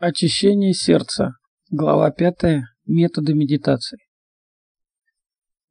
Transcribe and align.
Очищение 0.00 0.74
сердца. 0.74 1.32
Глава 1.70 2.12
5. 2.12 2.62
Методы 2.86 3.34
медитации. 3.34 3.98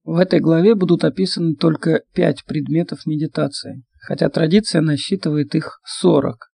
В 0.04 0.18
этой 0.18 0.42
главе 0.42 0.76
будут 0.76 1.06
описаны 1.06 1.56
только 1.56 2.02
5 2.14 2.44
предметов 2.44 3.06
медитации, 3.06 3.86
хотя 4.02 4.30
традиция 4.30 4.82
насчитывает 4.82 5.56
их 5.56 5.80
40. 5.86 6.52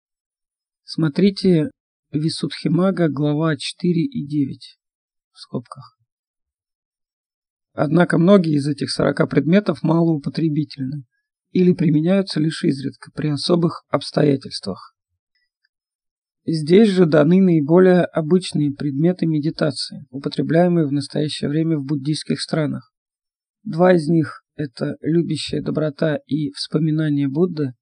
Смотрите 0.84 1.70
Висудхимага, 2.10 3.08
глава 3.08 3.56
4 3.56 4.04
и 4.04 4.26
9 4.26 4.78
в 5.32 5.38
скобках. 5.38 5.96
Однако 7.72 8.18
многие 8.18 8.56
из 8.56 8.68
этих 8.68 8.90
40 8.90 9.30
предметов 9.30 9.82
малоупотребительны 9.82 11.04
или 11.52 11.72
применяются 11.72 12.38
лишь 12.38 12.64
изредка 12.64 13.10
при 13.14 13.28
особых 13.28 13.82
обстоятельствах. 13.88 14.91
Здесь 16.44 16.88
же 16.88 17.06
даны 17.06 17.40
наиболее 17.40 18.04
обычные 18.04 18.72
предметы 18.72 19.26
медитации, 19.26 20.06
употребляемые 20.10 20.86
в 20.86 20.92
настоящее 20.92 21.48
время 21.48 21.78
в 21.78 21.84
буддийских 21.84 22.40
странах. 22.40 22.92
Два 23.62 23.94
из 23.94 24.08
них– 24.08 24.42
это 24.56 24.96
любящая 25.00 25.62
доброта 25.62 26.16
и 26.26 26.50
вспоминание 26.50 27.28
Будды, 27.28 27.74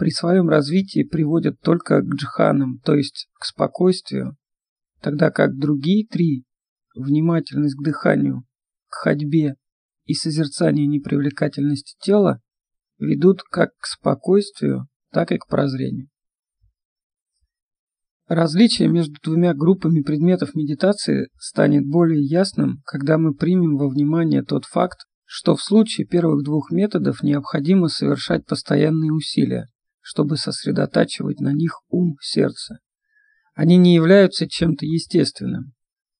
при 0.00 0.08
своем 0.08 0.48
развитии 0.48 1.02
приводят 1.02 1.60
только 1.60 2.00
к 2.00 2.14
джханам, 2.14 2.78
то 2.78 2.94
есть 2.94 3.28
к 3.38 3.44
спокойствию, 3.44 4.38
тогда 5.02 5.30
как 5.30 5.58
другие 5.58 6.06
три– 6.06 6.46
внимательность 6.96 7.76
к 7.76 7.84
дыханию, 7.84 8.44
к 8.88 8.94
ходьбе 8.94 9.56
и 10.06 10.14
созерцание 10.14 10.86
непривлекательности 10.86 11.96
тела– 12.00 12.40
ведут 12.98 13.42
как 13.42 13.76
к 13.76 13.84
спокойствию, 13.84 14.88
так 15.10 15.32
и 15.32 15.36
к 15.36 15.46
прозрению. 15.48 16.08
Различие 18.30 18.86
между 18.86 19.16
двумя 19.24 19.54
группами 19.54 20.02
предметов 20.02 20.54
медитации 20.54 21.30
станет 21.36 21.84
более 21.84 22.22
ясным, 22.22 22.80
когда 22.84 23.18
мы 23.18 23.34
примем 23.34 23.76
во 23.76 23.88
внимание 23.88 24.44
тот 24.44 24.66
факт, 24.66 25.00
что 25.24 25.56
в 25.56 25.60
случае 25.60 26.06
первых 26.06 26.44
двух 26.44 26.70
методов 26.70 27.24
необходимо 27.24 27.88
совершать 27.88 28.46
постоянные 28.46 29.12
усилия, 29.12 29.66
чтобы 30.00 30.36
сосредотачивать 30.36 31.40
на 31.40 31.52
них 31.52 31.80
ум, 31.88 32.18
сердце. 32.20 32.78
Они 33.54 33.76
не 33.78 33.96
являются 33.96 34.48
чем-то 34.48 34.86
естественным, 34.86 35.72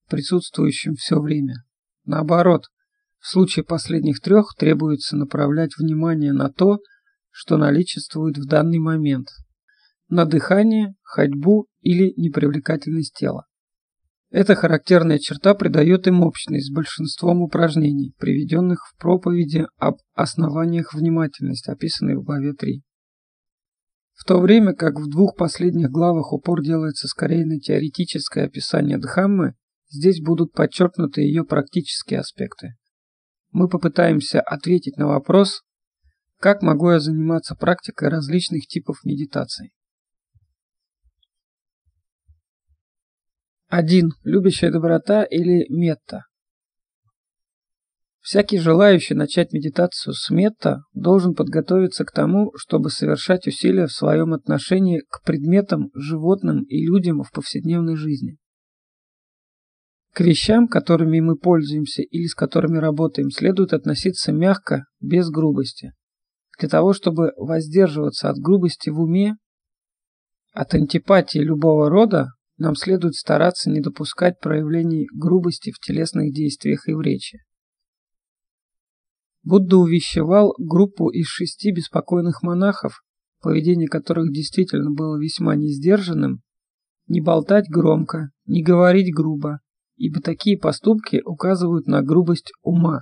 присутствующим 0.09 0.97
все 0.97 1.21
время. 1.21 1.63
Наоборот, 2.07 2.65
в 3.21 3.29
случае 3.29 3.65
последних 3.65 4.19
трех 4.21 4.57
требуется 4.59 5.17
направлять 5.17 5.79
внимание 5.79 6.33
на 6.33 6.51
то, 6.51 6.81
что 7.31 7.57
наличествует 7.57 8.37
в 8.37 8.47
данный 8.47 8.81
момент– 8.81 9.29
на 10.11 10.27
дыхание, 10.27 10.95
ходьбу 11.03 11.67
или 11.81 12.13
непривлекательность 12.17 13.15
тела. 13.15 13.47
Эта 14.31 14.55
характерная 14.55 15.19
черта 15.19 15.55
придает 15.55 16.07
им 16.07 16.23
общность 16.23 16.69
с 16.69 16.73
большинством 16.73 17.43
упражнений, 17.43 18.15
приведенных 18.19 18.87
в 18.87 18.97
проповеди 18.97 19.67
об 19.77 19.97
основаниях 20.15 20.95
внимательности, 20.95 21.71
описанной 21.71 22.17
в 22.17 22.23
главе 22.23 22.53
3. 22.53 22.83
В 24.15 24.25
то 24.25 24.39
время 24.39 24.75
как 24.75 25.01
в 25.01 25.09
двух 25.09 25.35
последних 25.35 25.91
главах 25.91 26.33
упор 26.33 26.63
делается 26.63 27.09
скорее 27.09 27.47
на 27.47 27.59
теоретическое 27.59 28.45
описание 28.45 28.99
Дхаммы, 28.99 29.55
здесь 29.89 30.21
будут 30.23 30.53
подчеркнуты 30.53 31.23
ее 31.23 31.45
практические 31.45 32.21
аспекты. 32.21 32.75
Мы 33.51 33.69
попытаемся 33.69 34.41
ответить 34.41 34.97
на 34.97 35.09
вопрос, 35.09 35.63
как 36.39 36.63
могу 36.63 36.91
я 36.91 37.01
заниматься 37.01 37.57
практикой 37.57 38.11
различных 38.11 38.67
типов 38.67 38.99
медитаций. 39.05 39.73
1. 43.71 44.11
Любящая 44.25 44.73
доброта 44.73 45.23
или 45.23 45.65
метта. 45.69 46.25
Всякий 48.21 48.59
желающий 48.59 49.15
начать 49.15 49.53
медитацию 49.53 50.13
с 50.13 50.29
метта 50.29 50.81
должен 50.93 51.35
подготовиться 51.35 52.05
к 52.05 52.11
тому, 52.11 52.51
чтобы 52.57 52.91
совершать 52.91 53.47
усилия 53.47 53.87
в 53.87 53.93
своем 53.93 54.35
отношении 54.35 55.05
к 55.09 55.23
предметам, 55.23 55.91
животным 55.95 56.65
и 56.65 56.85
людям 56.85 57.23
в 57.23 57.31
повседневной 57.31 57.95
жизни. 57.95 58.39
К 60.15 60.23
вещам, 60.23 60.67
которыми 60.67 61.21
мы 61.21 61.37
пользуемся 61.37 62.03
или 62.03 62.27
с 62.27 62.35
которыми 62.35 62.79
работаем, 62.79 63.31
следует 63.31 63.73
относиться 63.73 64.33
мягко, 64.33 64.87
без 65.01 65.31
грубости. 65.31 65.93
Для 66.59 66.69
того, 66.69 66.93
чтобы 66.93 67.31
воздерживаться 67.37 68.31
от 68.31 68.37
грубости 68.39 68.91
в 68.91 69.01
уме, 69.01 69.37
от 70.53 70.75
антипатии 70.75 71.39
любого 71.39 71.89
рода, 71.89 72.31
нам 72.61 72.75
следует 72.75 73.15
стараться 73.15 73.71
не 73.71 73.81
допускать 73.81 74.39
проявлений 74.39 75.09
грубости 75.15 75.73
в 75.73 75.81
телесных 75.81 76.33
действиях 76.33 76.87
и 76.89 76.93
в 76.93 77.01
речи. 77.01 77.39
Будда 79.43 79.79
увещевал 79.79 80.55
группу 80.59 81.09
из 81.09 81.27
шести 81.27 81.73
беспокойных 81.73 82.43
монахов, 82.43 83.03
поведение 83.41 83.89
которых 83.89 84.31
действительно 84.31 84.91
было 84.91 85.19
весьма 85.19 85.57
несдержанным, 85.57 86.43
не 87.09 87.23
болтать 87.23 87.71
громко, 87.71 88.29
не 88.45 88.63
говорить 88.63 89.13
грубо, 89.15 89.61
ибо 89.97 90.21
такие 90.21 90.59
поступки 90.59 91.23
указывают 91.25 91.87
на 91.87 92.03
грубость 92.03 92.53
ума. 92.61 93.01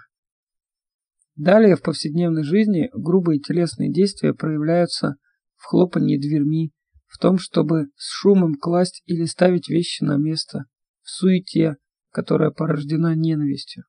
Далее 1.34 1.74
в 1.74 1.82
повседневной 1.82 2.44
жизни 2.44 2.90
грубые 2.94 3.40
телесные 3.40 3.92
действия 3.92 4.34
проявляются 4.34 5.16
в 5.56 5.64
хлопании 5.64 6.16
дверьми, 6.16 6.70
в 7.08 7.18
том, 7.18 7.38
чтобы 7.38 7.88
с 7.96 8.10
шумом 8.10 8.54
класть 8.54 9.02
или 9.06 9.24
ставить 9.24 9.68
вещи 9.68 10.04
на 10.04 10.16
место, 10.16 10.66
в 11.02 11.10
суете, 11.10 11.76
которая 12.10 12.50
порождена 12.50 13.14
ненавистью. 13.14 13.84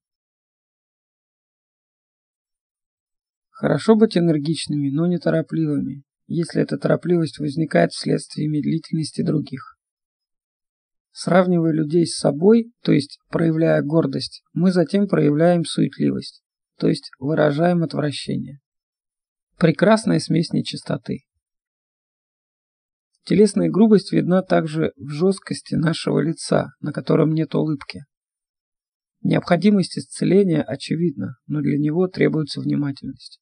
Хорошо 3.49 3.95
быть 3.95 4.17
энергичными, 4.17 4.89
но 4.89 5.05
не 5.05 5.19
торопливыми, 5.19 6.03
если 6.27 6.61
эта 6.61 6.77
торопливость 6.77 7.39
возникает 7.39 7.91
вследствие 7.91 8.47
медлительности 8.47 9.21
других. 9.21 9.77
Сравнивая 11.11 11.73
людей 11.73 12.07
с 12.07 12.17
собой, 12.17 12.71
то 12.81 12.93
есть 12.93 13.19
проявляя 13.27 13.81
гордость, 13.81 14.43
мы 14.53 14.71
затем 14.71 15.09
проявляем 15.09 15.65
суетливость, 15.65 16.41
то 16.77 16.87
есть 16.87 17.11
выражаем 17.19 17.83
отвращение. 17.83 18.59
Прекрасная 19.57 20.19
смесь 20.19 20.53
нечистоты. 20.53 21.25
Телесная 23.29 23.69
грубость 23.69 24.11
видна 24.11 24.41
также 24.41 24.91
в 24.97 25.09
жесткости 25.09 25.75
нашего 25.75 26.19
лица, 26.19 26.71
на 26.81 26.91
котором 26.91 27.31
нет 27.31 27.53
улыбки. 27.53 28.05
Необходимость 29.21 29.99
исцеления 29.99 30.63
очевидна, 30.63 31.35
но 31.45 31.61
для 31.61 31.77
него 31.77 32.07
требуется 32.07 32.59
внимательность. 32.59 33.39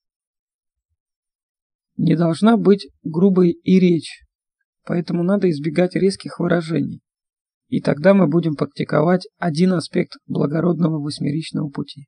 Не 1.96 2.18
должна 2.18 2.58
быть 2.58 2.90
грубой 3.02 3.52
и 3.52 3.80
речь, 3.80 4.26
поэтому 4.84 5.24
надо 5.24 5.50
избегать 5.50 5.96
резких 5.96 6.40
выражений. 6.40 7.00
И 7.70 7.80
тогда 7.80 8.14
мы 8.14 8.28
будем 8.28 8.56
практиковать 8.56 9.30
один 9.38 9.72
аспект 9.72 10.18
благородного 10.26 11.00
восьмеричного 11.02 11.70
пути. 11.70 12.08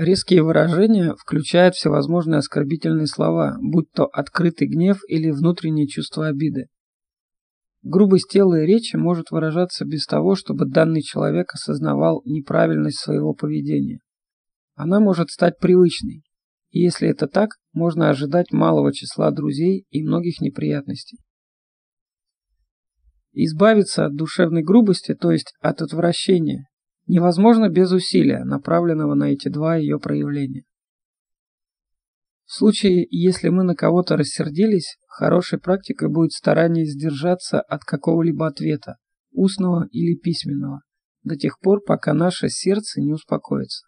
Резкие 0.00 0.42
выражения 0.42 1.14
включают 1.14 1.74
всевозможные 1.74 2.38
оскорбительные 2.38 3.06
слова, 3.06 3.58
будь 3.60 3.92
то 3.92 4.06
открытый 4.06 4.66
гнев 4.66 4.98
или 5.08 5.30
внутреннее 5.30 5.86
чувство 5.88 6.28
обиды. 6.28 6.68
Грубость 7.82 8.30
тела 8.30 8.62
и 8.62 8.66
речи 8.66 8.96
может 8.96 9.30
выражаться 9.30 9.84
без 9.84 10.06
того, 10.06 10.36
чтобы 10.36 10.64
данный 10.64 11.02
человек 11.02 11.52
осознавал 11.52 12.22
неправильность 12.24 12.98
своего 12.98 13.34
поведения. 13.34 13.98
Она 14.74 15.00
может 15.00 15.28
стать 15.28 15.58
привычной, 15.58 16.22
и 16.70 16.80
если 16.80 17.06
это 17.06 17.28
так, 17.28 17.50
можно 17.74 18.08
ожидать 18.08 18.52
малого 18.52 18.94
числа 18.94 19.30
друзей 19.30 19.84
и 19.90 20.02
многих 20.02 20.40
неприятностей. 20.40 21.18
Избавиться 23.32 24.06
от 24.06 24.14
душевной 24.14 24.62
грубости, 24.62 25.14
то 25.14 25.30
есть 25.30 25.52
от 25.60 25.82
отвращения, 25.82 26.69
невозможно 27.10 27.68
без 27.68 27.92
усилия, 27.92 28.44
направленного 28.44 29.14
на 29.14 29.32
эти 29.32 29.48
два 29.48 29.76
ее 29.76 29.98
проявления. 29.98 30.64
В 32.44 32.52
случае, 32.52 33.06
если 33.10 33.48
мы 33.48 33.64
на 33.64 33.74
кого-то 33.74 34.16
рассердились, 34.16 34.96
хорошей 35.06 35.58
практикой 35.58 36.08
будет 36.08 36.32
старание 36.32 36.84
сдержаться 36.84 37.60
от 37.60 37.82
какого-либо 37.84 38.46
ответа, 38.46 38.96
устного 39.32 39.86
или 39.90 40.16
письменного, 40.16 40.80
до 41.22 41.36
тех 41.36 41.58
пор, 41.60 41.80
пока 41.84 42.12
наше 42.14 42.48
сердце 42.48 43.00
не 43.00 43.12
успокоится. 43.12 43.86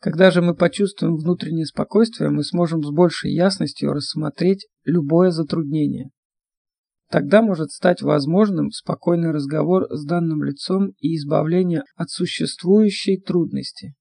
Когда 0.00 0.30
же 0.30 0.42
мы 0.42 0.54
почувствуем 0.54 1.16
внутреннее 1.16 1.66
спокойствие, 1.66 2.30
мы 2.30 2.44
сможем 2.44 2.82
с 2.82 2.90
большей 2.90 3.32
ясностью 3.32 3.92
рассмотреть 3.92 4.66
любое 4.84 5.30
затруднение, 5.30 6.10
Тогда 7.08 7.40
может 7.40 7.70
стать 7.70 8.02
возможным 8.02 8.70
спокойный 8.70 9.30
разговор 9.30 9.86
с 9.90 10.04
данным 10.04 10.42
лицом 10.42 10.90
и 10.98 11.14
избавление 11.16 11.84
от 11.94 12.10
существующей 12.10 13.20
трудности. 13.20 13.94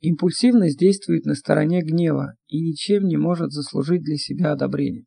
Импульсивность 0.00 0.78
действует 0.78 1.24
на 1.24 1.36
стороне 1.36 1.80
гнева 1.82 2.34
и 2.48 2.60
ничем 2.60 3.04
не 3.04 3.16
может 3.16 3.52
заслужить 3.52 4.02
для 4.02 4.16
себя 4.16 4.52
одобрения. 4.52 5.04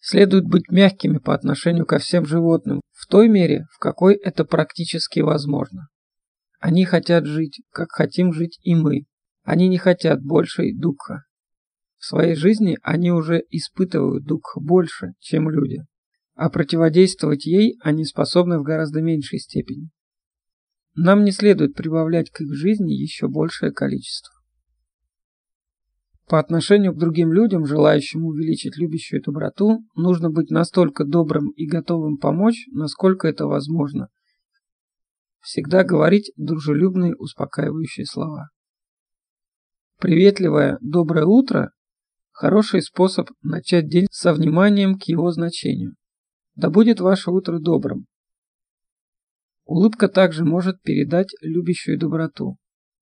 Следует 0.00 0.44
быть 0.44 0.70
мягкими 0.70 1.18
по 1.18 1.34
отношению 1.34 1.86
ко 1.86 1.98
всем 1.98 2.24
животным 2.24 2.80
в 2.92 3.06
той 3.08 3.28
мере, 3.28 3.64
в 3.72 3.78
какой 3.78 4.14
это 4.14 4.44
практически 4.44 5.20
возможно. 5.20 5.88
Они 6.60 6.84
хотят 6.84 7.26
жить, 7.26 7.60
как 7.70 7.90
хотим 7.90 8.32
жить 8.32 8.60
и 8.62 8.76
мы. 8.76 9.06
Они 9.42 9.66
не 9.66 9.78
хотят 9.78 10.22
большей 10.22 10.72
духа. 10.72 11.24
В 12.04 12.06
своей 12.06 12.34
жизни 12.34 12.76
они 12.82 13.10
уже 13.12 13.42
испытывают 13.48 14.26
дух 14.26 14.58
больше, 14.60 15.14
чем 15.20 15.48
люди, 15.48 15.78
а 16.34 16.50
противодействовать 16.50 17.46
ей 17.46 17.78
они 17.80 18.04
способны 18.04 18.58
в 18.58 18.62
гораздо 18.62 19.00
меньшей 19.00 19.38
степени. 19.38 19.88
Нам 20.94 21.24
не 21.24 21.30
следует 21.30 21.74
прибавлять 21.74 22.28
к 22.28 22.42
их 22.42 22.52
жизни 22.52 22.92
еще 22.92 23.26
большее 23.28 23.72
количество. 23.72 24.34
По 26.28 26.38
отношению 26.38 26.92
к 26.92 26.98
другим 26.98 27.32
людям, 27.32 27.64
желающим 27.64 28.26
увеличить 28.26 28.76
любящую 28.76 29.22
доброту, 29.22 29.78
нужно 29.96 30.28
быть 30.28 30.50
настолько 30.50 31.06
добрым 31.06 31.52
и 31.52 31.66
готовым 31.66 32.18
помочь, 32.18 32.66
насколько 32.70 33.28
это 33.28 33.46
возможно. 33.46 34.08
Всегда 35.40 35.84
говорить 35.84 36.32
дружелюбные 36.36 37.14
успокаивающие 37.16 38.04
слова. 38.04 38.50
Приветливое 39.98 40.76
«доброе 40.82 41.24
утро»– 41.24 41.70
хороший 42.34 42.82
способ 42.82 43.30
начать 43.42 43.88
день 43.88 44.06
со 44.10 44.34
вниманием 44.34 44.98
к 44.98 45.04
его 45.04 45.30
значению. 45.30 45.94
Да 46.56 46.68
будет 46.68 47.00
ваше 47.00 47.30
утро 47.30 47.58
добрым. 47.60 48.06
Улыбка 49.64 50.08
также 50.08 50.44
может 50.44 50.82
передать 50.82 51.28
любящую 51.40 51.98
доброту. 51.98 52.58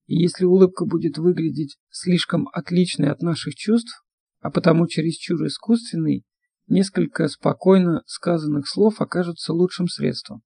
И 0.07 0.17
если 0.17 0.45
улыбка 0.45 0.85
будет 0.85 1.17
выглядеть 1.17 1.79
слишком 1.91 2.49
отличной 2.53 3.11
от 3.11 3.23
наших 3.23 3.55
чувств, 3.55 4.05
а 4.41 4.51
потому 4.51 4.87
чересчур 4.87 5.45
искусственной, 5.47 6.25
несколько 6.69 7.27
спокойно 7.29 8.03
сказанных 8.07 8.69
слов 8.69 9.01
окажутся 9.01 9.55
лучшим 9.55 9.89
средством. 9.89 10.43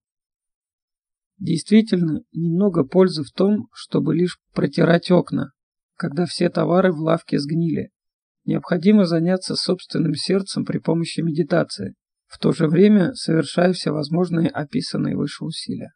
Действительно, 1.37 2.21
немного 2.31 2.83
пользы 2.83 3.23
в 3.23 3.31
том, 3.31 3.67
чтобы 3.73 4.15
лишь 4.15 4.39
протирать 4.53 5.11
окна, 5.11 5.51
когда 5.95 6.25
все 6.25 6.49
товары 6.49 6.93
в 6.93 6.99
лавке 6.99 7.37
сгнили. 7.37 7.91
Необходимо 8.47 9.05
заняться 9.05 9.57
собственным 9.57 10.15
сердцем 10.15 10.63
при 10.63 10.77
помощи 10.77 11.19
медитации, 11.19 11.95
в 12.27 12.39
то 12.39 12.53
же 12.53 12.67
время 12.67 13.13
совершая 13.13 13.73
все 13.73 13.91
возможные 13.91 14.47
описанные 14.47 15.17
выше 15.17 15.43
усилия. 15.43 15.91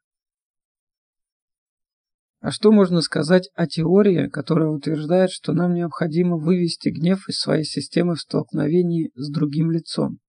А 2.41 2.51
что 2.51 2.73
можно 2.73 2.99
сказать 2.99 3.49
о 3.55 3.67
теории, 3.67 4.27
которая 4.27 4.67
утверждает, 4.67 5.31
что 5.31 5.53
нам 5.53 5.73
необходимо 5.73 6.35
вывести 6.35 6.89
гнев 6.89 7.29
из 7.29 7.39
своей 7.39 7.63
системы 7.63 8.15
в 8.15 8.19
столкновении 8.19 9.11
с 9.15 9.31
другим 9.31 9.71
лицом? 9.71 10.19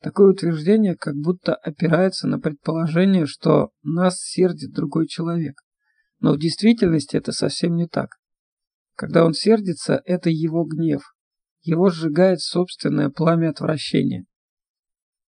Такое 0.00 0.30
утверждение 0.30 0.94
как 0.94 1.16
будто 1.16 1.56
опирается 1.56 2.28
на 2.28 2.38
предположение, 2.38 3.26
что 3.26 3.70
нас 3.82 4.20
сердит 4.20 4.70
другой 4.70 5.08
человек. 5.08 5.56
Но 6.20 6.34
в 6.34 6.38
действительности 6.38 7.16
это 7.16 7.32
совсем 7.32 7.74
не 7.74 7.88
так. 7.88 8.10
Когда 8.94 9.24
он 9.24 9.32
сердится, 9.32 10.00
это 10.04 10.30
его 10.30 10.64
гнев. 10.64 11.13
Его 11.64 11.88
сжигает 11.88 12.40
собственное 12.40 13.08
пламя 13.08 13.48
отвращения. 13.48 14.26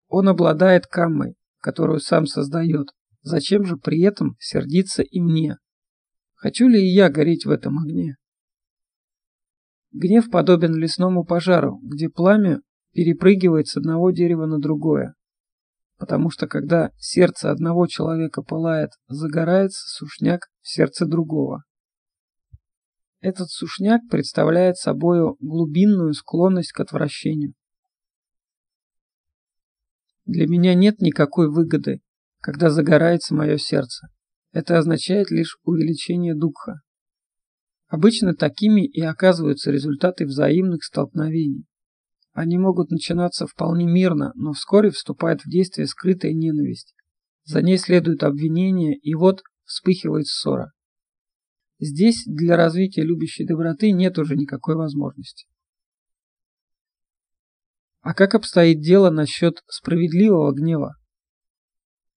Он 0.08 0.30
обладает 0.30 0.88
каммой, 0.88 1.36
которую 1.60 2.00
сам 2.00 2.26
создает. 2.26 2.88
Зачем 3.22 3.66
же 3.66 3.76
при 3.76 4.02
этом 4.02 4.38
сердиться 4.40 5.04
и 5.04 5.20
мне? 5.20 5.58
Хочу 6.36 6.70
ли 6.70 6.82
и 6.82 6.94
я 6.94 7.10
гореть 7.10 7.46
в 7.46 7.52
этом 7.52 7.80
огне? 7.80 8.16
Гнев 9.92 10.32
подобен 10.32 10.74
лесному 10.74 11.26
пожару, 11.26 11.80
где 11.84 12.08
пламя 12.10 12.62
перепрыгивает 12.94 13.68
с 13.68 13.76
одного 13.76 14.12
дерева 14.12 14.46
на 14.46 14.58
другое. 14.58 15.16
Потому 15.98 16.30
что 16.30 16.48
когда 16.48 16.92
сердце 16.98 17.52
одного 17.52 17.88
человека 17.88 18.42
пылает, 18.42 18.92
загорается 19.10 19.82
сушняк 19.90 20.48
в 20.62 20.70
сердце 20.70 21.06
другого. 21.06 21.64
Этот 23.22 23.50
сушняк 23.52 24.02
представляет 24.10 24.78
собою 24.78 25.38
глубинную 25.40 26.14
склонность 26.14 26.72
к 26.72 26.80
отвращению. 26.80 27.54
Для 30.26 30.48
меня 30.48 30.74
нет 30.74 31.02
никакой 31.02 31.48
выгоды, 31.48 32.02
когда 32.40 32.72
загорается 32.72 33.36
мое 33.36 33.58
сердце. 33.58 34.08
Это 34.54 34.80
означает 34.80 35.30
лишь 35.30 35.58
увеличение 35.64 36.34
духа. 36.34 36.82
Обычно 37.88 38.34
такими 38.34 38.88
и 38.88 39.02
оказываются 39.02 39.70
результаты 39.70 40.26
взаимных 40.26 40.84
столкновений. 40.84 41.66
Они 42.34 42.58
могут 42.58 42.90
начинаться 42.90 43.46
вполне 43.46 43.86
мирно, 43.86 44.32
но 44.36 44.54
вскоре 44.54 44.90
вступает 44.90 45.42
в 45.42 45.50
действие 45.50 45.86
скрытая 45.86 46.34
ненависть. 46.34 46.96
За 47.44 47.62
ней 47.62 47.78
следует 47.78 48.24
обвинение, 48.24 48.96
и 48.96 49.14
вот 49.14 49.44
вспыхивает 49.66 50.26
ссора. 50.26 50.72
Здесь 51.84 52.26
для 52.28 52.58
развития 52.58 53.02
любящей 53.02 53.44
доброты 53.44 53.92
нет 53.92 54.20
уже 54.20 54.36
никакой 54.36 54.76
возможности. 54.76 55.48
А 58.02 58.14
как 58.14 58.36
обстоит 58.36 58.82
дело 58.82 59.10
насчет 59.10 59.64
справедливого 59.68 60.54
гнева? 60.54 60.94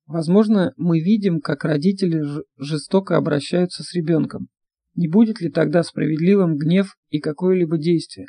Возможно, 0.05 0.75
мы 0.77 1.01
видим, 1.01 1.41
как 1.41 1.65
родители 1.65 2.23
жестоко 2.59 3.17
обращаются 3.17 3.83
с 3.83 3.95
ребенком. 3.95 4.49
Не 4.97 5.09
будет 5.09 5.41
ли 5.41 5.51
тогда 5.51 5.83
справедливым 5.83 6.59
гнев 6.59 6.95
и 7.09 7.19
какое-либо 7.19 7.79
действие? 7.79 8.27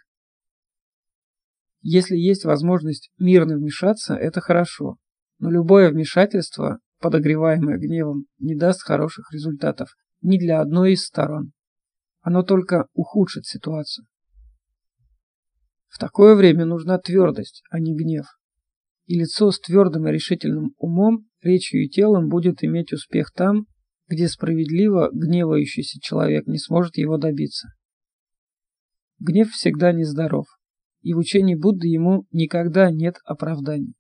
Если 1.81 2.15
есть 2.15 2.45
возможность 2.45 3.11
мирно 3.19 3.57
вмешаться, 3.57 4.15
это 4.15 4.39
хорошо. 4.39 4.95
Но 5.39 5.51
любое 5.51 5.91
вмешательство, 5.91 6.79
подогреваемое 7.01 7.77
гневом, 7.77 8.25
не 8.39 8.55
даст 8.55 8.83
хороших 8.83 9.33
результатов 9.33 9.89
ни 10.21 10.37
для 10.37 10.61
одной 10.61 10.93
из 10.93 11.05
сторон. 11.05 11.51
Оно 12.21 12.43
только 12.43 12.87
ухудшит 12.93 13.45
ситуацию. 13.45 14.07
В 15.87 15.99
такое 15.99 16.35
время 16.35 16.65
нужна 16.65 16.97
твердость, 16.97 17.63
а 17.69 17.79
не 17.79 17.95
гнев. 17.95 18.25
И 19.05 19.19
лицо 19.19 19.51
с 19.51 19.59
твердым 19.59 20.07
и 20.07 20.11
решительным 20.11 20.73
умом 20.77 21.27
речью 21.41 21.83
и 21.83 21.89
телом 21.89 22.27
будет 22.27 22.63
иметь 22.63 22.91
успех 22.91 23.31
там, 23.31 23.67
где 24.07 24.27
справедливо 24.27 25.09
гневающийся 25.13 25.99
человек 26.01 26.47
не 26.47 26.57
сможет 26.57 26.97
его 26.97 27.17
добиться. 27.17 27.69
Гнев 29.19 29.51
всегда 29.51 29.93
нездоров, 29.93 30.47
и 31.01 31.13
в 31.13 31.17
учении 31.17 31.55
Будды 31.55 31.87
ему 31.87 32.25
никогда 32.31 32.91
нет 32.91 33.15
оправданий. 33.23 33.93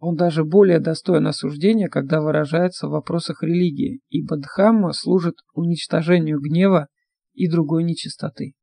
Он 0.00 0.16
даже 0.16 0.44
более 0.44 0.80
достоин 0.80 1.26
осуждения, 1.26 1.88
когда 1.88 2.22
выражается 2.22 2.88
в 2.88 2.92
вопросах 2.92 3.42
религии, 3.42 4.00
ибо 4.08 4.38
Дхамма 4.38 4.92
служит 4.92 5.36
уничтожению 5.52 6.40
гнева 6.40 6.88
и 7.34 7.50
другой 7.50 7.84
нечистоты. 7.84 8.54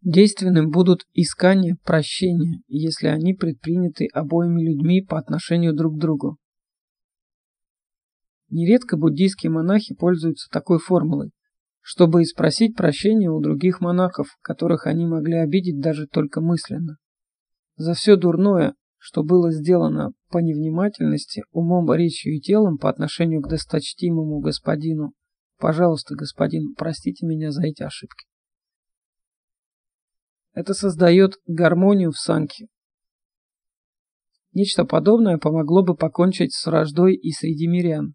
Действенным 0.00 0.70
будут 0.70 1.06
искания 1.12 1.76
прощения, 1.82 2.60
если 2.68 3.08
они 3.08 3.34
предприняты 3.34 4.06
обоими 4.12 4.62
людьми 4.62 5.02
по 5.02 5.18
отношению 5.18 5.74
друг 5.74 5.96
к 5.96 6.00
другу. 6.00 6.38
Нередко 8.50 8.96
буддийские 8.96 9.50
монахи 9.50 9.92
пользуются 9.92 10.48
такой 10.52 10.78
формулой, 10.78 11.32
чтобы 11.80 12.22
и 12.22 12.26
спросить 12.26 12.76
прощения 12.76 13.28
у 13.28 13.40
других 13.40 13.80
монахов, 13.80 14.28
которых 14.40 14.86
они 14.86 15.04
могли 15.04 15.38
обидеть 15.38 15.80
даже 15.80 16.06
только 16.06 16.40
мысленно. 16.40 16.98
За 17.76 17.94
все 17.94 18.14
дурное, 18.14 18.74
что 19.06 19.22
было 19.22 19.52
сделано 19.52 20.12
по 20.30 20.38
невнимательности, 20.38 21.44
умом, 21.52 21.92
речью 21.92 22.34
и 22.34 22.40
телом 22.40 22.78
по 22.78 22.88
отношению 22.88 23.42
к 23.42 23.50
досточтимому 23.50 24.38
господину, 24.40 25.12
пожалуйста, 25.58 26.14
господин, 26.14 26.74
простите 26.74 27.26
меня 27.26 27.50
за 27.50 27.66
эти 27.66 27.82
ошибки. 27.82 28.24
Это 30.54 30.72
создает 30.72 31.34
гармонию 31.46 32.12
в 32.12 32.18
санке. 32.18 32.68
Нечто 34.54 34.86
подобное 34.86 35.36
помогло 35.36 35.84
бы 35.84 35.94
покончить 35.94 36.54
с 36.54 36.64
враждой 36.64 37.14
и 37.14 37.30
среди 37.30 37.66
мирян. 37.66 38.14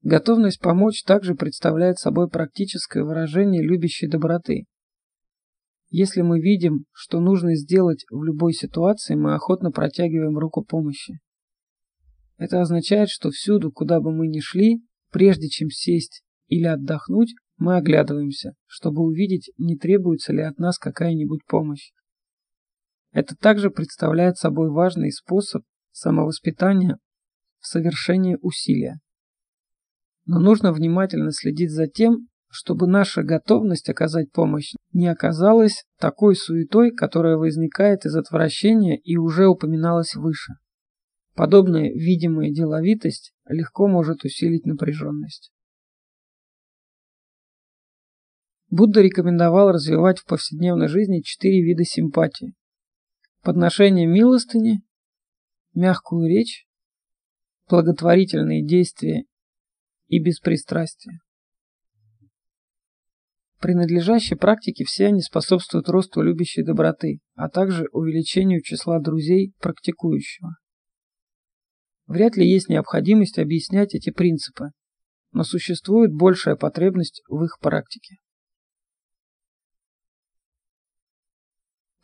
Готовность 0.00 0.60
помочь 0.60 1.02
также 1.02 1.34
представляет 1.34 1.98
собой 1.98 2.30
практическое 2.30 3.04
выражение 3.04 3.62
любящей 3.62 4.08
доброты. 4.08 4.64
Если 5.90 6.20
мы 6.20 6.40
видим, 6.40 6.84
что 6.92 7.20
нужно 7.20 7.56
сделать 7.56 8.04
в 8.10 8.22
любой 8.22 8.52
ситуации, 8.52 9.14
мы 9.14 9.34
охотно 9.34 9.70
протягиваем 9.70 10.36
руку 10.36 10.62
помощи. 10.62 11.18
Это 12.36 12.60
означает, 12.60 13.08
что 13.08 13.30
всюду, 13.30 13.72
куда 13.72 14.00
бы 14.00 14.12
мы 14.12 14.28
ни 14.28 14.40
шли, 14.40 14.82
прежде 15.10 15.48
чем 15.48 15.70
сесть 15.70 16.22
или 16.46 16.66
отдохнуть, 16.66 17.34
мы 17.56 17.76
оглядываемся, 17.76 18.54
чтобы 18.66 19.02
увидеть, 19.02 19.50
не 19.56 19.76
требуется 19.76 20.32
ли 20.32 20.42
от 20.42 20.58
нас 20.58 20.78
какая-нибудь 20.78 21.44
помощь. 21.46 21.90
Это 23.10 23.34
также 23.34 23.70
представляет 23.70 24.36
собой 24.36 24.70
важный 24.70 25.10
способ 25.10 25.64
самовоспитания 25.90 26.98
в 27.58 27.66
совершении 27.66 28.38
усилия. 28.40 29.00
Но 30.26 30.38
нужно 30.38 30.72
внимательно 30.72 31.32
следить 31.32 31.72
за 31.72 31.88
тем, 31.88 32.28
чтобы 32.50 32.86
наша 32.86 33.22
готовность 33.22 33.88
оказать 33.88 34.32
помощь 34.32 34.74
не 34.92 35.06
оказалась 35.06 35.84
такой 35.98 36.34
суетой, 36.34 36.90
которая 36.90 37.36
возникает 37.36 38.06
из 38.06 38.16
отвращения 38.16 38.96
и 38.96 39.16
уже 39.16 39.46
упоминалась 39.46 40.14
выше. 40.14 40.54
Подобная 41.34 41.90
видимая 41.92 42.50
деловитость 42.50 43.32
легко 43.46 43.86
может 43.86 44.24
усилить 44.24 44.66
напряженность. 44.66 45.52
Будда 48.70 49.00
рекомендовал 49.00 49.70
развивать 49.70 50.18
в 50.18 50.26
повседневной 50.26 50.88
жизни 50.88 51.20
четыре 51.20 51.62
вида 51.62 51.84
симпатии. 51.84 52.54
Подношение 53.42 54.06
милостыни, 54.06 54.82
мягкую 55.74 56.28
речь, 56.28 56.66
благотворительные 57.68 58.66
действия 58.66 59.24
и 60.08 60.22
беспристрастие. 60.22 61.20
При 63.60 63.74
надлежащей 63.74 64.36
практике 64.36 64.84
все 64.84 65.06
они 65.06 65.20
способствуют 65.20 65.88
росту 65.88 66.22
любящей 66.22 66.62
доброты, 66.62 67.18
а 67.34 67.48
также 67.48 67.88
увеличению 67.92 68.62
числа 68.62 69.00
друзей 69.00 69.52
практикующего. 69.58 70.50
Вряд 72.06 72.36
ли 72.36 72.48
есть 72.48 72.68
необходимость 72.68 73.38
объяснять 73.38 73.94
эти 73.94 74.10
принципы, 74.10 74.70
но 75.32 75.42
существует 75.42 76.12
большая 76.12 76.54
потребность 76.54 77.22
в 77.28 77.42
их 77.44 77.58
практике. 77.60 78.16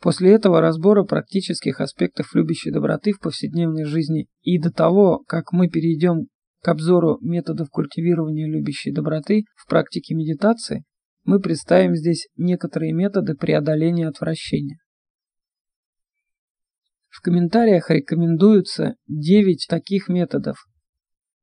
После 0.01 0.33
этого 0.33 0.61
разбора 0.61 1.03
практических 1.03 1.79
аспектов 1.79 2.35
любящей 2.35 2.69
доброты 2.69 3.13
в 3.13 3.19
повседневной 3.19 3.85
жизни 3.85 4.27
и 4.43 4.59
до 4.59 4.71
того, 4.71 5.23
как 5.25 5.51
мы 5.51 5.69
перейдем 5.69 6.27
к 6.61 6.67
обзору 6.67 7.17
методов 7.21 7.69
культивирования 7.69 8.45
любящей 8.45 8.91
доброты 8.91 9.45
в 9.55 9.67
практике 9.67 10.13
медитации, 10.13 10.83
мы 11.25 11.39
представим 11.39 11.95
здесь 11.95 12.27
некоторые 12.37 12.93
методы 12.93 13.35
преодоления 13.35 14.07
отвращения. 14.07 14.79
В 17.09 17.21
комментариях 17.21 17.89
рекомендуются 17.89 18.95
9 19.07 19.67
таких 19.69 20.07
методов. 20.07 20.57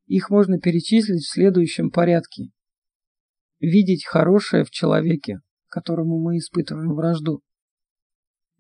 Их 0.07 0.31
можно 0.31 0.59
перечислить 0.59 1.23
в 1.23 1.31
следующем 1.33 1.91
порядке. 1.91 2.45
Видеть 3.61 4.07
хорошее 4.07 4.65
в 4.65 4.71
человеке, 4.71 5.41
которому 5.69 6.19
мы 6.19 6.39
испытываем 6.39 6.95
вражду 6.95 7.43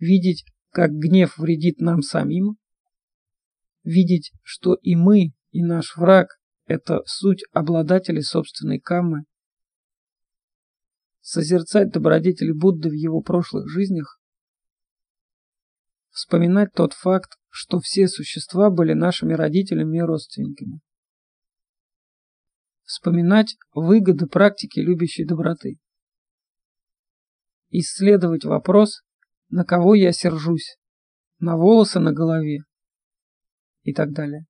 видеть, 0.02 0.44
как 0.70 0.90
гнев 0.90 1.38
вредит 1.38 1.80
нам 1.80 2.02
самим, 2.02 2.56
видеть, 3.84 4.32
что 4.42 4.74
и 4.74 4.96
мы, 4.96 5.32
и 5.52 5.62
наш 5.62 5.96
враг– 5.96 6.38
это 6.66 7.02
суть 7.06 7.44
обладатели 7.52 8.20
собственной 8.20 8.80
каммы, 8.80 9.24
созерцать 11.22 11.90
добродетели 11.90 12.52
Будды 12.52 12.90
в 12.90 12.92
его 12.92 13.22
прошлых 13.22 13.68
жизнях, 13.68 14.20
вспоминать 16.10 16.72
тот 16.74 16.92
факт, 16.92 17.38
что 17.48 17.80
все 17.80 18.08
существа 18.08 18.70
были 18.70 18.92
нашими 18.92 19.32
родителями 19.32 19.98
и 19.98 20.02
родственниками, 20.02 20.80
вспоминать 22.82 23.56
выгоды 23.72 24.26
практики 24.26 24.80
любящей 24.80 25.24
доброты, 25.24 25.78
исследовать 27.70 28.44
вопрос, 28.44 29.02
на 29.48 29.64
кого 29.64 29.94
я 29.94 30.12
сержусь, 30.12 30.76
на 31.38 31.56
волосы 31.56 32.00
на 32.00 32.12
голове 32.12 32.64
и 33.82 33.94
так 33.94 34.12
далее. 34.12 34.44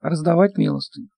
Раздавать 0.00 0.56
милостыню. 0.58 1.08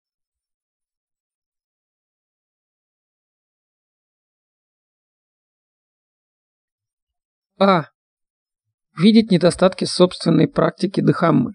А. 7.63 7.89
Видеть 8.97 9.31
недостатки 9.31 9.85
собственной 9.85 10.49
практики 10.49 11.03
Дхаммы. 11.03 11.53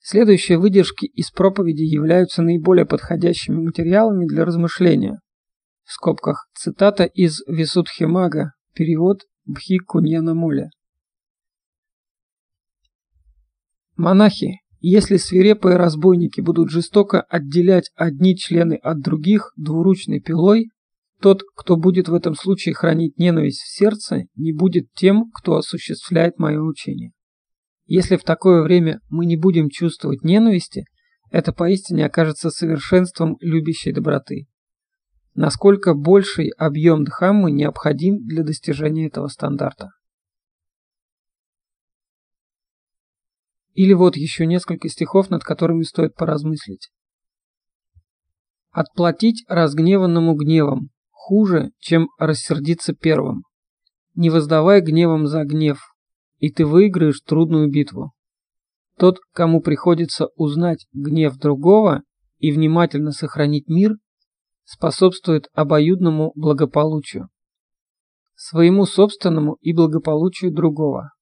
Следующие 0.00 0.58
выдержки 0.58 1.06
из 1.06 1.30
проповеди 1.30 1.82
являются 1.82 2.42
наиболее 2.42 2.84
подходящими 2.84 3.56
материалами 3.56 4.26
для 4.26 4.44
размышления. 4.44 5.18
В 5.84 5.92
скобках 5.92 6.46
цитата 6.52 7.04
из 7.04 7.40
Висудхимага, 7.46 8.52
перевод 8.74 9.20
Бхикуньяна 9.46 10.34
Моля. 10.34 10.68
Монахи, 13.96 14.60
если 14.80 15.16
свирепые 15.16 15.78
разбойники 15.78 16.42
будут 16.42 16.68
жестоко 16.68 17.22
отделять 17.22 17.90
одни 17.94 18.36
члены 18.36 18.74
от 18.74 19.00
других 19.00 19.52
двуручной 19.56 20.20
пилой, 20.20 20.68
тот, 21.20 21.42
кто 21.54 21.76
будет 21.76 22.08
в 22.08 22.14
этом 22.14 22.34
случае 22.34 22.74
хранить 22.74 23.18
ненависть 23.18 23.62
в 23.62 23.76
сердце, 23.76 24.24
не 24.36 24.52
будет 24.52 24.92
тем, 24.94 25.30
кто 25.32 25.56
осуществляет 25.56 26.38
мое 26.38 26.60
учение. 26.60 27.12
Если 27.86 28.16
в 28.16 28.24
такое 28.24 28.62
время 28.62 29.00
мы 29.08 29.26
не 29.26 29.36
будем 29.36 29.68
чувствовать 29.68 30.22
ненависти, 30.22 30.84
это 31.30 31.52
поистине 31.52 32.06
окажется 32.06 32.50
совершенством 32.50 33.36
любящей 33.40 33.92
доброты 33.92 34.46
насколько 35.34 35.94
больший 35.94 36.50
объем 36.58 37.04
Дхаммы 37.04 37.50
необходим 37.50 38.18
для 38.26 38.42
достижения 38.42 39.06
этого 39.06 39.28
стандарта. 39.28 39.90
Или 43.72 43.92
вот 43.92 44.16
еще 44.16 44.46
несколько 44.46 44.88
стихов, 44.88 45.30
над 45.30 45.42
которыми 45.42 45.82
стоит 45.82 46.14
поразмыслить. 46.14 46.90
Отплатить 48.70 49.44
разгневанному 49.48 50.34
гневом 50.34 50.90
хуже, 51.20 51.70
чем 51.78 52.08
рассердиться 52.18 52.94
первым. 52.94 53.44
Не 54.14 54.30
воздавай 54.30 54.80
гневом 54.80 55.26
за 55.26 55.44
гнев, 55.44 55.78
и 56.38 56.50
ты 56.50 56.64
выиграешь 56.64 57.20
трудную 57.20 57.70
битву. 57.70 58.12
Тот, 58.96 59.18
кому 59.32 59.60
приходится 59.60 60.28
узнать 60.34 60.86
гнев 60.92 61.36
другого 61.36 62.02
и 62.38 62.50
внимательно 62.50 63.12
сохранить 63.12 63.68
мир, 63.68 63.96
способствует 64.64 65.48
обоюдному 65.52 66.32
благополучию, 66.34 67.28
своему 68.34 68.86
собственному 68.86 69.58
и 69.60 69.74
благополучию 69.74 70.52
другого. 70.52 71.12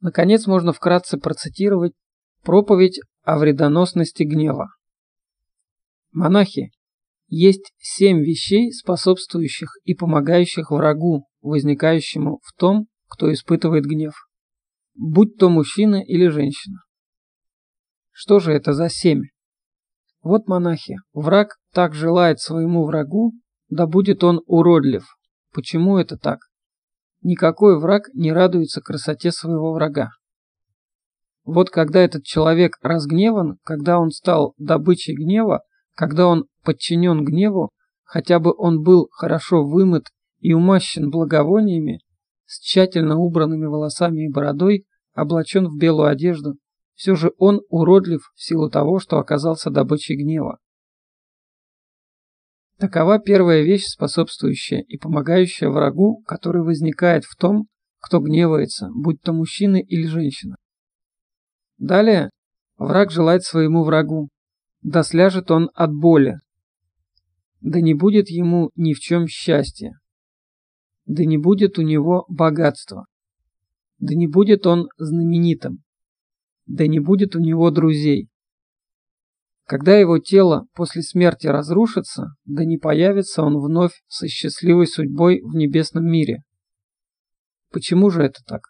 Наконец 0.00 0.46
можно 0.46 0.72
вкратце 0.72 1.18
процитировать 1.18 1.92
проповедь 2.42 2.98
о 3.22 3.38
вредоносности 3.38 4.22
гнева. 4.22 4.70
Монахи, 6.12 6.72
есть 7.30 7.72
семь 7.78 8.20
вещей, 8.20 8.72
способствующих 8.72 9.70
и 9.84 9.94
помогающих 9.94 10.72
врагу, 10.72 11.26
возникающему 11.40 12.40
в 12.42 12.52
том, 12.58 12.88
кто 13.08 13.32
испытывает 13.32 13.84
гнев, 13.84 14.14
будь 14.94 15.36
то 15.38 15.48
мужчина 15.48 16.02
или 16.02 16.26
женщина. 16.26 16.78
Что 18.10 18.40
же 18.40 18.52
это 18.52 18.72
за 18.72 18.88
семь? 18.88 19.22
Вот 20.22 20.48
монахи, 20.48 20.96
враг 21.12 21.56
так 21.72 21.94
желает 21.94 22.40
своему 22.40 22.84
врагу, 22.84 23.32
да 23.68 23.86
будет 23.86 24.22
он 24.24 24.42
уродлив. 24.46 25.06
Почему 25.52 25.98
это 25.98 26.18
так? 26.18 26.40
Никакой 27.22 27.78
враг 27.78 28.08
не 28.12 28.32
радуется 28.32 28.80
красоте 28.80 29.30
своего 29.30 29.72
врага. 29.72 30.10
Вот 31.44 31.70
когда 31.70 32.00
этот 32.00 32.24
человек 32.24 32.76
разгневан, 32.82 33.58
когда 33.62 33.98
он 33.98 34.10
стал 34.10 34.54
добычей 34.58 35.14
гнева, 35.14 35.62
когда 35.94 36.26
он 36.26 36.46
подчинен 36.62 37.24
гневу, 37.24 37.70
хотя 38.04 38.38
бы 38.38 38.54
он 38.56 38.82
был 38.82 39.08
хорошо 39.12 39.64
вымыт 39.64 40.06
и 40.40 40.52
умащен 40.52 41.10
благовониями, 41.10 42.00
с 42.46 42.58
тщательно 42.60 43.16
убранными 43.16 43.66
волосами 43.66 44.26
и 44.26 44.32
бородой, 44.32 44.84
облачен 45.14 45.68
в 45.68 45.76
белую 45.78 46.08
одежду, 46.08 46.54
все 46.94 47.14
же 47.14 47.32
он 47.38 47.60
уродлив 47.68 48.20
в 48.34 48.42
силу 48.42 48.68
того, 48.68 48.98
что 48.98 49.18
оказался 49.18 49.70
добычей 49.70 50.16
гнева. 50.16 50.58
Такова 52.78 53.18
первая 53.18 53.62
вещь, 53.62 53.84
способствующая 53.86 54.80
и 54.80 54.98
помогающая 54.98 55.68
врагу, 55.68 56.22
который 56.26 56.62
возникает 56.62 57.24
в 57.24 57.36
том, 57.36 57.66
кто 58.00 58.20
гневается, 58.20 58.88
будь 58.94 59.20
то 59.20 59.32
мужчина 59.32 59.76
или 59.76 60.06
женщина. 60.06 60.56
Далее, 61.78 62.30
враг 62.78 63.10
желает 63.10 63.44
своему 63.44 63.84
врагу, 63.84 64.28
да 64.82 65.02
сляжет 65.02 65.50
он 65.50 65.70
от 65.74 65.92
боли, 65.92 66.40
да 67.60 67.80
не 67.80 67.94
будет 67.94 68.28
ему 68.28 68.70
ни 68.74 68.94
в 68.94 69.00
чем 69.00 69.26
счастья, 69.26 69.98
да 71.06 71.24
не 71.24 71.38
будет 71.38 71.78
у 71.78 71.82
него 71.82 72.24
богатства, 72.28 73.06
да 73.98 74.14
не 74.14 74.26
будет 74.26 74.66
он 74.66 74.88
знаменитым, 74.96 75.82
да 76.66 76.86
не 76.86 77.00
будет 77.00 77.36
у 77.36 77.40
него 77.40 77.70
друзей. 77.70 78.28
Когда 79.64 79.96
его 79.96 80.18
тело 80.18 80.66
после 80.74 81.02
смерти 81.02 81.46
разрушится, 81.46 82.34
да 82.44 82.64
не 82.64 82.76
появится 82.76 83.42
он 83.42 83.58
вновь 83.58 84.02
со 84.08 84.26
счастливой 84.26 84.86
судьбой 84.86 85.42
в 85.42 85.54
небесном 85.54 86.06
мире. 86.06 86.42
Почему 87.70 88.10
же 88.10 88.22
это 88.22 88.40
так? 88.44 88.62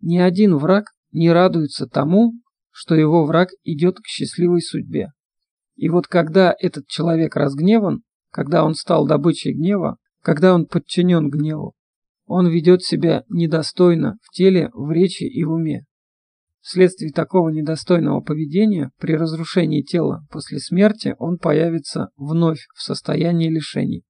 Ни 0.00 0.18
один 0.18 0.56
враг 0.56 0.86
не 1.12 1.30
радуется 1.30 1.86
тому, 1.86 2.32
что 2.70 2.96
его 2.96 3.24
враг 3.24 3.50
идет 3.62 3.98
к 3.98 4.06
счастливой 4.06 4.62
судьбе. 4.62 5.12
И 5.76 5.88
вот 5.88 6.06
когда 6.06 6.54
этот 6.58 6.86
человек 6.86 7.36
разгневан, 7.36 8.02
когда 8.30 8.64
он 8.64 8.74
стал 8.74 9.06
добычей 9.06 9.52
гнева, 9.52 9.96
когда 10.22 10.54
он 10.54 10.66
подчинен 10.66 11.30
гневу, 11.30 11.74
он 12.26 12.48
ведет 12.48 12.82
себя 12.82 13.24
недостойно 13.28 14.16
в 14.22 14.30
теле, 14.30 14.70
в 14.72 14.90
речи 14.90 15.24
и 15.24 15.44
в 15.44 15.52
уме. 15.52 15.84
Вследствие 16.60 17.12
такого 17.12 17.50
недостойного 17.50 18.20
поведения 18.22 18.90
при 18.98 19.12
разрушении 19.12 19.82
тела 19.82 20.24
после 20.30 20.58
смерти 20.58 21.14
он 21.18 21.36
появится 21.36 22.08
вновь 22.16 22.66
в 22.74 22.82
состоянии 22.82 23.50
лишений. 23.50 24.02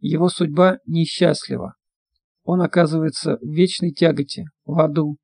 Его 0.00 0.30
судьба 0.30 0.78
несчастлива. 0.86 1.74
Он 2.44 2.62
оказывается 2.62 3.36
в 3.42 3.46
вечной 3.46 3.92
тяготе, 3.92 4.44
в 4.64 4.80
аду. 4.80 5.18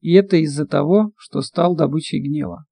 И 0.00 0.14
это 0.14 0.38
из-за 0.38 0.64
того, 0.64 1.12
что 1.18 1.42
стал 1.42 1.76
добычей 1.76 2.20
гнева. 2.26 2.64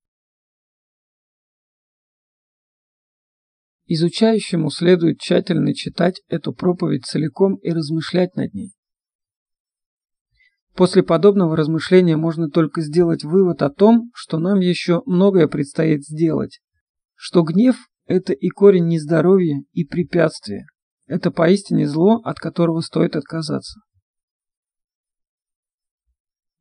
Изучающему 3.90 4.68
следует 4.68 5.18
тщательно 5.18 5.75
читать 5.75 6.21
эту 6.28 6.52
проповедь 6.52 7.07
целиком 7.07 7.57
и 7.57 7.71
размышлять 7.71 8.37
над 8.37 8.52
ней. 8.52 8.75
После 10.75 11.02
подобного 11.02 11.57
размышления 11.57 12.18
можно 12.18 12.50
только 12.50 12.83
сделать 12.83 13.25
вывод 13.25 13.62
о 13.62 13.71
том, 13.71 14.11
что 14.14 14.38
нам 14.38 14.61
еще 14.61 15.02
многое 15.07 15.49
предстоит 15.49 16.04
сделать, 16.04 16.61
что 17.14 17.42
гнев– 17.42 17.76
это 18.07 18.35
и 18.35 18.50
корень 18.50 18.88
нездоровья, 18.88 19.62
и 19.73 19.87
препятствие. 19.87 20.66
Это 21.07 21.30
поистине 21.30 21.88
зло, 21.88 22.21
от 22.25 22.38
которого 22.38 22.80
стоит 22.80 23.16
отказаться. 23.16 23.80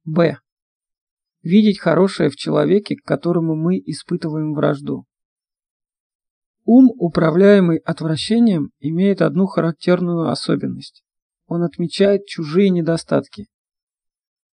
Б. 0.06 0.40
Видеть 1.44 1.80
хорошее 1.80 2.30
в 2.30 2.38
человеке, 2.38 2.96
к 2.96 3.06
которому 3.06 3.56
мы 3.56 3.78
испытываем 3.80 4.54
вражду. 4.54 5.06
Ум, 6.68 6.92
управляемый 7.00 7.78
отвращением, 7.78 8.70
имеет 8.80 9.24
одну 9.24 9.48
характерную 9.48 10.30
особенность. 10.30 11.04
Он 11.48 11.64
отмечает 11.64 12.28
чужие 12.28 12.70
недостатки, 12.70 13.48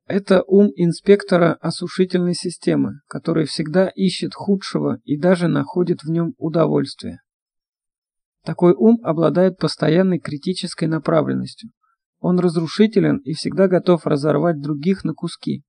это 0.07 0.43
ум 0.47 0.71
инспектора 0.77 1.55
осушительной 1.55 2.35
системы, 2.35 3.01
который 3.09 3.47
всегда 3.47 3.89
ищет 3.89 4.35
худшего 4.35 4.99
и 5.05 5.19
даже 5.19 5.49
находит 5.49 6.03
в 6.03 6.11
нем 6.11 6.35
удовольствие. 6.37 7.21
Такой 8.45 8.75
ум 8.75 8.99
обладает 9.03 9.57
постоянной 9.57 10.19
критической 10.19 10.89
направленностью. 10.89 11.71
Он 12.19 12.39
разрушителен 12.39 13.17
и 13.19 13.33
всегда 13.33 13.67
готов 13.67 14.07
разорвать 14.07 14.61
других 14.61 15.05
на 15.05 15.15
куски. 15.15 15.63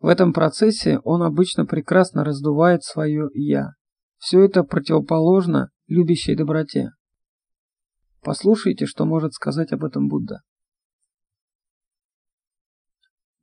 В 0.00 0.08
этом 0.08 0.32
процессе 0.32 0.98
он 1.04 1.22
обычно 1.22 1.64
прекрасно 1.64 2.24
раздувает 2.24 2.82
свое 2.82 3.28
«я». 3.34 3.70
Все 4.18 4.42
это 4.42 4.64
противоположно 4.64 5.70
любящей 5.86 6.34
доброте. 6.34 6.90
Послушайте, 8.22 8.86
что 8.86 9.04
может 9.04 9.34
сказать 9.34 9.72
об 9.72 9.84
этом 9.84 10.08
Будда. 10.08 10.40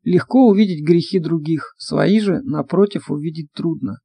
Легко 0.03 0.47
увидеть 0.47 0.85
грехи 0.85 1.19
других, 1.19 1.73
свои 1.77 2.19
же, 2.19 2.41
напротив, 2.41 3.09
увидеть 3.09 3.51
трудно. 3.53 3.99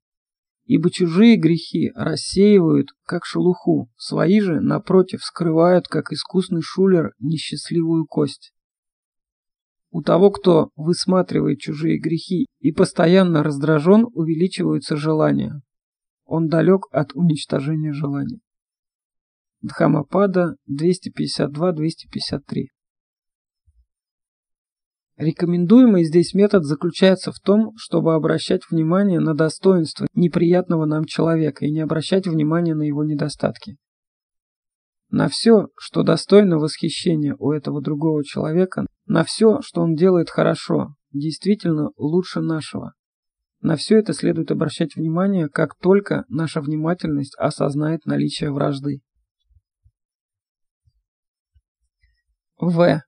Ибо 0.65 0.91
чужие 0.91 1.37
грехи 1.37 1.91
рассеивают, 1.95 2.91
как 3.05 3.25
шелуху, 3.25 3.91
свои 3.97 4.41
же, 4.41 4.61
напротив, 4.61 5.25
скрывают, 5.25 5.89
как 5.89 6.13
искусный 6.13 6.63
шулер, 6.63 7.15
несчастливую 7.19 8.07
кость. 8.07 8.53
У 9.91 10.03
того, 10.03 10.31
кто 10.31 10.71
высматривает 10.77 11.59
чужие 11.59 11.99
грехи 11.99 12.47
и 12.61 12.71
постоянно 12.71 13.43
раздражен, 13.43 14.07
увеличиваются 14.13 14.95
желания. 14.97 15.63
Он 16.29 16.47
далек 16.47 16.83
от 16.93 17.15
уничтожения 17.15 17.95
желаний. 17.95 18.43
Дхамапада 19.63 20.57
252-253 20.71 22.67
Рекомендуемый 25.17 26.05
здесь 26.05 26.35
метод 26.35 26.65
заключается 26.65 27.33
в 27.33 27.41
том, 27.41 27.73
чтобы 27.77 28.15
обращать 28.15 28.61
внимание 28.71 29.21
на 29.21 29.35
достоинства 29.35 30.07
неприятного 30.13 30.85
нам 30.85 31.07
человека 31.07 31.65
и 31.65 31.73
не 31.73 31.81
обращать 31.81 32.27
внимания 32.27 32.75
на 32.75 32.83
его 32.83 33.05
недостатки. 33.05 33.79
На 35.11 35.29
все, 35.29 35.69
что 35.79 36.03
достойно 36.03 36.59
восхищения 36.59 37.35
у 37.39 37.53
этого 37.53 37.81
другого 37.81 38.23
человека, 38.23 38.87
на 39.07 39.25
все, 39.25 39.63
что 39.63 39.81
он 39.81 39.95
делает 39.95 40.29
хорошо, 40.29 40.95
действительно 41.11 41.89
лучше 41.97 42.43
нашего. 42.43 42.93
На 43.61 43.77
все 43.77 43.99
это 43.99 44.13
следует 44.13 44.51
обращать 44.51 44.95
внимание, 44.95 45.49
как 45.49 45.77
только 45.77 46.25
наша 46.29 46.61
внимательность 46.61 47.37
осознает 47.39 48.07
наличие 48.07 48.53
вражды. 48.53 49.01
В. 52.57 53.03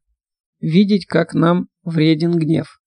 Видеть, 0.61 1.07
как 1.07 1.35
нам 1.35 1.69
Вреден 1.83 2.37
гнев. 2.39 2.81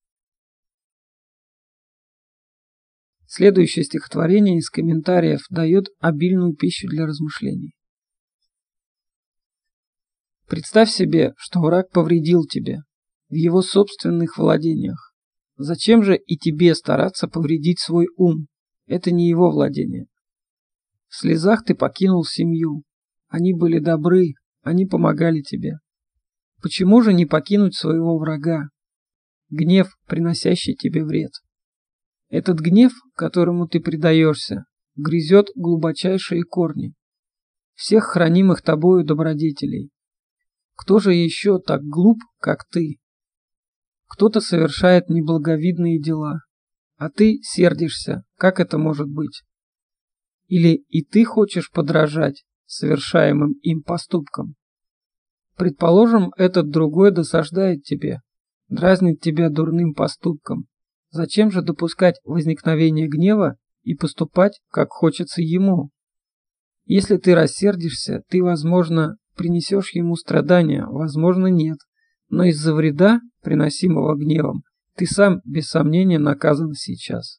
Следующее 3.25 3.83
стихотворение 3.83 4.57
из 4.57 4.69
комментариев 4.69 5.41
дает 5.49 5.85
обильную 5.99 6.55
пищу 6.55 6.87
для 6.87 7.07
размышлений. 7.07 7.73
Представь 10.47 10.91
себе, 10.91 11.33
что 11.37 11.61
враг 11.61 11.89
повредил 11.89 12.43
тебе 12.45 12.81
в 13.29 13.33
его 13.33 13.63
собственных 13.63 14.37
владениях. 14.37 15.12
Зачем 15.55 16.03
же 16.03 16.17
и 16.17 16.37
тебе 16.37 16.75
стараться 16.75 17.27
повредить 17.27 17.79
свой 17.79 18.07
ум? 18.17 18.47
Это 18.85 19.11
не 19.11 19.27
его 19.27 19.51
владение. 19.51 20.07
В 21.07 21.15
слезах 21.15 21.63
ты 21.63 21.75
покинул 21.75 22.23
семью. 22.23 22.83
Они 23.27 23.53
были 23.53 23.79
добры, 23.79 24.33
они 24.61 24.85
помогали 24.85 25.41
тебе. 25.41 25.73
Почему 26.61 27.01
же 27.01 27.13
не 27.13 27.25
покинуть 27.25 27.75
своего 27.75 28.17
врага, 28.17 28.69
гнев, 29.49 29.89
приносящий 30.07 30.75
тебе 30.75 31.03
вред. 31.03 31.31
Этот 32.29 32.59
гнев, 32.59 32.93
которому 33.15 33.67
ты 33.67 33.79
предаешься, 33.79 34.65
грызет 34.95 35.47
глубочайшие 35.55 36.43
корни 36.43 36.93
всех 37.75 38.05
хранимых 38.05 38.61
тобою 38.61 39.03
добродетелей. 39.03 39.89
Кто 40.75 40.99
же 40.99 41.13
еще 41.13 41.59
так 41.59 41.81
глуп, 41.81 42.19
как 42.39 42.67
ты? 42.69 42.97
Кто-то 44.13 44.41
совершает 44.41 45.09
неблаговидные 45.09 45.99
дела, 45.99 46.41
а 46.97 47.09
ты 47.09 47.39
сердишься, 47.41 48.21
как 48.37 48.59
это 48.59 48.77
может 48.77 49.07
быть? 49.09 49.41
Или 50.45 50.83
и 50.87 51.03
ты 51.03 51.25
хочешь 51.25 51.71
подражать 51.71 52.43
совершаемым 52.67 53.53
им 53.63 53.81
поступкам? 53.81 54.53
Предположим, 55.57 56.31
этот 56.37 56.69
другой 56.69 57.09
досаждает 57.09 57.85
тебе, 57.85 58.19
дразнит 58.67 59.19
тебя 59.19 59.49
дурным 59.49 59.95
поступком. 59.95 60.67
Зачем 61.09 61.49
же 61.49 61.63
допускать 61.63 62.19
возникновение 62.23 63.07
гнева 63.07 63.55
и 63.81 63.95
поступать, 63.95 64.61
как 64.69 64.91
хочется 64.91 65.41
ему? 65.41 65.89
Если 66.85 67.17
ты 67.17 67.33
рассердишься, 67.33 68.21
ты, 68.29 68.43
возможно, 68.43 69.15
принесешь 69.35 69.95
ему 69.95 70.15
страдания, 70.17 70.85
возможно, 70.85 71.47
нет. 71.47 71.79
Но 72.35 72.45
из-за 72.45 72.73
вреда, 72.73 73.21
приносимого 73.43 74.15
гневом, 74.15 74.63
ты 74.95 75.05
сам, 75.05 75.41
без 75.45 75.67
сомнения, 75.67 76.17
наказан 76.17 76.73
сейчас. 76.73 77.37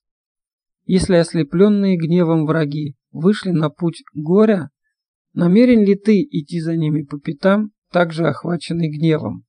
Если 0.85 1.17
ослепленные 1.17 1.97
гневом 1.97 2.47
враги 2.47 2.95
вышли 3.11 3.51
на 3.51 3.71
путь 3.71 4.05
горя, 4.15 4.71
намерен 5.33 5.85
ли 5.85 5.97
ты 5.97 6.23
идти 6.23 6.61
за 6.61 6.77
ними 6.77 7.03
по 7.03 7.19
пятам, 7.19 7.73
также 7.91 8.29
охваченный 8.29 8.89
гневом? 8.89 9.43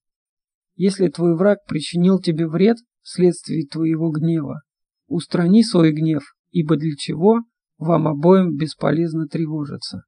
Если 0.78 1.10
твой 1.10 1.36
враг 1.38 1.60
причинил 1.68 2.20
тебе 2.20 2.48
вред 2.48 2.78
вследствие 3.04 3.68
твоего 3.68 4.10
гнева, 4.10 4.64
устрани 5.06 5.62
свой 5.62 5.92
гнев, 5.92 6.24
ибо 6.50 6.76
для 6.76 6.96
чего 6.98 7.42
вам 7.78 8.08
обоим 8.08 8.58
бесполезно 8.58 9.28
тревожиться. 9.28 10.06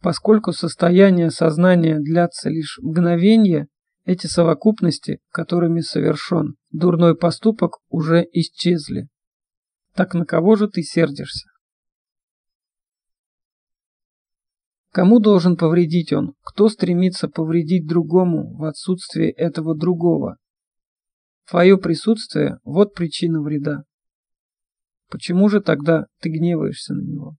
Поскольку 0.00 0.52
состояние 0.52 1.30
сознания 1.30 1.98
длятся 1.98 2.48
лишь 2.48 2.78
мгновение, 2.82 3.68
эти 4.06 4.26
совокупности, 4.26 5.20
которыми 5.30 5.80
совершен 5.80 6.56
дурной 6.72 7.14
поступок, 7.14 7.78
уже 7.90 8.26
исчезли. 8.32 9.08
Так 9.94 10.14
на 10.14 10.24
кого 10.24 10.56
же 10.56 10.68
ты 10.68 10.82
сердишься? 10.82 11.48
Кому 14.90 15.20
должен 15.20 15.56
повредить 15.56 16.12
он? 16.12 16.34
Кто 16.42 16.68
стремится 16.68 17.28
повредить 17.28 17.86
другому 17.86 18.56
в 18.56 18.64
отсутствие 18.64 19.30
этого 19.30 19.76
другого? 19.76 20.38
Твое 21.48 21.76
присутствие– 21.76 22.58
вот 22.64 22.94
причина 22.94 23.42
вреда. 23.42 23.82
Почему 25.08 25.48
же 25.48 25.60
тогда 25.60 26.06
ты 26.20 26.30
гневаешься 26.30 26.94
на 26.94 27.02
него? 27.02 27.36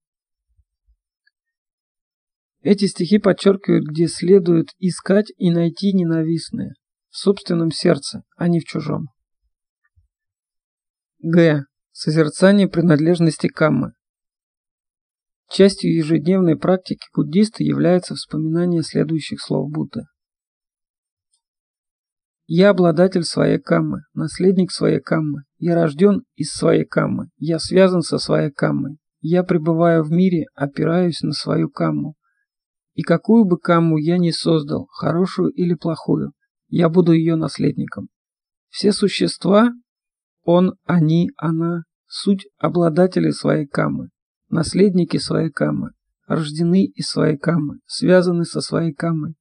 Эти 2.61 2.85
стихи 2.85 3.17
подчеркивают, 3.17 3.85
где 3.87 4.07
следует 4.07 4.69
искать 4.77 5.31
и 5.37 5.49
найти 5.49 5.93
ненавистное 5.93 6.73
в 7.09 7.17
собственном 7.17 7.71
сердце, 7.71 8.23
а 8.37 8.47
не 8.47 8.59
в 8.59 8.65
чужом. 8.65 9.07
Г. 11.19 11.65
Созерцание 11.91 12.67
принадлежности 12.67 13.47
каммы. 13.47 13.93
Частью 15.49 15.93
ежедневной 15.93 16.57
практики 16.57 17.05
буддиста 17.13 17.63
является 17.63 18.15
вспоминание 18.15 18.83
следующих 18.83 19.41
слов 19.41 19.69
Будды. 19.69 20.01
Я 22.47 22.69
обладатель 22.69 23.23
своей 23.23 23.59
каммы, 23.59 24.01
наследник 24.13 24.71
своей 24.71 25.01
каммы. 25.01 25.43
Я 25.57 25.75
рожден 25.75 26.23
из 26.35 26.51
своей 26.51 26.85
каммы. 26.85 27.29
Я 27.37 27.59
связан 27.59 28.01
со 28.01 28.17
своей 28.17 28.51
каммой. 28.51 28.97
Я 29.19 29.43
пребываю 29.43 30.03
в 30.03 30.11
мире, 30.11 30.45
опираюсь 30.55 31.21
на 31.21 31.33
свою 31.33 31.69
камму. 31.69 32.15
И 32.93 33.03
какую 33.03 33.45
бы 33.45 33.57
камму 33.57 33.97
я 33.97 34.17
ни 34.17 34.31
создал, 34.31 34.87
хорошую 34.91 35.49
или 35.51 35.73
плохую, 35.73 36.33
я 36.67 36.89
буду 36.89 37.13
ее 37.13 37.35
наследником. 37.35 38.09
Все 38.69 38.91
существа, 38.91 39.71
он, 40.43 40.73
они, 40.85 41.29
она, 41.37 41.83
суть 42.07 42.47
обладатели 42.57 43.29
своей 43.29 43.67
каммы, 43.67 44.09
наследники 44.49 45.17
своей 45.17 45.49
каммы, 45.49 45.91
рождены 46.27 46.85
из 46.85 47.07
своей 47.07 47.37
каммы, 47.37 47.79
связаны 47.85 48.45
со 48.45 48.61
своей 48.61 48.93
каммой, 48.93 49.35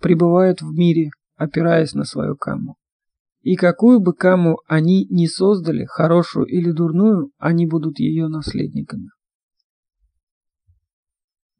пребывают 0.00 0.62
в 0.62 0.72
мире, 0.72 1.10
опираясь 1.36 1.94
на 1.94 2.04
свою 2.04 2.36
камму. 2.36 2.76
И 3.42 3.54
какую 3.54 4.00
бы 4.00 4.12
камму 4.12 4.58
они 4.66 5.06
ни 5.08 5.26
создали, 5.26 5.84
хорошую 5.84 6.46
или 6.46 6.72
дурную, 6.72 7.30
они 7.38 7.66
будут 7.66 8.00
ее 8.00 8.26
наследниками. 8.26 9.10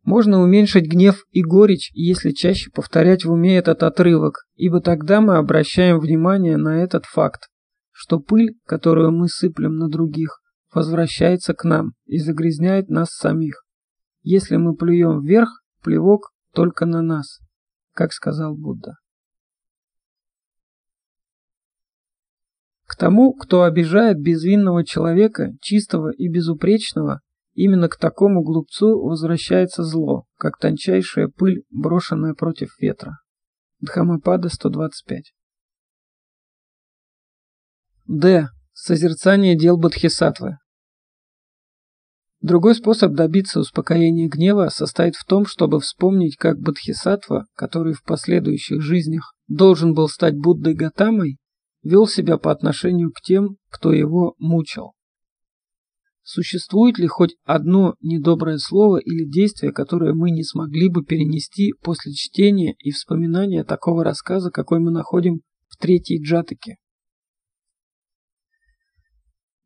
Можно 0.07 0.40
уменьшить 0.40 0.88
гнев 0.88 1.25
и 1.33 1.42
горечь, 1.42 1.90
если 1.92 2.31
чаще 2.31 2.71
повторять 2.71 3.25
в 3.25 3.33
уме 3.33 3.59
этот 3.59 3.83
отрывок, 3.83 4.45
ибо 4.55 4.81
тогда 4.81 5.21
мы 5.21 5.37
обращаем 5.37 5.99
внимание 5.99 6.57
на 6.57 6.81
этот 6.81 7.07
факт, 7.07 7.49
что 7.90 8.21
пыль, 8.21 8.57
которую 8.66 9.11
мы 9.11 9.27
сыплем 9.27 9.75
на 9.75 9.88
других, 9.88 10.40
возвращается 10.73 11.55
к 11.55 11.64
нам 11.64 11.95
и 12.05 12.19
загрязняет 12.19 12.88
нас 12.88 13.11
самих. 13.11 13.64
Если 14.23 14.55
мы 14.55 14.77
плюем 14.77 15.25
вверх, 15.25 15.49
плевок 15.83 16.31
только 16.55 16.87
на 16.87 17.03
нас, 17.03 17.40
как 17.92 18.12
сказал 18.12 18.57
Будда. 18.57 18.92
К 22.87 22.95
тому, 22.97 23.35
кто 23.35 23.64
обижает 23.64 24.21
безвинного 24.21 24.85
человека, 24.85 25.51
чистого 25.61 26.12
и 26.12 26.29
безупречного, 26.29 27.23
Именно 27.57 27.88
к 27.88 27.97
такому 27.97 28.42
глупцу 28.42 29.01
возвращается 29.01 29.83
зло, 29.83 30.27
как 30.37 30.59
тончайшая 30.59 31.29
пыль, 31.29 31.64
брошенная 31.71 32.35
против 32.35 32.79
ветра. 32.79 33.16
Дхамапада 33.81 34.51
125. 34.51 35.33
Д. 38.09 38.49
Созерцание 38.75 39.57
дел 39.57 39.79
Бодхисаттвы. 39.79 40.59
Другой 42.42 42.75
способ 42.75 43.14
добиться 43.14 43.61
успокоения 43.61 44.29
гнева 44.29 44.69
состоит 44.69 45.16
в 45.16 45.25
том, 45.25 45.47
чтобы 45.47 45.81
вспомнить, 45.81 46.37
как 46.37 46.59
Бодхисаттва, 46.59 47.47
который 47.55 47.95
в 47.95 48.03
последующих 48.03 48.83
жизнях 48.83 49.35
должен 49.49 49.95
был 49.95 50.09
стать 50.09 50.37
Буддой 50.37 50.75
Гатамой, 50.75 51.38
вел 51.83 52.07
себя 52.07 52.37
по 52.37 52.53
отношению 52.53 53.12
к 53.12 53.23
тем, 53.23 53.57
кто 53.71 53.92
его 53.92 54.35
мучил. 54.38 54.96
Существует 56.29 56.99
ли 56.99 57.07
хоть 57.07 57.37
одно 57.45 57.95
недоброе 58.01 58.59
слово 58.59 58.97
или 58.97 59.25
действие, 59.25 59.71
которое 59.71 60.12
мы 60.12 60.33
не 60.33 60.43
смогли 60.43 60.89
бы 60.89 61.05
перенести 61.05 61.73
после 61.81 62.12
чтения 62.15 62.75
и 62.81 62.91
вспоминания 62.91 63.62
такого 63.62 64.03
рассказа, 64.03 64.51
какой 64.51 64.81
мы 64.81 64.91
находим 64.91 65.43
в 65.69 65.77
третьей 65.77 66.21
джатаке? 66.21 66.79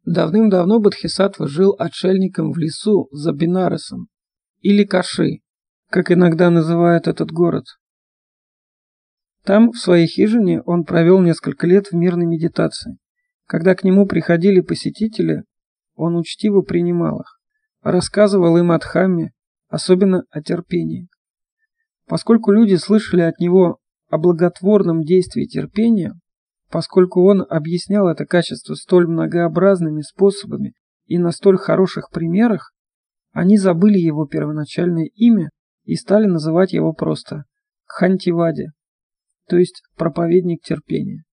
Давным-давно 0.05 0.81
Бодхисаттва 0.81 1.49
жил 1.49 1.75
отшельником 1.79 2.53
в 2.53 2.59
лесу 2.59 3.09
за 3.11 3.33
Бинаресом, 3.33 4.09
или 4.61 4.85
Каши, 4.85 5.38
как 5.88 6.12
иногда 6.12 6.51
называют 6.51 7.09
этот 7.09 7.33
город. 7.33 7.64
Там, 9.44 9.70
в 9.70 9.79
своей 9.79 10.07
хижине, 10.07 10.61
он 10.66 10.85
провел 10.85 11.20
несколько 11.20 11.66
лет 11.66 11.87
в 11.87 11.94
мирной 11.94 12.27
медитации. 12.27 12.99
Когда 13.46 13.75
к 13.75 13.83
нему 13.83 14.07
приходили 14.07 14.61
посетители, 14.61 15.44
он 16.01 16.17
учтиво 16.17 16.63
принимал 16.63 17.21
их, 17.21 17.41
рассказывал 17.83 18.57
им 18.57 18.73
о 18.73 18.79
Дхамме, 18.79 19.33
особенно 19.69 20.25
о 20.31 20.43
терпении. 20.43 21.09
Поскольку 22.07 22.51
люди 22.51 22.75
слышали 22.75 23.23
от 23.23 23.39
него 23.39 23.79
о 24.09 24.19
благотворном 24.19 25.03
действии 25.03 25.45
терпения, 25.45 26.15
поскольку 26.71 27.25
он 27.25 27.47
объяснял 27.49 28.09
это 28.09 28.25
качество 28.27 28.75
столь 28.75 29.07
многообразными 29.07 30.01
способами 30.01 30.75
и 31.07 31.19
на 31.19 31.31
столь 31.31 31.59
хороших 31.59 32.11
примерах, 32.11 32.73
они 33.33 33.59
забыли 33.59 33.99
его 33.99 34.27
первоначальное 34.27 35.09
имя 35.15 35.51
и 35.85 35.95
стали 35.95 36.27
называть 36.27 36.73
его 36.73 36.93
просто 36.93 37.45
Хантивади, 37.87 38.69
то 39.49 39.57
есть 39.57 39.83
проповедник 39.97 40.63
терпения. 40.63 41.25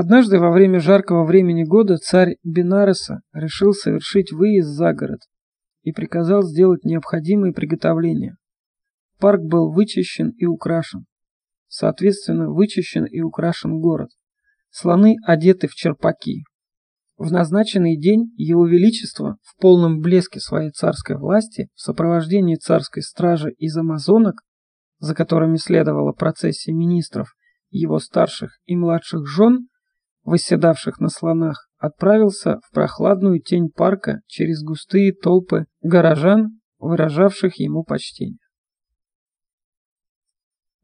Однажды 0.00 0.38
во 0.38 0.52
время 0.52 0.78
жаркого 0.78 1.24
времени 1.24 1.64
года 1.64 1.96
царь 1.96 2.36
Бенареса 2.44 3.22
решил 3.32 3.72
совершить 3.72 4.30
выезд 4.30 4.68
за 4.68 4.92
город 4.92 5.22
и 5.82 5.90
приказал 5.90 6.44
сделать 6.44 6.84
необходимые 6.84 7.52
приготовления. 7.52 8.36
Парк 9.18 9.40
был 9.42 9.72
вычищен 9.72 10.30
и 10.38 10.46
украшен. 10.46 11.06
Соответственно, 11.66 12.48
вычищен 12.48 13.06
и 13.06 13.22
украшен 13.22 13.80
город. 13.80 14.10
Слоны 14.70 15.16
одеты 15.26 15.66
в 15.66 15.72
черпаки. 15.74 16.44
В 17.16 17.32
назначенный 17.32 17.98
день 17.98 18.32
Его 18.36 18.68
Величество 18.68 19.38
в 19.42 19.60
полном 19.60 19.98
блеске 19.98 20.38
своей 20.38 20.70
царской 20.70 21.16
власти 21.16 21.70
в 21.74 21.80
сопровождении 21.80 22.54
царской 22.54 23.02
стражи 23.02 23.50
из 23.50 23.76
амазонок, 23.76 24.42
за 25.00 25.16
которыми 25.16 25.56
следовала 25.56 26.12
процессия 26.12 26.72
министров, 26.72 27.34
его 27.70 27.98
старших 27.98 28.60
и 28.64 28.76
младших 28.76 29.26
жен, 29.26 29.66
восседавших 30.28 31.00
на 31.00 31.08
слонах, 31.08 31.68
отправился 31.78 32.60
в 32.64 32.70
прохладную 32.72 33.40
тень 33.40 33.70
парка 33.70 34.20
через 34.26 34.62
густые 34.62 35.12
толпы 35.12 35.66
горожан, 35.80 36.60
выражавших 36.78 37.58
ему 37.58 37.82
почтение. 37.82 38.38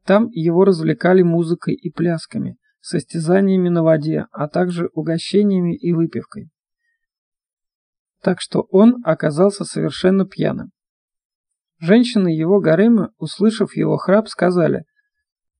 Там 0.03 0.27
его 0.29 0.65
развлекали 0.65 1.21
музыкой 1.21 1.75
и 1.75 1.91
плясками, 1.91 2.57
состязаниями 2.81 3.69
на 3.69 3.83
воде, 3.83 4.27
а 4.31 4.47
также 4.47 4.89
угощениями 4.93 5.75
и 5.75 5.93
выпивкой. 5.93 6.49
Так 8.21 8.41
что 8.41 8.67
он 8.71 8.97
оказался 9.03 9.63
совершенно 9.63 10.25
пьяным. 10.25 10.71
Женщины 11.79 12.29
его 12.29 12.59
гарема, 12.59 13.11
услышав 13.17 13.75
его 13.75 13.97
храп, 13.97 14.27
сказали, 14.27 14.85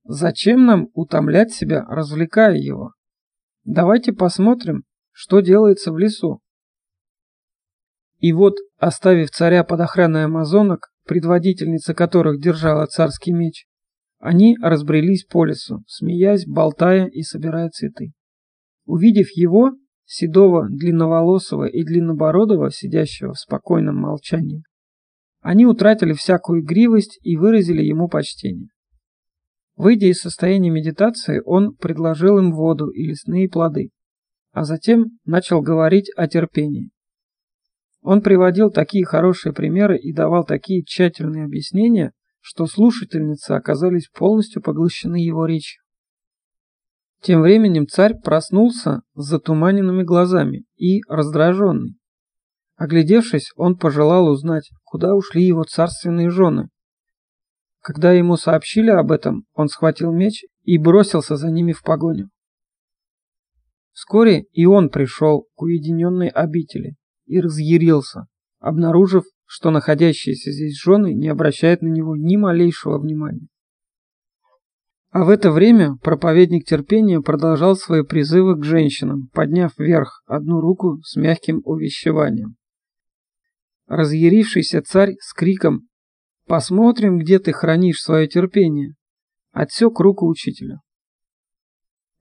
«Зачем 0.04 0.66
нам 0.66 0.88
утомлять 0.94 1.52
себя, 1.52 1.86
развлекая 1.88 2.56
его? 2.56 2.95
Давайте 3.66 4.14
посмотрим, 4.14 4.84
что 5.12 5.40
делается 5.40 5.92
в 5.92 5.98
лесу. 5.98 6.40
И 8.20 8.32
вот, 8.32 8.54
оставив 8.78 9.32
царя 9.32 9.64
под 9.64 9.80
охраной 9.82 10.26
амазонок, 10.26 10.92
предводительница 11.06 11.96
которых 11.96 12.40
держала 12.40 12.86
царский 12.86 13.34
меч, 13.34 13.66
они 14.20 14.56
разбрелись 14.62 15.26
по 15.26 15.46
лесу, 15.46 15.84
смеясь, 15.88 16.46
болтая 16.46 17.08
и 17.08 17.24
собирая 17.24 17.70
цветы. 17.70 18.12
Увидев 18.86 19.28
его, 19.32 19.72
седого, 20.06 20.68
длинноволосого 20.70 21.66
и 21.66 21.84
длиннобородого, 21.84 22.70
сидящего 22.70 23.34
в 23.34 23.40
спокойном 23.40 23.96
молчании, 23.96 24.64
они 25.42 25.66
утратили 25.66 26.14
всякую 26.14 26.62
игривость 26.62 27.20
и 27.24 27.36
выразили 27.36 27.84
ему 27.84 28.10
почтение. 28.10 28.70
Выйдя 29.76 30.08
из 30.08 30.22
состояния 30.22 30.70
медитации, 30.70 31.42
он 31.46 31.76
предложил 31.76 32.38
им 32.38 32.54
воду 32.54 32.90
и 32.90 33.04
лесные 33.04 33.50
плоды, 33.50 33.90
а 34.52 34.64
затем 34.64 35.20
начал 35.26 35.62
говорить 35.62 36.10
о 36.16 36.28
терпении. 36.28 36.92
Он 38.02 38.22
приводил 38.22 38.70
такие 38.70 39.04
хорошие 39.04 39.52
примеры 39.52 39.98
и 39.98 40.14
давал 40.14 40.46
такие 40.46 40.84
тщательные 40.84 41.46
объяснения, 41.46 42.14
что 42.40 42.68
слушательницы 42.68 43.52
оказались 43.52 44.08
полностью 44.08 44.62
поглощены 44.62 45.16
его 45.16 45.46
речью. 45.46 45.82
Тем 47.22 47.42
временем 47.42 47.88
царь 47.88 48.14
проснулся 48.14 49.02
с 49.16 49.26
затуманенными 49.26 50.04
глазами 50.04 50.64
и 50.78 51.02
раздраженный. 51.10 51.98
Оглядевшись, 52.76 53.52
он 53.56 53.78
пожелал 53.78 54.28
узнать, 54.28 54.70
куда 54.84 55.16
ушли 55.16 55.44
его 55.44 55.64
царственные 55.64 56.30
жены, 56.30 56.70
когда 57.86 58.14
ему 58.14 58.36
сообщили 58.36 58.90
об 58.90 59.12
этом, 59.12 59.46
он 59.54 59.68
схватил 59.68 60.12
меч 60.12 60.44
и 60.64 60.80
бросился 60.80 61.36
за 61.36 61.52
ними 61.52 61.72
в 61.72 61.84
погоню. 61.84 62.32
Вскоре 63.92 64.46
и 64.54 64.66
он 64.66 64.90
пришел 64.90 65.48
к 65.54 65.62
уединенной 65.62 66.30
обители 66.30 66.96
и 67.28 67.40
разъярился, 67.40 68.26
обнаружив, 68.58 69.26
что 69.46 69.70
находящиеся 69.70 70.52
здесь 70.52 70.82
жены 70.82 71.14
не 71.14 71.28
обращают 71.28 71.84
на 71.84 71.90
него 71.90 72.16
ни 72.16 72.38
малейшего 72.38 72.98
внимания. 72.98 73.50
А 75.12 75.24
в 75.24 75.30
это 75.30 75.52
время 75.52 75.96
проповедник 76.02 76.66
терпения 76.66 77.22
продолжал 77.22 77.76
свои 77.76 78.02
призывы 78.02 78.60
к 78.60 78.64
женщинам, 78.64 79.30
подняв 79.32 79.78
вверх 79.78 80.24
одну 80.26 80.60
руку 80.60 81.02
с 81.04 81.16
мягким 81.18 81.62
увещеванием. 81.64 82.56
Разъярившийся 83.86 84.82
царь 84.82 85.14
с 85.20 85.34
криком 85.34 85.88
«Посмотрим, 86.46 87.20
где 87.20 87.40
ты 87.40 87.54
хранишь 87.54 88.02
свое 88.02 88.28
терпение!» 88.28 88.96
отсек 89.52 90.00
руку 90.00 90.28
учителя. 90.28 90.82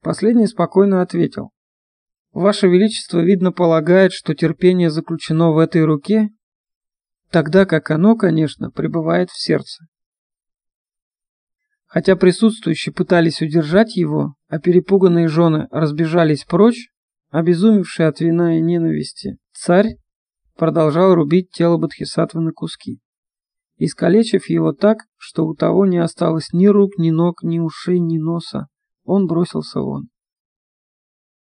Последний 0.01 0.47
спокойно 0.47 1.01
ответил. 1.01 1.51
«Ваше 2.31 2.67
Величество, 2.67 3.19
видно, 3.19 3.51
полагает, 3.51 4.13
что 4.13 4.33
терпение 4.33 4.89
заключено 4.89 5.51
в 5.51 5.57
этой 5.57 5.83
руке, 5.83 6.29
тогда 7.29 7.65
как 7.65 7.91
оно, 7.91 8.15
конечно, 8.15 8.71
пребывает 8.71 9.29
в 9.29 9.41
сердце. 9.41 9.85
Хотя 11.85 12.15
присутствующие 12.15 12.93
пытались 12.93 13.41
удержать 13.41 13.95
его, 13.95 14.35
а 14.47 14.59
перепуганные 14.59 15.27
жены 15.27 15.67
разбежались 15.71 16.45
прочь, 16.45 16.89
обезумевший 17.31 18.07
от 18.07 18.21
вина 18.21 18.57
и 18.57 18.61
ненависти, 18.61 19.37
царь 19.51 19.97
продолжал 20.55 21.15
рубить 21.15 21.51
тело 21.51 21.77
Бодхисаттвы 21.77 22.41
на 22.41 22.51
куски, 22.51 22.99
искалечив 23.77 24.49
его 24.49 24.73
так, 24.73 24.99
что 25.17 25.45
у 25.45 25.55
того 25.55 25.85
не 25.85 25.97
осталось 25.97 26.53
ни 26.53 26.67
рук, 26.67 26.97
ни 26.97 27.11
ног, 27.11 27.43
ни 27.43 27.59
ушей, 27.59 27.99
ни 27.99 28.17
носа. 28.17 28.67
Он 29.03 29.27
бросился 29.27 29.79
вон. 29.81 30.09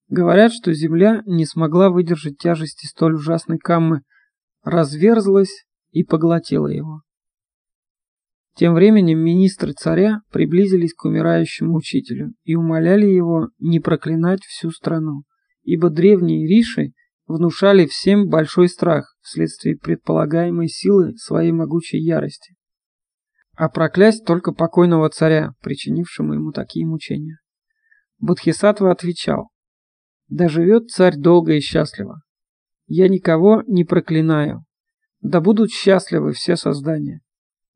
Говорят, 0.08 0.52
что 0.52 0.72
земля 0.72 1.22
не 1.26 1.46
смогла 1.46 1.90
выдержать 1.90 2.36
тяжести 2.38 2.86
столь 2.86 3.14
ужасной 3.14 3.58
каммы, 3.58 4.02
разверзлась 4.62 5.64
и 5.90 6.04
поглотила 6.04 6.66
его. 6.66 7.02
Тем 8.56 8.74
временем 8.74 9.20
министры 9.20 9.72
царя 9.72 10.20
приблизились 10.30 10.92
к 10.92 11.04
умирающему 11.04 11.76
учителю 11.76 12.34
и 12.44 12.56
умоляли 12.56 13.06
его 13.06 13.48
не 13.58 13.80
проклинать 13.80 14.42
всю 14.42 14.70
страну, 14.70 15.22
ибо 15.62 15.88
древние 15.88 16.46
риши 16.46 16.92
внушали 17.26 17.86
всем 17.86 18.28
большой 18.28 18.68
страх 18.68 19.09
вследствие 19.20 19.76
предполагаемой 19.76 20.68
силы 20.68 21.16
своей 21.16 21.52
могучей 21.52 22.00
ярости, 22.00 22.54
а 23.54 23.68
проклясть 23.68 24.24
только 24.24 24.52
покойного 24.52 25.08
царя, 25.10 25.52
причинившему 25.60 26.34
ему 26.34 26.52
такие 26.52 26.86
мучения. 26.86 27.38
Бодхисаттва 28.18 28.92
отвечал, 28.92 29.50
«Да 30.28 30.48
живет 30.48 30.90
царь 30.90 31.16
долго 31.16 31.54
и 31.54 31.60
счастливо. 31.60 32.22
Я 32.86 33.08
никого 33.08 33.62
не 33.66 33.84
проклинаю. 33.84 34.64
Да 35.20 35.40
будут 35.40 35.70
счастливы 35.70 36.32
все 36.32 36.56
создания. 36.56 37.20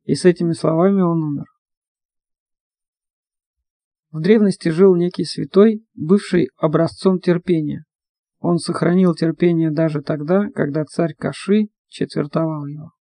И 0.04 0.14
с 0.14 0.24
этими 0.24 0.52
словами 0.52 1.02
он 1.02 1.22
умер. 1.22 1.44
В 4.10 4.20
древности 4.20 4.68
жил 4.68 4.94
некий 4.94 5.24
святой, 5.24 5.84
бывший 5.94 6.48
образцом 6.56 7.18
терпения. 7.18 7.84
Он 8.46 8.58
сохранил 8.58 9.14
терпение 9.14 9.70
даже 9.70 10.02
тогда, 10.02 10.50
когда 10.50 10.84
царь 10.84 11.14
Каши 11.14 11.68
четвертовал 11.88 12.66
его. 12.66 12.92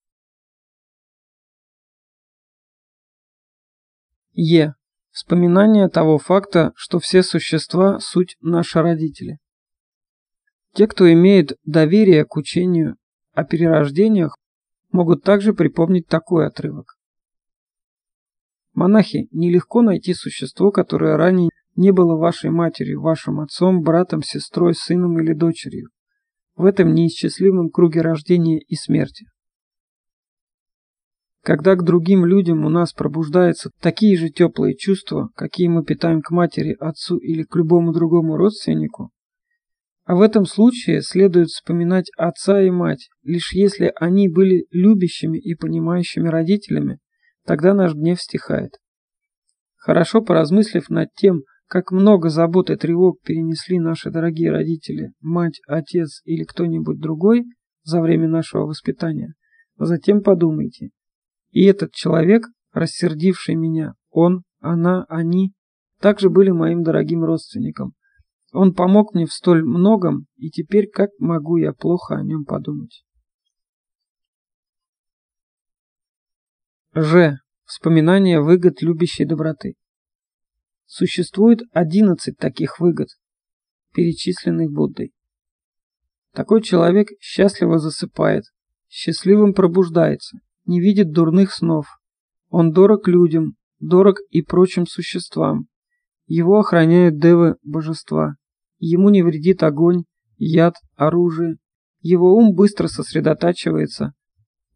Е. 4.35 4.77
Вспоминание 5.11 5.89
того 5.89 6.19
факта, 6.19 6.71
что 6.77 7.01
все 7.01 7.25
существа– 7.25 7.99
суть 8.01 8.37
наши 8.41 8.81
родители. 8.81 9.39
Те, 10.75 10.87
кто 10.87 11.13
имеет 11.13 11.59
доверие 11.65 12.25
к 12.25 12.37
учению 12.37 12.97
о 13.33 13.43
перерождениях, 13.43 14.39
могут 14.93 15.25
также 15.25 15.55
припомнить 15.55 16.07
такой 16.07 16.47
отрывок. 16.47 16.97
Монахи, 18.75 19.27
нелегко 19.33 19.83
найти 19.83 20.15
существо, 20.15 20.71
которое 20.71 21.17
ранее 21.17 21.51
не 21.77 21.93
было 21.93 22.17
вашей 22.17 22.51
матерью, 22.51 23.01
вашим 23.01 23.41
отцом, 23.41 23.83
братом, 23.83 24.23
сестрой, 24.23 24.75
сыном 24.75 25.21
или 25.21 25.33
дочерью, 25.33 25.89
в 26.55 26.65
этом 26.65 26.95
неисчислимом 26.95 27.71
круге 27.71 28.01
рождения 28.01 28.59
и 28.61 28.75
смерти. 28.75 29.27
Когда 31.43 31.75
к 31.75 31.83
другим 31.83 32.25
людям 32.25 32.65
у 32.65 32.69
нас 32.69 32.93
пробуждаются 32.93 33.71
такие 33.81 34.17
же 34.17 34.29
теплые 34.29 34.77
чувства, 34.77 35.31
какие 35.35 35.67
мы 35.67 35.85
питаем 35.85 36.21
к 36.21 36.31
матери, 36.31 36.77
отцу 36.79 37.17
или 37.17 37.43
к 37.43 37.57
любому 37.57 37.93
другому 37.93 38.37
родственнику, 38.37 39.11
а 40.05 40.15
в 40.15 40.21
этом 40.21 40.47
случае 40.47 41.01
следует 41.01 41.49
вспоминать 41.49 42.11
отца 42.17 42.61
и 42.61 42.71
мать, 42.71 43.09
лишь 43.23 43.53
если 43.53 43.93
они 43.97 44.29
были 44.29 44.67
любящими 44.71 45.39
и 45.39 45.55
понимающими 45.55 46.29
родителями, 46.29 46.99
тогда 47.45 47.73
наш 47.75 47.95
гнев 47.95 48.21
стихает. 48.21 48.73
Хорошо 49.77 50.23
поразмыслив 50.23 50.89
над 50.91 51.09
тем, 51.15 51.43
как 51.73 51.91
много 51.91 52.29
забот 52.29 52.69
и 52.69 52.77
тревог 52.77 53.23
перенесли 53.23 53.79
наши 53.81 54.11
дорогие 54.11 54.51
родители, 54.51 55.15
мать, 55.23 55.59
отец 55.67 56.21
или 56.27 56.45
кто-нибудь 56.45 57.01
другой 57.01 57.47
за 57.83 58.03
время 58.03 58.29
нашего 58.29 58.67
воспитания, 58.67 59.33
затем 59.79 60.23
подумайте. 60.23 60.91
И 61.51 61.65
этот 61.65 61.93
человек, 61.93 62.45
рассердивший 62.75 63.55
меня, 63.55 63.95
он, 64.11 64.43
она, 64.61 65.07
они, 65.09 65.55
также 65.99 66.29
были 66.29 66.51
моим 66.51 66.83
дорогим 66.83 67.25
родственником, 67.25 67.95
он 68.53 68.75
помог 68.75 69.15
мне 69.15 69.25
в 69.25 69.33
столь 69.33 69.65
многом, 69.65 70.27
и 70.37 70.51
теперь 70.51 70.91
как 70.91 71.09
могу 71.19 71.57
я 71.57 71.73
плохо 71.73 72.17
о 72.17 72.23
нем 72.23 72.45
подумать? 72.45 73.03
Ж. 76.95 77.39
Вспоминание 77.65 78.43
выгод 78.43 78.83
любящей 78.83 79.25
доброты. 79.25 79.77
Существует 80.95 81.61
11 81.73 82.37
таких 82.37 82.79
выгод, 82.79 83.09
перечисленных 83.95 84.71
Буддой. 84.71 85.15
Такой 86.35 86.61
человек 86.61 87.09
счастливо 87.19 87.79
засыпает, 87.79 88.45
счастливым 88.91 89.55
пробуждается, 89.55 90.41
не 90.67 90.83
видит 90.83 91.11
дурных 91.11 91.55
снов. 91.55 91.87
Он 92.51 92.73
дорог 92.73 93.09
людям, 93.09 93.55
дорог 93.81 94.19
и 94.29 94.43
прочим 94.43 94.87
существам. 94.87 95.67
Его 96.27 96.59
охраняют 96.59 97.19
девы 97.19 97.57
божества. 97.63 98.35
Ему 98.79 99.09
не 99.09 99.23
вредит 99.23 99.63
огонь, 99.63 100.05
яд, 100.37 100.75
оружие. 100.97 101.57
Его 102.03 102.35
ум 102.35 102.55
быстро 102.55 102.87
сосредотачивается. 102.89 104.13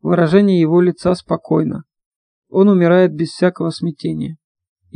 Выражение 0.00 0.58
его 0.58 0.80
лица 0.80 1.14
спокойно. 1.14 1.84
Он 2.48 2.70
умирает 2.70 3.12
без 3.12 3.32
всякого 3.32 3.68
смятения. 3.68 4.38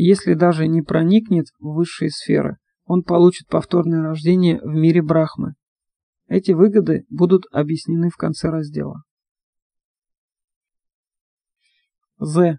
Если 0.02 0.32
даже 0.32 0.66
не 0.66 0.80
проникнет 0.80 1.48
в 1.58 1.74
высшие 1.74 2.08
сферы, 2.08 2.56
он 2.86 3.02
получит 3.02 3.48
повторное 3.48 4.00
рождение 4.00 4.58
в 4.58 4.72
мире 4.72 5.02
Брахмы. 5.02 5.56
Эти 6.26 6.52
выгоды 6.52 7.04
будут 7.10 7.44
объяснены 7.52 8.08
в 8.08 8.16
конце 8.16 8.48
раздела. 8.48 9.02
З. 12.18 12.58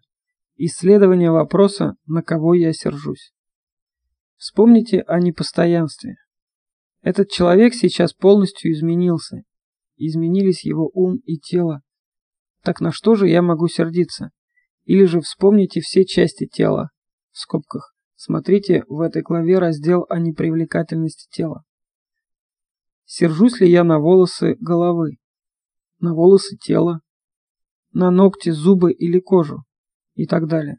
Исследование 0.57 1.31
вопроса 1.31 1.95
«На 2.05 2.21
кого 2.21 2.53
я 2.53 2.73
сержусь?». 2.73 3.33
Вспомните 4.35 5.01
о 5.01 5.19
непостоянстве. 5.19 6.17
Этот 7.01 7.31
человек 7.31 7.73
сейчас 7.73 8.13
полностью 8.13 8.71
изменился. 8.71 9.41
Изменились 9.97 10.63
его 10.63 10.91
ум 10.93 11.17
и 11.25 11.39
тело. 11.39 11.81
Так 12.61 12.81
на 12.81 12.91
что 12.91 13.15
же 13.15 13.27
я 13.27 13.41
могу 13.41 13.67
сердиться? 13.67 14.29
Или 14.83 15.05
же 15.05 15.21
вспомните 15.21 15.81
все 15.81 16.05
части 16.05 16.45
тела. 16.45 16.91
В 17.31 17.39
скобках. 17.39 17.93
Смотрите 18.15 18.83
в 18.87 19.01
этой 19.01 19.21
главе 19.21 19.57
раздел 19.57 20.05
о 20.09 20.19
непривлекательности 20.19 21.27
тела. 21.31 21.63
Сержусь 23.05 23.59
ли 23.59 23.69
я 23.69 23.83
на 23.83 23.99
волосы 23.99 24.55
головы? 24.59 25.17
На 25.99 26.13
волосы 26.13 26.57
тела? 26.57 27.01
На 27.93 28.11
ногти, 28.11 28.49
зубы 28.51 28.93
или 28.93 29.19
кожу? 29.19 29.63
И 30.13 30.25
так 30.27 30.47
далее. 30.47 30.77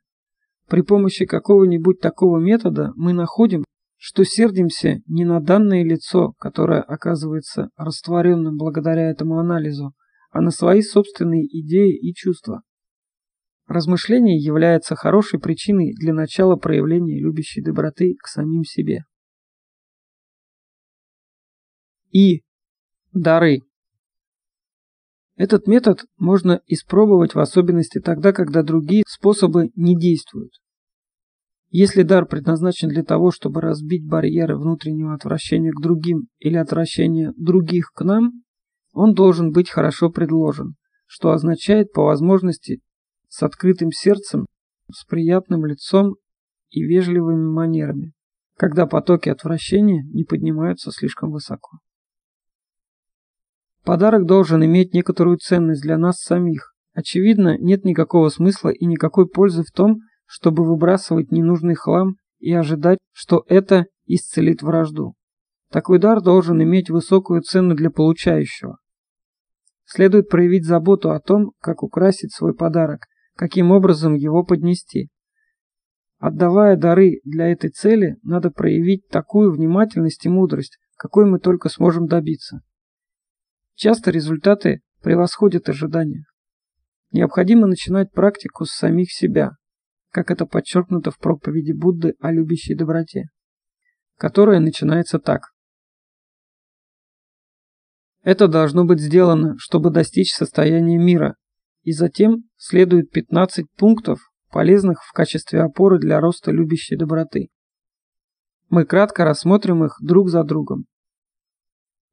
При 0.68 0.82
помощи 0.82 1.26
какого-нибудь 1.26 2.00
такого 2.00 2.38
метода 2.38 2.92
мы 2.96 3.12
находим, 3.12 3.64
что 3.96 4.24
сердимся 4.24 5.00
не 5.06 5.24
на 5.24 5.40
данное 5.40 5.84
лицо, 5.84 6.32
которое 6.38 6.80
оказывается 6.80 7.70
растворенным 7.76 8.56
благодаря 8.56 9.10
этому 9.10 9.38
анализу, 9.38 9.92
а 10.30 10.40
на 10.40 10.50
свои 10.50 10.80
собственные 10.80 11.44
идеи 11.46 11.96
и 11.98 12.14
чувства. 12.14 12.62
Размышление 13.66 14.36
является 14.36 14.96
хорошей 14.96 15.40
причиной 15.40 15.94
для 15.94 16.12
начала 16.12 16.56
проявления 16.56 17.20
любящей 17.20 17.62
доброты 17.62 18.14
к 18.22 18.26
самим 18.26 18.64
себе. 18.64 19.04
И 22.10 22.42
дары. 23.12 23.60
Этот 25.36 25.66
метод 25.66 26.04
можно 26.18 26.60
испробовать 26.66 27.34
в 27.34 27.38
особенности 27.38 28.00
тогда, 28.00 28.32
когда 28.32 28.62
другие 28.62 29.04
способы 29.06 29.70
не 29.74 29.98
действуют. 29.98 30.52
Если 31.70 32.02
дар 32.02 32.26
предназначен 32.26 32.90
для 32.90 33.02
того, 33.02 33.30
чтобы 33.30 33.62
разбить 33.62 34.06
барьеры 34.06 34.58
внутреннего 34.58 35.14
отвращения 35.14 35.72
к 35.72 35.80
другим 35.80 36.28
или 36.38 36.56
отвращения 36.56 37.32
других 37.38 37.92
к 37.94 38.04
нам, 38.04 38.42
он 38.92 39.14
должен 39.14 39.52
быть 39.52 39.70
хорошо 39.70 40.10
предложен, 40.10 40.74
что 41.06 41.30
означает 41.30 41.90
по 41.92 42.02
возможности 42.04 42.80
с 43.32 43.42
открытым 43.42 43.92
сердцем, 43.92 44.44
с 44.92 45.06
приятным 45.06 45.64
лицом 45.64 46.16
и 46.68 46.82
вежливыми 46.82 47.50
манерами, 47.50 48.12
когда 48.58 48.84
потоки 48.84 49.30
отвращения 49.30 50.02
не 50.12 50.24
поднимаются 50.24 50.90
слишком 50.90 51.30
высоко. 51.30 51.78
Подарок 53.84 54.26
должен 54.26 54.62
иметь 54.62 54.92
некоторую 54.92 55.38
ценность 55.38 55.80
для 55.80 55.96
нас 55.96 56.20
самих. 56.20 56.74
Очевидно, 56.92 57.56
нет 57.56 57.86
никакого 57.86 58.28
смысла 58.28 58.68
и 58.68 58.84
никакой 58.84 59.26
пользы 59.26 59.62
в 59.62 59.72
том, 59.72 60.00
чтобы 60.26 60.66
выбрасывать 60.66 61.32
ненужный 61.32 61.74
хлам 61.74 62.16
и 62.38 62.52
ожидать, 62.52 62.98
что 63.12 63.44
это 63.48 63.86
исцелит 64.04 64.60
вражду. 64.60 65.14
Такой 65.70 65.98
дар 65.98 66.20
должен 66.20 66.62
иметь 66.62 66.90
высокую 66.90 67.40
цену 67.40 67.74
для 67.74 67.90
получающего. 67.90 68.76
Следует 69.86 70.28
проявить 70.28 70.66
заботу 70.66 71.12
о 71.12 71.20
том, 71.20 71.52
как 71.60 71.82
украсить 71.82 72.34
свой 72.34 72.54
подарок, 72.54 73.06
каким 73.36 73.70
образом 73.70 74.14
его 74.14 74.44
поднести. 74.44 75.08
Отдавая 76.18 76.76
дары 76.76 77.20
для 77.24 77.48
этой 77.48 77.70
цели, 77.70 78.16
надо 78.22 78.50
проявить 78.50 79.08
такую 79.08 79.50
внимательность 79.50 80.24
и 80.24 80.28
мудрость, 80.28 80.78
какой 80.96 81.26
мы 81.26 81.40
только 81.40 81.68
сможем 81.68 82.06
добиться. 82.06 82.60
Часто 83.74 84.10
результаты 84.10 84.82
превосходят 85.00 85.68
ожидания. 85.68 86.24
Необходимо 87.10 87.66
начинать 87.66 88.12
практику 88.12 88.64
с 88.64 88.70
самих 88.70 89.12
себя, 89.12 89.56
как 90.10 90.30
это 90.30 90.46
подчеркнуто 90.46 91.10
в 91.10 91.18
проповеди 91.18 91.72
Будды 91.72 92.14
о 92.20 92.30
любящей 92.30 92.76
доброте, 92.76 93.24
которая 94.16 94.60
начинается 94.60 95.18
так. 95.18 95.52
Это 98.22 98.46
должно 98.46 98.84
быть 98.84 99.00
сделано, 99.00 99.56
чтобы 99.58 99.90
достичь 99.90 100.32
состояния 100.32 100.96
мира, 100.96 101.34
и 101.82 101.92
затем 101.92 102.44
следует 102.56 103.10
15 103.10 103.66
пунктов, 103.76 104.20
полезных 104.50 105.02
в 105.02 105.12
качестве 105.12 105.62
опоры 105.62 105.98
для 105.98 106.20
роста 106.20 106.50
любящей 106.50 106.96
доброты. 106.96 107.48
Мы 108.68 108.84
кратко 108.84 109.24
рассмотрим 109.24 109.84
их 109.84 109.96
друг 110.00 110.30
за 110.30 110.44
другом. 110.44 110.86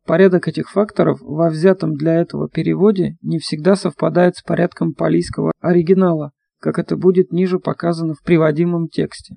Порядок 0.06 0.48
этих 0.48 0.72
факторов 0.72 1.20
во 1.22 1.50
взятом 1.50 1.94
для 1.94 2.16
этого 2.16 2.50
переводе 2.50 3.18
не 3.22 3.38
всегда 3.38 3.76
совпадает 3.76 4.38
с 4.38 4.42
порядком 4.42 4.94
палийского 4.94 5.52
оригинала, 5.60 6.32
как 6.60 6.80
это 6.80 6.98
будет 6.98 7.32
ниже 7.32 7.60
показано 7.60 8.14
в 8.14 8.24
приводимом 8.24 8.88
тексте. 8.88 9.36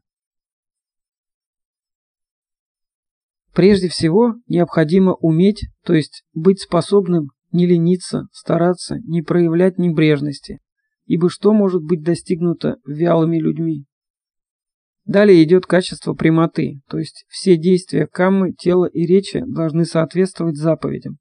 Прежде 3.52 3.88
всего, 3.88 4.36
необходимо 4.48 5.12
уметь, 5.14 5.66
то 5.84 5.92
есть 5.92 6.24
быть 6.32 6.62
способным 6.62 7.28
не 7.52 7.66
лениться, 7.66 8.28
стараться, 8.32 8.98
не 9.04 9.22
проявлять 9.22 9.78
небрежности, 9.78 10.58
ибо 11.06 11.28
что 11.30 11.52
может 11.52 11.82
быть 11.82 12.02
достигнуто 12.02 12.76
вялыми 12.86 13.38
людьми? 13.38 13.84
Далее 15.04 15.42
идет 15.42 15.66
качество 15.66 16.14
прямоты, 16.14 16.80
то 16.88 16.98
есть 16.98 17.24
все 17.28 17.56
действия 17.56 18.06
каммы, 18.06 18.52
тела 18.52 18.86
и 18.86 19.04
речи 19.04 19.42
должны 19.46 19.84
соответствовать 19.84 20.56
заповедям. 20.56 21.18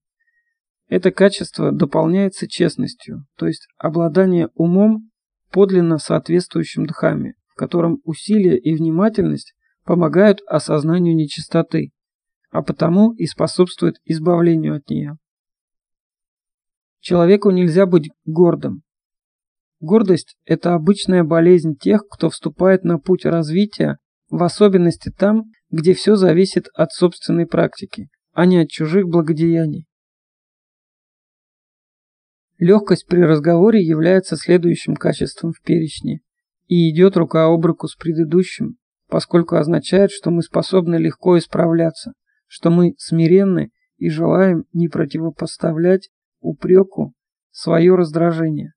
Это 0.88 1.12
качество 1.12 1.72
дополняется 1.72 2.48
честностью, 2.48 3.26
то 3.38 3.48
есть 3.48 3.67
обладание 3.78 4.50
умом, 4.54 5.10
подлинно 5.52 5.98
соответствующим 5.98 6.86
дхамме, 6.86 7.34
в 7.48 7.56
котором 7.56 8.02
усилия 8.04 8.58
и 8.58 8.76
внимательность 8.76 9.54
помогают 9.84 10.41
осознанию 10.48 11.15
нечистоты, 11.15 11.91
а 12.52 12.62
потому 12.62 13.13
и 13.13 13.26
способствуют 13.26 13.98
избавлению 14.06 14.76
от 14.76 14.89
нее. 14.89 15.17
Человеку 17.02 17.50
нельзя 17.50 17.88
быть 17.88 18.12
гордым. 18.26 18.84
Гордость– 19.80 20.38
это 20.46 20.76
обычная 20.76 21.24
болезнь 21.24 21.76
тех, 21.76 22.04
кто 22.08 22.30
вступает 22.30 22.84
на 22.84 23.00
путь 23.00 23.26
развития, 23.26 23.98
в 24.30 24.44
особенности 24.44 25.12
там, 25.12 25.46
где 25.72 25.96
все 25.96 26.16
зависит 26.16 26.68
от 26.76 26.92
собственной 26.92 27.48
практики, 27.48 28.10
а 28.34 28.46
не 28.46 28.60
от 28.60 28.70
чужих 28.70 29.08
благодеяний. 29.08 29.88
Легкость 32.60 33.08
при 33.08 33.22
разговоре 33.22 33.82
является 33.82 34.38
следующим 34.38 34.96
качеством 34.96 35.54
в 35.54 35.62
перечне 35.64 36.20
и 36.68 36.88
идет 36.92 37.18
рука 37.18 37.48
об 37.48 37.66
руку 37.66 37.88
с 37.88 37.96
предыдущим, 37.96 38.76
поскольку 39.08 39.56
означает, 39.56 40.12
что 40.12 40.30
мы 40.30 40.44
способны 40.44 40.98
легко 40.98 41.40
исправляться, 41.40 42.14
что 42.46 42.70
мы 42.70 42.94
смиренны 43.00 43.72
и 43.98 44.10
желаем 44.10 44.66
не 44.72 44.88
противопоставлять 44.88 46.12
упреку 46.42 47.14
свое 47.52 47.96
раздражение, 47.96 48.74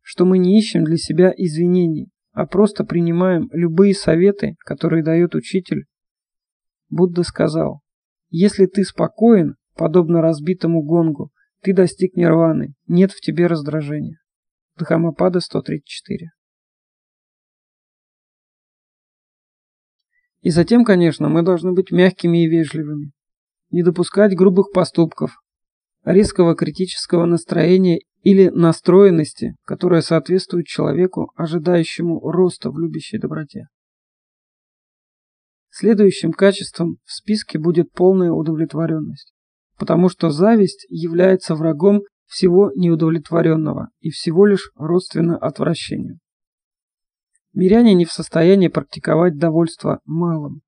что 0.00 0.24
мы 0.24 0.38
не 0.38 0.58
ищем 0.58 0.84
для 0.84 0.96
себя 0.96 1.32
извинений, 1.36 2.10
а 2.32 2.46
просто 2.46 2.84
принимаем 2.84 3.48
любые 3.52 3.94
советы, 3.94 4.54
которые 4.60 5.02
дает 5.02 5.34
учитель. 5.34 5.86
Будда 6.88 7.22
сказал, 7.24 7.80
если 8.30 8.66
ты 8.66 8.84
спокоен, 8.84 9.56
подобно 9.74 10.20
разбитому 10.20 10.82
гонгу, 10.82 11.32
ты 11.62 11.74
достиг 11.74 12.14
нирваны, 12.14 12.74
нет 12.86 13.12
в 13.12 13.20
тебе 13.20 13.46
раздражения. 13.46 14.18
Дхамапада 14.76 15.40
134. 15.40 16.30
И 20.40 20.50
затем, 20.50 20.84
конечно, 20.84 21.28
мы 21.28 21.42
должны 21.42 21.72
быть 21.72 21.90
мягкими 21.90 22.44
и 22.44 22.48
вежливыми, 22.48 23.12
не 23.70 23.82
допускать 23.82 24.36
грубых 24.36 24.70
поступков, 24.72 25.32
резкого 26.12 26.54
критического 26.54 27.26
настроения 27.26 28.00
или 28.22 28.48
настроенности, 28.48 29.56
которая 29.64 30.00
соответствует 30.00 30.66
человеку, 30.66 31.32
ожидающему 31.36 32.18
роста 32.20 32.70
в 32.70 32.78
любящей 32.78 33.18
доброте. 33.18 33.66
Следующим 35.70 36.32
качеством 36.32 36.96
в 37.04 37.12
списке 37.12 37.58
будет 37.58 37.92
полная 37.92 38.32
удовлетворенность, 38.32 39.34
потому 39.76 40.08
что 40.08 40.30
зависть 40.30 40.86
является 40.88 41.54
врагом 41.54 42.00
всего 42.26 42.72
неудовлетворенного 42.74 43.88
и 44.00 44.10
всего 44.10 44.46
лишь 44.46 44.70
родственно 44.76 45.36
отвращению. 45.36 46.18
Миряне 47.52 47.94
не 47.94 48.06
в 48.06 48.12
состоянии 48.12 48.68
практиковать 48.68 49.36
довольство 49.36 50.00
малым, 50.04 50.62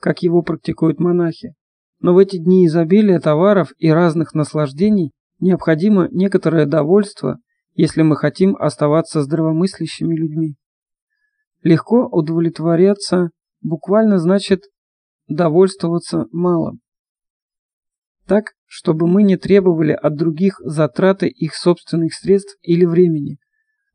как 0.00 0.22
его 0.22 0.42
практикуют 0.42 1.00
монахи, 1.00 1.54
но 2.00 2.14
в 2.14 2.18
эти 2.18 2.36
дни 2.36 2.66
изобилия 2.66 3.20
товаров 3.20 3.72
и 3.78 3.90
разных 3.90 4.34
наслаждений 4.34 5.12
необходимо 5.40 6.08
некоторое 6.10 6.66
довольство, 6.66 7.38
если 7.74 8.02
мы 8.02 8.16
хотим 8.16 8.56
оставаться 8.56 9.22
здравомыслящими 9.22 10.14
людьми. 10.14 10.56
Легко 11.62 12.06
удовлетворяться 12.06 13.30
буквально 13.60 14.18
значит 14.18 14.62
довольствоваться 15.28 16.26
малым. 16.32 16.80
Так, 18.26 18.52
чтобы 18.64 19.06
мы 19.06 19.22
не 19.22 19.36
требовали 19.36 19.92
от 19.92 20.16
других 20.16 20.60
затраты 20.64 21.28
их 21.28 21.54
собственных 21.54 22.12
средств 22.14 22.56
или 22.62 22.84
времени, 22.84 23.38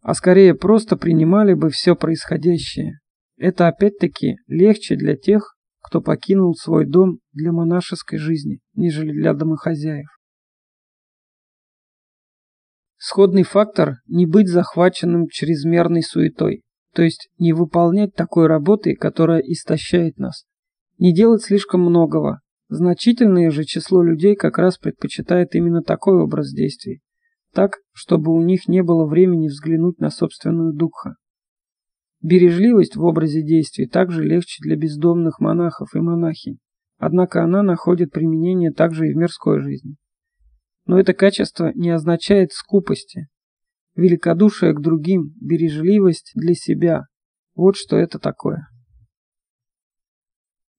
а 0.01 0.13
скорее 0.13 0.55
просто 0.55 0.95
принимали 0.97 1.53
бы 1.53 1.69
все 1.69 1.95
происходящее. 1.95 2.99
Это 3.37 3.67
опять-таки 3.67 4.35
легче 4.47 4.95
для 4.95 5.15
тех, 5.15 5.55
кто 5.81 6.01
покинул 6.01 6.55
свой 6.55 6.85
дом 6.85 7.19
для 7.33 7.51
монашеской 7.51 8.19
жизни, 8.19 8.59
нежели 8.75 9.11
для 9.11 9.33
домохозяев. 9.33 10.07
Сходный 12.97 13.43
фактор– 13.43 13.95
не 14.07 14.27
быть 14.27 14.47
захваченным 14.47 15.27
чрезмерной 15.27 16.03
суетой, 16.03 16.61
то 16.93 17.01
есть 17.01 17.29
не 17.39 17.51
выполнять 17.51 18.13
такой 18.13 18.45
работы, 18.45 18.95
которая 18.95 19.39
истощает 19.39 20.17
нас, 20.17 20.45
не 20.99 21.13
делать 21.13 21.41
слишком 21.41 21.81
многого. 21.81 22.41
Значительное 22.69 23.49
же 23.49 23.63
число 23.63 24.03
людей 24.03 24.35
как 24.35 24.57
раз 24.57 24.77
предпочитает 24.77 25.55
именно 25.55 25.81
такой 25.81 26.21
образ 26.21 26.53
действий, 26.53 27.01
так, 27.53 27.77
чтобы 27.91 28.31
у 28.31 28.41
них 28.41 28.67
не 28.67 28.83
было 28.83 29.05
времени 29.05 29.47
взглянуть 29.47 29.99
на 29.99 30.09
собственную 30.09 30.73
духа. 30.73 31.15
Бережливость 32.21 32.95
в 32.95 33.03
образе 33.03 33.41
действий 33.41 33.87
также 33.87 34.23
легче 34.23 34.61
для 34.61 34.75
бездомных 34.75 35.39
монахов 35.39 35.95
и 35.95 35.99
монахинь, 35.99 36.59
однако 36.97 37.43
она 37.43 37.63
находит 37.63 38.11
применение 38.11 38.71
также 38.71 39.09
и 39.09 39.13
в 39.13 39.17
мирской 39.17 39.59
жизни. 39.61 39.95
Но 40.85 40.99
это 40.99 41.13
качество 41.13 41.71
не 41.73 41.89
означает 41.89 42.51
скупости. 42.51 43.27
Великодушие 43.95 44.73
к 44.73 44.81
другим, 44.81 45.33
бережливость 45.41 46.31
для 46.35 46.53
себя– 46.53 47.05
вот 47.55 47.75
что 47.75 47.97
это 47.97 48.19
такое. 48.19 48.67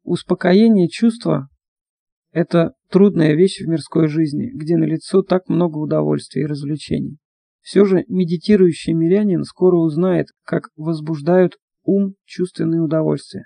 Успокоение 0.05 0.89
чувства– 0.89 1.49
это 2.33 2.73
трудная 2.89 3.35
вещь 3.35 3.61
в 3.61 3.69
мирской 3.69 4.09
жизни, 4.09 4.51
где 4.55 4.77
налицо 4.77 5.23
так 5.23 5.49
много 5.49 5.79
удовольствия 5.79 6.43
и 6.43 6.47
развлечений. 6.47 7.19
Все 7.63 7.85
же 7.85 8.05
медитирующий 8.09 8.93
мирянин 8.93 9.45
скоро 9.45 9.77
узнает, 9.77 10.27
как 10.45 10.71
возбуждают 10.77 11.59
ум 11.85 12.15
чувственные 12.25 12.83
удовольствия. 12.83 13.45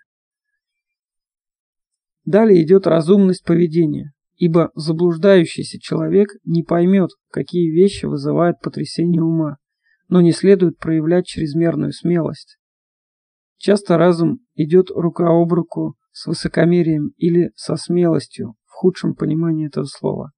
Далее 2.24 2.64
идет 2.64 2.86
разумность 2.86 3.44
поведения, 3.44 4.12
ибо 4.36 4.72
заблуждающийся 4.74 5.78
человек 5.78 6.30
не 6.44 6.62
поймет, 6.62 7.10
какие 7.30 7.70
вещи 7.70 8.06
вызывают 8.06 8.58
потрясение 8.60 9.22
ума, 9.22 9.58
но 10.08 10.20
не 10.22 10.32
следует 10.32 10.78
проявлять 10.78 11.26
чрезмерную 11.26 11.92
смелость. 11.92 12.58
Часто 13.58 13.96
разум 13.96 14.40
идет 14.54 14.90
рука 14.90 15.28
об 15.28 15.52
руку 15.52 15.96
с 16.12 16.26
высокомерием 16.26 17.12
или 17.16 17.52
со 17.54 17.76
смелостью, 17.76 18.54
в 18.64 18.72
худшем 18.72 19.14
понимании 19.14 19.66
этого 19.66 19.84
слова. 19.84 20.32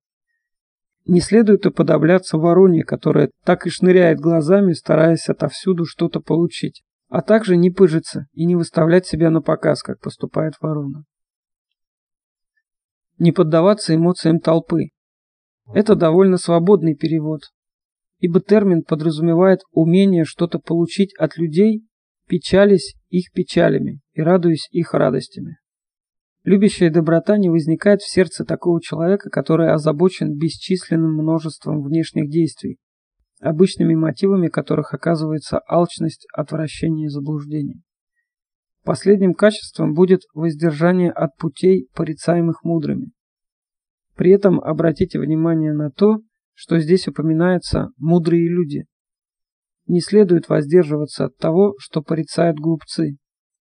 Не 1.09 1.21
следует 1.21 1.65
уподобляться 1.65 2.37
вороне, 2.37 2.85
которая 2.85 3.31
так 3.43 3.67
и 3.67 3.71
шныряет 3.71 4.21
глазами, 4.21 4.75
стараясь 4.75 5.31
отовсюду 5.31 5.87
что-то 5.87 6.21
получить, 6.21 6.83
а 7.09 7.23
также 7.23 7.57
не 7.57 7.71
пыжиться 7.71 8.27
и 8.35 8.45
не 8.45 8.57
выставлять 8.57 9.07
себя 9.07 9.31
на 9.31 9.41
показ, 9.41 9.83
как 9.83 10.01
поступает 10.01 10.53
ворона. 10.61 11.05
Не 13.17 13.33
поддаваться 13.33 13.95
эмоциям 13.95 14.39
толпы. 14.39 14.91
Это 15.73 15.95
довольно 15.95 16.37
свободный 16.37 16.95
перевод, 16.95 17.41
ибо 18.19 18.43
термин 18.43 18.83
подразумевает 18.83 19.61
умение 19.73 20.27
что-то 20.27 20.59
получить 20.59 21.15
от 21.19 21.39
людей, 21.39 21.87
печались 22.27 22.97
их 23.09 23.33
печалями 23.33 24.01
и 24.13 24.21
радуясь 24.21 24.69
их 24.73 24.93
радостями. 24.93 25.57
Любящая 26.49 26.91
доброта 26.91 27.37
не 27.37 27.51
возникает 27.51 28.01
в 28.01 28.11
сердце 28.11 28.43
такого 28.43 28.81
человека, 28.81 29.29
который 29.29 29.71
озабочен 29.71 30.35
бесчисленным 30.35 31.13
множеством 31.13 31.83
внешних 31.83 32.31
действий, 32.31 32.79
обычными 33.39 33.95
мотивами 33.95 34.49
которых 34.49 34.95
оказывается 34.95 35.61
алчность, 35.69 36.27
отвращение 36.33 37.09
и 37.09 37.11
заблуждение. 37.11 37.83
Последним 38.83 39.35
качеством 39.35 39.93
будет 39.93 40.23
воздержание 40.33 41.11
от 41.11 41.37
путей, 41.37 41.91
порицаемых 41.93 42.65
мудрыми. 42.65 43.11
При 44.17 44.31
этом 44.31 44.59
обратите 44.59 45.21
внимание 45.21 45.75
на 45.75 45.91
то, 45.91 46.21
что 46.55 46.79
здесь 46.79 47.09
упоминаются 47.09 47.91
мудрые 47.99 48.49
люди. 48.49 48.87
Не 49.87 50.01
следует 50.01 50.49
воздерживаться 50.49 51.27
от 51.27 51.37
того, 51.37 51.75
что 51.79 52.01
порицают 52.01 52.59
глупцы, 52.59 53.19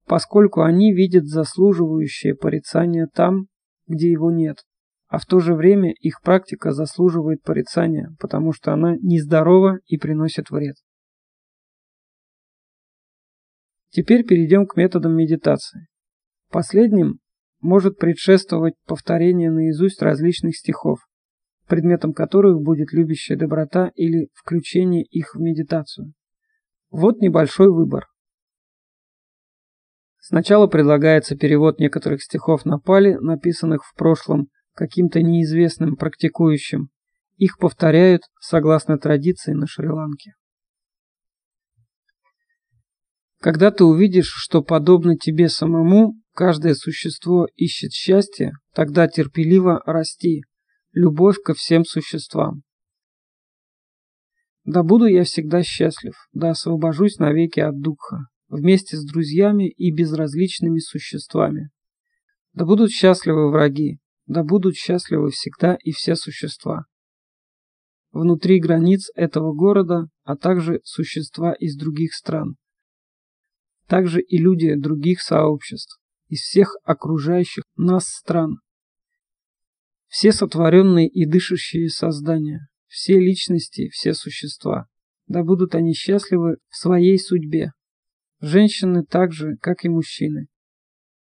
поскольку 0.07 0.61
они 0.61 0.93
видят 0.93 1.25
заслуживающее 1.25 2.33
порицание 2.33 3.07
там, 3.13 3.47
где 3.87 4.09
его 4.09 4.31
нет, 4.31 4.63
а 5.07 5.19
в 5.19 5.25
то 5.25 5.39
же 5.39 5.53
время 5.53 5.93
их 5.93 6.21
практика 6.21 6.71
заслуживает 6.71 7.43
порицания, 7.43 8.15
потому 8.19 8.53
что 8.53 8.71
она 8.73 8.95
нездорова 9.01 9.79
и 9.85 9.97
приносит 9.97 10.49
вред. 10.49 10.75
Теперь 13.89 14.25
перейдем 14.25 14.65
к 14.65 14.75
методам 14.77 15.15
медитации. 15.15 15.87
Последним 16.49 17.19
может 17.59 17.97
предшествовать 17.97 18.75
повторение 18.85 19.51
наизусть 19.51 20.01
различных 20.01 20.55
стихов, 20.55 20.99
предметом 21.67 22.13
которых 22.13 22.61
будет 22.61 22.93
любящая 22.93 23.37
доброта 23.37 23.91
или 23.95 24.29
включение 24.33 25.03
их 25.03 25.35
в 25.35 25.39
медитацию. 25.39 26.13
Вот 26.91 27.19
небольшой 27.19 27.71
выбор. 27.71 28.05
Сначала 30.29 30.67
предлагается 30.67 31.37
перевод 31.37 31.79
некоторых 31.79 32.21
стихов 32.21 32.65
на 32.65 32.79
пали, 32.79 33.13
написанных 33.13 33.85
в 33.85 33.95
прошлом 33.95 34.49
каким-то 34.73 35.21
неизвестным 35.21 35.95
практикующим. 35.95 36.89
Их 37.37 37.57
повторяют 37.57 38.23
согласно 38.37 38.97
традиции 38.97 39.53
на 39.53 39.67
Шри-Ланке. 39.67 40.33
Когда 43.39 43.71
ты 43.71 43.85
увидишь, 43.85 44.33
что 44.35 44.61
подобно 44.61 45.15
тебе 45.15 45.47
самому, 45.47 46.15
каждое 46.33 46.73
существо 46.73 47.47
ищет 47.55 47.93
счастье, 47.93 48.51
тогда 48.73 49.07
терпеливо 49.07 49.81
расти, 49.85 50.41
любовь 50.91 51.37
ко 51.41 51.53
всем 51.53 51.85
существам. 51.85 52.63
Да 54.65 54.83
буду 54.83 55.05
я 55.05 55.23
всегда 55.23 55.63
счастлив, 55.63 56.15
да 56.33 56.49
освобожусь 56.49 57.17
навеки 57.17 57.61
от 57.61 57.79
духа, 57.79 58.25
вместе 58.49 58.97
с 58.97 59.05
друзьями 59.05 59.69
и 59.69 59.91
безразличными 59.91 60.79
существами. 60.79 61.69
Да 62.53 62.65
будут 62.65 62.91
счастливы 62.91 63.51
враги, 63.51 63.99
да 64.25 64.43
будут 64.43 64.75
счастливы 64.75 65.31
всегда 65.31 65.77
и 65.83 65.91
все 65.91 66.15
существа. 66.15 66.85
Внутри 68.11 68.59
границ 68.59 69.09
этого 69.15 69.53
города, 69.53 70.07
а 70.23 70.35
также 70.35 70.79
существа 70.83 71.53
из 71.53 71.75
других 71.77 72.13
стран. 72.13 72.55
Также 73.87 74.21
и 74.21 74.37
люди 74.37 74.75
других 74.75 75.21
сообществ, 75.21 75.99
из 76.27 76.39
всех 76.41 76.75
окружающих 76.83 77.63
нас 77.75 78.07
стран. 78.07 78.57
Все 80.07 80.31
сотворенные 80.31 81.07
и 81.07 81.25
дышащие 81.25 81.89
создания, 81.89 82.67
все 82.87 83.19
личности, 83.19 83.89
все 83.89 84.13
существа. 84.13 84.87
Да 85.27 85.43
будут 85.43 85.75
они 85.75 85.93
счастливы 85.93 86.57
в 86.69 86.77
своей 86.77 87.19
судьбе. 87.19 87.71
Женщины 88.39 89.03
так 89.03 89.31
же, 89.31 89.55
как 89.61 89.83
и 89.83 89.89
мужчины. 89.89 90.47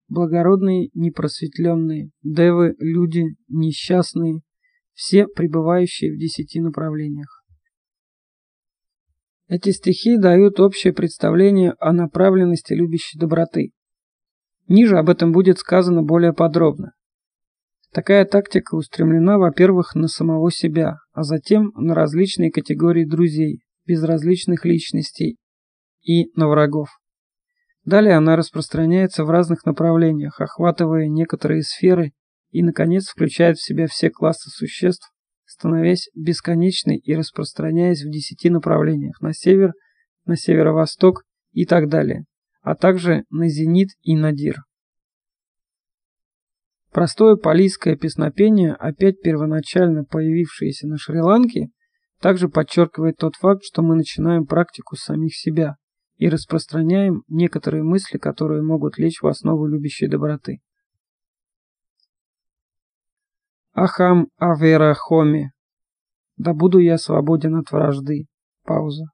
Благородные, 0.09 0.88
непросветленные, 0.94 2.11
девы, 2.22 2.74
люди, 2.78 3.24
несчастные, 3.48 4.40
все 4.94 5.26
пребывающие 5.26 6.14
в 6.14 6.18
десяти 6.18 6.61
направлениях. 6.61 7.44
Эти 9.48 9.70
стихи 9.70 10.16
дают 10.16 10.61
общее 10.61 10.94
представление 10.94 11.74
о 11.78 11.92
направленности 11.92 12.72
любящей 12.72 13.18
доброты. 13.18 13.72
Ниже 14.68 14.96
об 14.96 15.11
этом 15.11 15.32
будет 15.32 15.59
сказано 15.59 16.02
более 16.02 16.32
подробно. 16.32 16.92
Такая 17.92 18.24
тактика 18.24 18.74
устремлена, 18.76 19.38
во-первых, 19.38 19.94
на 19.94 20.09
самого 20.09 20.50
себя, 20.50 20.96
а 21.12 21.22
затем 21.22 21.70
на 21.76 21.94
различные 21.94 22.50
категории 22.50 23.05
друзей, 23.05 23.61
безразличных 23.86 24.64
личностей 24.64 25.36
и 26.05 26.30
на 26.36 26.48
врагов. 26.48 26.88
Далее 27.84 28.16
она 28.16 28.36
распространяется 28.36 29.24
в 29.24 29.30
разных 29.30 29.64
направлениях, 29.66 30.40
охватывая 30.40 31.09
некоторые 31.09 31.62
сферы 31.62 32.12
и, 32.50 32.62
наконец, 32.62 33.09
включает 33.09 33.59
в 33.59 33.64
себя 33.64 33.86
все 33.86 34.11
классы 34.11 34.48
существ, 34.50 35.12
становясь 35.44 36.09
бесконечной 36.14 36.96
и 36.96 37.14
распространяясь 37.14 38.02
в 38.02 38.11
десяти 38.11 38.48
направлениях 38.48 39.20
на 39.20 39.34
север, 39.34 39.72
на 40.24 40.36
северо-восток 40.36 41.24
и 41.52 41.66
так 41.66 41.88
далее, 41.88 42.24
а 42.62 42.74
также 42.74 43.24
на 43.30 43.48
зенит 43.48 43.90
и 44.02 44.16
надир. 44.16 44.57
Простое 46.90 47.36
палийское 47.36 47.96
песнопение, 47.96 48.72
опять 48.72 49.20
первоначально 49.20 50.05
появившееся 50.05 50.86
на 50.86 50.96
Шри-Ланке, 50.96 51.68
также 52.20 52.48
подчеркивает 52.48 53.16
тот 53.16 53.34
факт, 53.34 53.62
что 53.64 53.82
мы 53.82 53.96
начинаем 53.96 54.46
практику 54.46 54.96
самих 54.96 55.36
себя 55.36 55.76
и 56.16 56.28
распространяем 56.28 57.22
некоторые 57.28 57.82
мысли, 57.82 58.18
которые 58.18 58.62
могут 58.62 58.98
лечь 58.98 59.22
в 59.22 59.26
основу 59.26 59.66
любящей 59.66 60.08
доброты. 60.08 60.60
Ахам 63.72 64.28
Авера 64.36 64.94
Хоми. 64.94 65.52
Да 66.36 66.52
буду 66.54 66.78
я 66.78 66.98
свободен 66.98 67.56
от 67.56 67.70
вражды. 67.70 68.26
Пауза. 68.62 69.04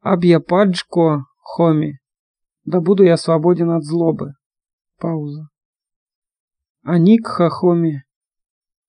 Абьяпаджко 0.00 1.24
Хоми. 1.38 1.98
Да 2.64 2.80
буду 2.80 3.04
я 3.04 3.16
свободен 3.16 3.70
от 3.70 3.84
злобы. 3.84 4.32
Пауза. 4.98 5.48
Аник 6.82 7.26
хахоми. 7.26 8.04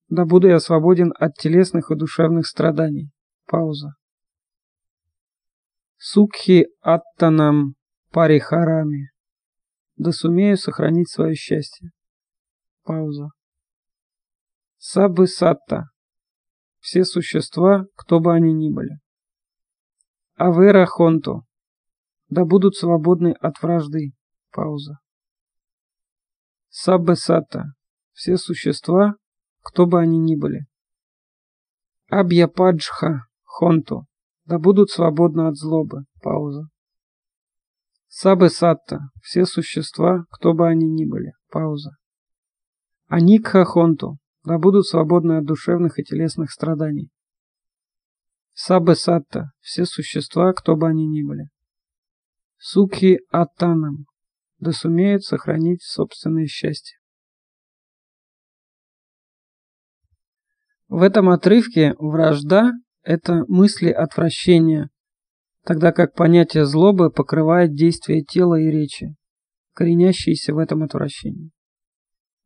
Да 0.08 0.26
буду 0.26 0.48
я 0.48 0.60
свободен 0.60 1.14
от 1.20 1.36
телесных 1.36 1.92
и 1.92 1.96
душевных 1.96 2.48
страданий. 2.48 3.12
Пауза. 3.46 3.99
Сукхи 6.00 6.68
аттанам 6.82 7.76
парихарами. 8.12 9.12
Да 9.98 10.12
сумею 10.12 10.58
сохранить 10.58 11.12
свое 11.12 11.36
счастье. 11.36 11.92
Пауза. 12.84 13.30
Сабы 14.78 15.28
сатта. 15.28 15.90
Все 16.80 17.04
существа, 17.04 17.86
кто 17.96 18.20
бы 18.20 18.34
они 18.34 18.54
ни 18.54 18.74
были. 18.74 18.98
Авера 20.36 20.86
хонту 20.86 21.46
да 22.30 22.46
будут 22.46 22.76
свободны 22.76 23.32
от 23.32 23.62
вражды. 23.62 24.14
Пауза. 24.52 25.00
Саббе 26.70 27.16
сатта. 27.16 27.74
Все 28.14 28.38
существа, 28.38 29.16
кто 29.62 29.86
бы 29.86 30.00
они 30.00 30.20
ни 30.20 30.36
были. 30.36 30.66
Абьяпаджха 32.10 33.28
хонту. 33.44 34.06
Да 34.50 34.58
будут 34.58 34.90
свободны 34.90 35.48
от 35.48 35.58
злобы. 35.58 36.06
Пауза. 36.24 36.70
Сабе 38.08 38.50
сатта. 38.50 39.12
Все 39.22 39.46
существа, 39.46 40.26
кто 40.32 40.56
бы 40.56 40.68
они 40.68 40.90
ни 40.90 41.06
были. 41.06 41.34
Пауза. 41.52 41.92
Аникха 43.06 43.64
хонту. 43.64 44.18
Да 44.44 44.58
будут 44.58 44.88
свободны 44.88 45.38
от 45.38 45.46
душевных 45.46 46.00
и 46.00 46.04
телесных 46.04 46.50
страданий. 46.50 47.12
Сабе 48.54 48.96
сатта. 48.96 49.52
Все 49.60 49.86
существа, 49.86 50.52
кто 50.54 50.76
бы 50.76 50.88
они 50.88 51.06
ни 51.06 51.22
были. 51.22 51.50
Сукхи 52.58 53.20
Атанам, 53.30 54.08
да 54.58 54.72
сумеют 54.72 55.24
сохранить 55.24 55.84
собственное 55.84 56.48
счастье. 56.48 56.98
В 60.88 61.04
этом 61.04 61.30
отрывке 61.30 61.94
вражда– 62.00 62.72
это 63.04 63.46
мысли 63.48 63.90
отвращения, 63.90 64.90
тогда 65.66 65.92
как 65.92 66.14
понятие 66.14 66.66
злобы 66.66 67.12
покрывает 67.12 67.74
действие 67.74 68.24
тела 68.24 68.60
и 68.60 68.70
речи, 68.70 69.16
коренящиеся 69.74 70.54
в 70.54 70.58
этом 70.58 70.84
отвращении. 70.84 71.52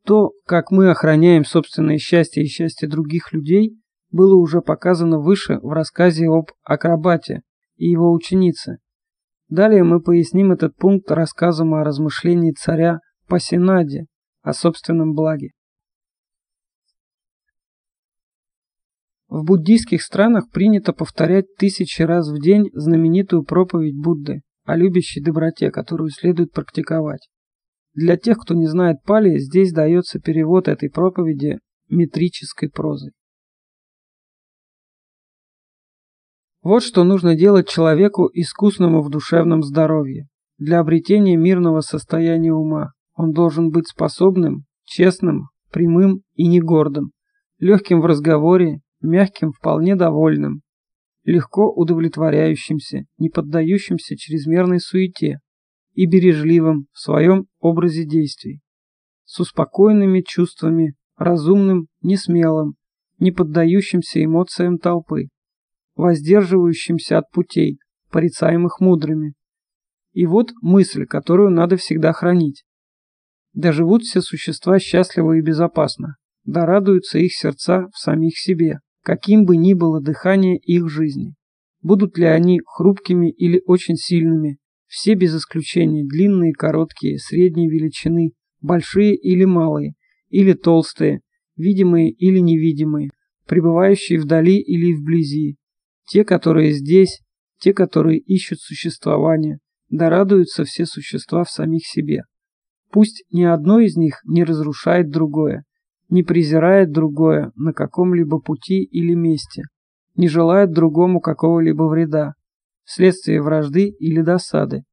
То, 0.06 0.32
как 0.46 0.72
мы 0.72 0.90
охраняем 0.90 1.46
собственное 1.46 1.98
счастье 1.98 2.44
и 2.44 2.48
счастье 2.48 2.90
других 2.90 3.32
людей, 3.32 3.78
было 4.12 4.36
уже 4.36 4.62
показано 4.62 5.20
выше 5.20 5.60
в 5.60 5.70
рассказе 5.70 6.28
об 6.28 6.52
акробате 6.64 7.42
и 7.78 7.88
его 7.88 8.12
ученице. 8.12 8.78
Далее 9.50 9.84
мы 9.84 10.02
поясним 10.02 10.52
этот 10.52 10.76
пункт 10.76 11.10
рассказом 11.12 11.74
о 11.74 11.84
размышлении 11.84 12.52
царя 12.52 13.00
Пасинаде 13.28 14.06
о 14.42 14.54
собственном 14.54 15.14
благе. 15.14 15.52
В 19.34 19.44
буддийских 19.46 20.04
странах 20.04 20.52
принято 20.52 20.94
повторять 20.94 21.56
тысячи 21.58 22.04
раз 22.04 22.30
в 22.30 22.40
день 22.40 22.70
знаменитую 22.72 23.44
проповедь 23.44 24.00
Будды 24.00 24.44
о 24.64 24.76
любящей 24.76 25.24
доброте, 25.24 25.72
которую 25.72 26.12
следует 26.12 26.52
практиковать. 26.52 27.28
Для 27.96 28.16
тех, 28.16 28.38
кто 28.38 28.54
не 28.54 28.68
знает 28.68 28.98
пали, 29.04 29.40
здесь 29.40 29.74
дается 29.74 30.20
перевод 30.20 30.68
этой 30.68 30.92
проповеди 30.92 31.58
метрической 31.90 32.70
прозой. 32.70 33.14
Вот 36.62 36.84
что 36.84 37.04
нужно 37.04 37.36
делать 37.36 37.68
человеку, 37.68 38.30
искусному 38.32 39.02
в 39.02 39.10
душевном 39.10 39.64
здоровье. 39.64 40.28
Для 40.60 40.80
обретения 40.80 41.38
мирного 41.38 41.82
состояния 41.82 42.54
ума 42.54 42.92
он 43.16 43.32
должен 43.32 43.72
быть 43.72 43.88
способным, 43.88 44.66
честным, 44.84 45.48
прямым 45.72 46.22
и 46.36 46.48
не 46.48 46.62
гордым, 46.62 47.14
легким 47.58 48.00
в 48.00 48.06
разговоре, 48.06 48.83
мягким, 49.04 49.52
вполне 49.52 49.96
довольным, 49.96 50.62
легко 51.24 51.72
удовлетворяющимся, 51.72 53.06
не 53.18 53.30
поддающимся 53.30 54.16
чрезмерной 54.18 54.80
суете 54.80 55.40
и 55.94 56.06
бережливым 56.06 56.88
в 56.92 57.00
своем 57.00 57.46
образе 57.60 58.06
действий, 58.06 58.62
с 59.26 59.40
успокоенными 59.40 60.22
чувствами, 60.22 60.96
разумным, 61.18 61.88
несмелым, 62.02 62.76
не 63.20 63.32
поддающимся 63.32 64.24
эмоциям 64.24 64.80
толпы, 64.80 65.28
воздерживающимся 65.96 67.20
от 67.20 67.30
путей, 67.32 67.80
порицаемых 68.10 68.80
мудрыми. 68.80 69.34
И 70.12 70.26
вот 70.26 70.52
мысль, 70.62 71.06
которую 71.06 71.52
надо 71.52 71.78
всегда 71.78 72.12
хранить. 72.12 72.64
Да 73.54 73.72
живут 73.72 74.04
все 74.04 74.22
существа 74.22 74.80
счастливо 74.80 75.34
и 75.34 75.42
безопасно, 75.42 76.16
да 76.44 76.66
радуются 76.66 77.20
их 77.20 77.34
сердца 77.34 77.88
в 77.94 77.98
самих 77.98 78.38
себе 78.38 78.80
каким 79.04 79.46
бы 79.46 79.58
ни 79.58 79.74
было 79.74 80.02
дыхание 80.02 80.58
их 80.58 80.90
жизни. 80.90 81.36
Будут 81.82 82.18
ли 82.18 82.26
они 82.26 82.62
хрупкими 82.66 83.30
или 83.30 83.62
очень 83.66 83.96
сильными, 83.96 84.58
все 84.88 85.16
без 85.16 85.36
исключения 85.36 86.06
длинные, 86.06 86.54
короткие, 86.54 87.20
средней 87.20 87.70
величины, 87.70 88.32
большие 88.62 89.16
или 89.16 89.44
малые, 89.44 89.94
или 90.30 90.54
толстые, 90.54 91.20
видимые 91.58 92.12
или 92.12 92.40
невидимые, 92.40 93.10
пребывающие 93.46 94.20
вдали 94.20 94.58
или 94.58 94.94
вблизи, 94.94 95.58
те, 96.08 96.24
которые 96.24 96.72
здесь, 96.72 97.20
те, 97.60 97.74
которые 97.74 98.20
ищут 98.20 98.60
существования, 98.60 99.60
да 99.90 100.10
радуются 100.10 100.64
все 100.64 100.86
существа 100.86 101.44
в 101.44 101.50
самих 101.50 101.86
себе. 101.86 102.24
Пусть 102.92 103.24
ни 103.32 103.44
одно 103.44 103.80
из 103.80 103.98
них 103.98 104.22
не 104.26 104.44
разрушает 104.44 105.10
другое, 105.10 105.64
не 106.14 106.22
презирает 106.22 106.92
другое 106.92 107.52
на 107.56 107.74
каком-либо 107.74 108.40
пути 108.40 108.84
или 108.84 109.16
месте, 109.16 109.64
не 110.16 110.28
желает 110.28 110.72
другому 110.72 111.20
какого-либо 111.20 111.84
вреда, 111.86 112.36
вследствие 112.84 113.42
вражды 113.42 113.90
или 113.90 114.22
досады. 114.22 114.84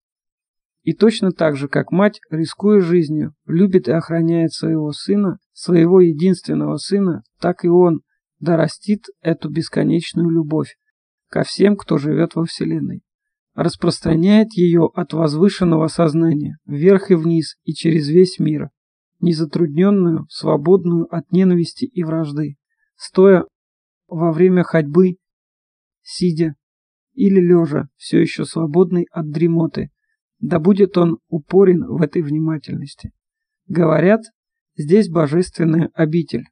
И 0.83 0.95
точно 0.95 1.31
так 1.31 1.57
же, 1.57 1.69
как 1.69 1.93
мать, 1.93 2.21
рискуя 2.31 2.81
жизнью, 2.81 3.35
любит 3.45 3.87
и 3.87 3.93
охраняет 3.93 4.55
своего 4.55 4.93
сына, 4.93 5.37
своего 5.53 6.01
единственного 6.01 6.79
сына, 6.79 7.23
так 7.39 7.67
и 7.67 7.69
он 7.69 8.01
дорастит 8.39 9.05
эту 9.21 9.51
бесконечную 9.51 10.31
любовь 10.31 10.77
ко 11.29 11.43
всем, 11.43 11.77
кто 11.77 11.99
живет 11.99 12.35
во 12.35 12.47
Вселенной. 12.47 13.03
Распространяет 13.55 14.55
ее 14.55 14.89
от 14.95 15.13
возвышенного 15.13 15.89
сознания 15.89 16.57
вверх 16.65 17.11
и 17.11 17.15
вниз 17.15 17.57
и 17.65 17.75
через 17.75 18.09
весь 18.09 18.39
мир, 18.39 18.71
незатрудненную, 19.21 20.27
свободную 20.29 21.07
от 21.15 21.31
ненависти 21.33 21.85
и 21.85 22.03
вражды, 22.03 22.57
стоя 22.97 23.45
во 24.09 24.33
время 24.33 24.63
ходьбы, 24.63 25.17
сидя 26.03 26.55
или 27.15 27.41
лежа, 27.41 27.89
все 27.97 28.21
еще 28.21 28.45
свободный 28.45 29.07
от 29.11 29.31
дремоты, 29.31 29.91
да 30.39 30.59
будет 30.59 30.97
он 30.97 31.19
упорен 31.29 31.85
в 31.87 32.03
этой 32.03 32.23
внимательности. 32.23 33.13
Говорят, 33.67 34.23
здесь 34.77 35.09
божественная 35.09 35.91
обитель. 35.95 36.45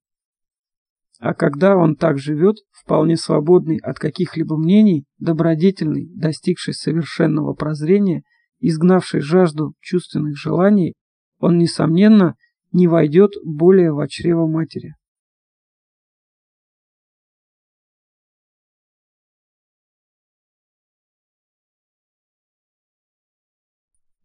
А 1.21 1.35
когда 1.35 1.77
он 1.77 1.97
так 1.97 2.19
живет, 2.19 2.57
вполне 2.71 3.17
свободный 3.17 3.79
от 3.79 3.99
каких-либо 3.99 4.57
мнений, 4.57 5.05
добродетельный, 5.19 6.09
достигший 6.15 6.75
совершенного 6.75 7.55
прозрения, 7.55 8.23
изгнавший 8.61 9.21
жажду 9.21 9.75
чувственных 9.81 10.37
желаний, 10.37 10.95
он, 11.39 11.59
несомненно, 11.59 12.37
не 12.73 12.87
войдет 12.87 13.33
более 13.45 13.93
в 13.93 14.07
чрево 14.09 14.47
матери. 14.47 14.95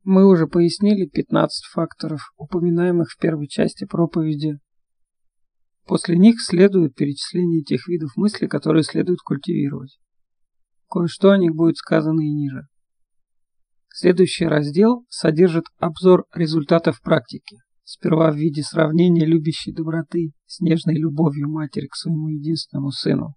Мы 0.04 0.30
уже 0.30 0.48
пояснили 0.48 1.08
15 1.08 1.66
факторов, 1.72 2.20
упоминаемых 2.36 3.10
в 3.10 3.18
первой 3.18 3.48
части 3.48 3.86
проповеди. 3.86 4.60
После 5.86 6.18
них 6.18 6.42
следует 6.42 6.94
перечисление 6.96 7.64
тех 7.64 7.88
видов 7.88 8.12
мысли, 8.18 8.48
которые 8.48 8.84
следует 8.84 9.20
культивировать. 9.20 9.98
Кое-что 10.90 11.32
о 11.32 11.38
них 11.38 11.56
будет 11.56 11.78
сказано 11.78 12.20
и 12.20 12.34
ниже. 12.34 12.68
Следующий 13.88 14.46
раздел 14.46 15.06
содержит 15.08 15.66
обзор 15.78 16.26
результатов 16.34 17.02
практики 17.02 17.60
сперва 17.84 18.32
в 18.32 18.36
виде 18.36 18.64
сравнения 18.64 19.26
любящей 19.26 19.74
доброты 19.74 20.32
с 20.46 20.60
нежной 20.60 20.96
любовью 20.96 21.50
матери 21.50 21.88
к 21.88 21.96
своему 21.96 22.30
единственному 22.30 22.92
сыну. 22.92 23.36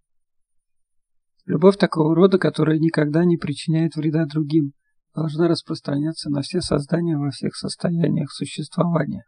Любовь 1.45 1.77
такого 1.77 2.15
рода, 2.15 2.39
которая 2.39 2.79
никогда 2.79 3.25
не 3.25 3.37
причиняет 3.37 3.95
вреда 3.95 4.27
другим, 4.27 4.73
должна 5.15 5.49
распространяться 5.49 6.29
на 6.29 6.43
все 6.43 6.61
создания 6.61 7.17
во 7.17 7.31
всех 7.31 7.55
состояниях 7.55 8.31
существования. 8.33 9.25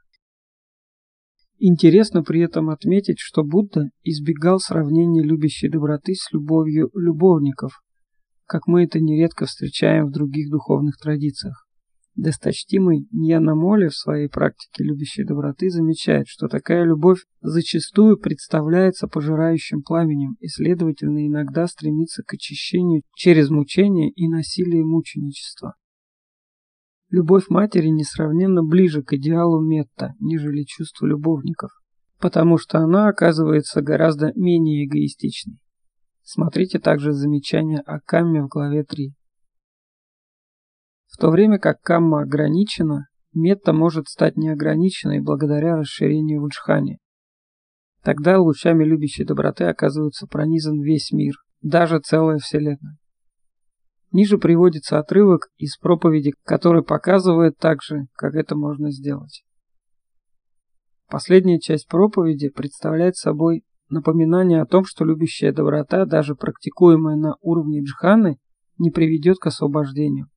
Интересно 1.61 2.23
при 2.23 2.41
этом 2.41 2.71
отметить, 2.71 3.19
что 3.19 3.43
Будда 3.43 3.91
избегал 4.05 4.61
сравнения 4.61 5.23
любящей 5.23 5.69
доброты 5.69 6.15
с 6.15 6.33
любовью 6.33 6.91
любовников, 6.95 7.83
как 8.47 8.67
мы 8.67 8.85
это 8.85 9.01
нередко 9.01 9.47
встречаем 9.47 10.07
в 10.07 10.13
других 10.13 10.51
духовных 10.51 10.97
традициях. 10.99 11.68
Досточтимый 12.19 13.07
Ньянамоли 13.13 13.87
в 13.87 13.95
своей 13.95 14.29
практике 14.29 14.83
любящей 14.83 15.23
доброты 15.23 15.71
замечает, 15.71 16.27
что 16.27 16.49
такая 16.49 16.83
любовь 16.83 17.21
зачастую 17.43 18.19
представляется 18.19 19.07
пожирающим 19.07 19.83
пламенем 19.83 20.35
и, 20.41 20.49
следовательно, 20.49 21.25
иногда 21.25 21.69
стремится 21.69 22.25
к 22.25 22.35
очищению 22.35 23.03
через 23.15 23.51
мучение 23.51 24.11
и 24.11 24.27
насилие 24.27 24.83
мученичества. 24.83 25.77
Любовь 27.09 27.51
матери 27.51 27.87
несравненно 27.87 28.65
ближе 28.65 29.05
к 29.05 29.13
идеалу 29.13 29.65
метта, 29.65 30.15
нежели 30.19 30.65
чувство 30.65 31.07
любовников, 31.07 31.71
потому 32.19 32.59
что 32.59 32.79
она 32.79 33.07
оказывается 33.07 33.81
гораздо 33.81 34.33
менее 34.35 34.87
эгоистичной. 34.87 35.61
Смотрите 36.25 36.81
также 36.81 37.13
замечание 37.13 37.79
о 37.79 38.01
Камме 38.01 38.43
в 38.43 38.49
главе 38.49 38.83
3. 38.83 39.15
В 41.09 41.17
то 41.17 41.31
время 41.31 41.59
как 41.59 41.81
камма 41.81 42.23
ограничена, 42.23 43.09
метта 43.33 43.73
может 43.73 44.09
стать 44.09 44.37
неограниченной 44.37 45.21
благодаря 45.21 45.77
расширению 45.77 46.43
в 46.43 46.49
джхане. 46.49 46.99
Тогда 48.03 48.39
лучами 48.39 48.85
любящей 48.85 49.25
доброты 49.25 49.65
оказывается 49.65 50.27
пронизан 50.27 50.81
весь 50.81 51.11
мир, 51.11 51.35
даже 51.61 51.99
целая 51.99 52.39
вселенная. 52.39 52.99
Ниже 54.13 54.39
приводится 54.39 54.99
отрывок 54.99 55.49
из 55.57 55.77
проповеди, 55.77 56.33
который 56.45 56.83
показывает 56.83 57.59
также, 57.59 58.07
как 58.15 58.35
это 58.35 58.57
можно 58.57 58.91
сделать. 58.91 59.45
Последняя 61.09 61.59
часть 61.59 61.89
проповеди 61.89 62.49
представляет 62.49 63.17
собой 63.17 63.65
напоминание 63.89 64.63
о 64.63 64.67
том, 64.67 64.85
что 64.85 65.05
любящая 65.05 65.53
доброта, 65.53 66.05
даже 66.05 66.35
практикуемая 66.35 67.17
на 67.17 67.37
уровне 67.41 67.83
джханы, 67.83 68.39
не 68.79 68.91
приведет 68.91 69.39
к 69.39 69.47
освобождению. 69.47 70.29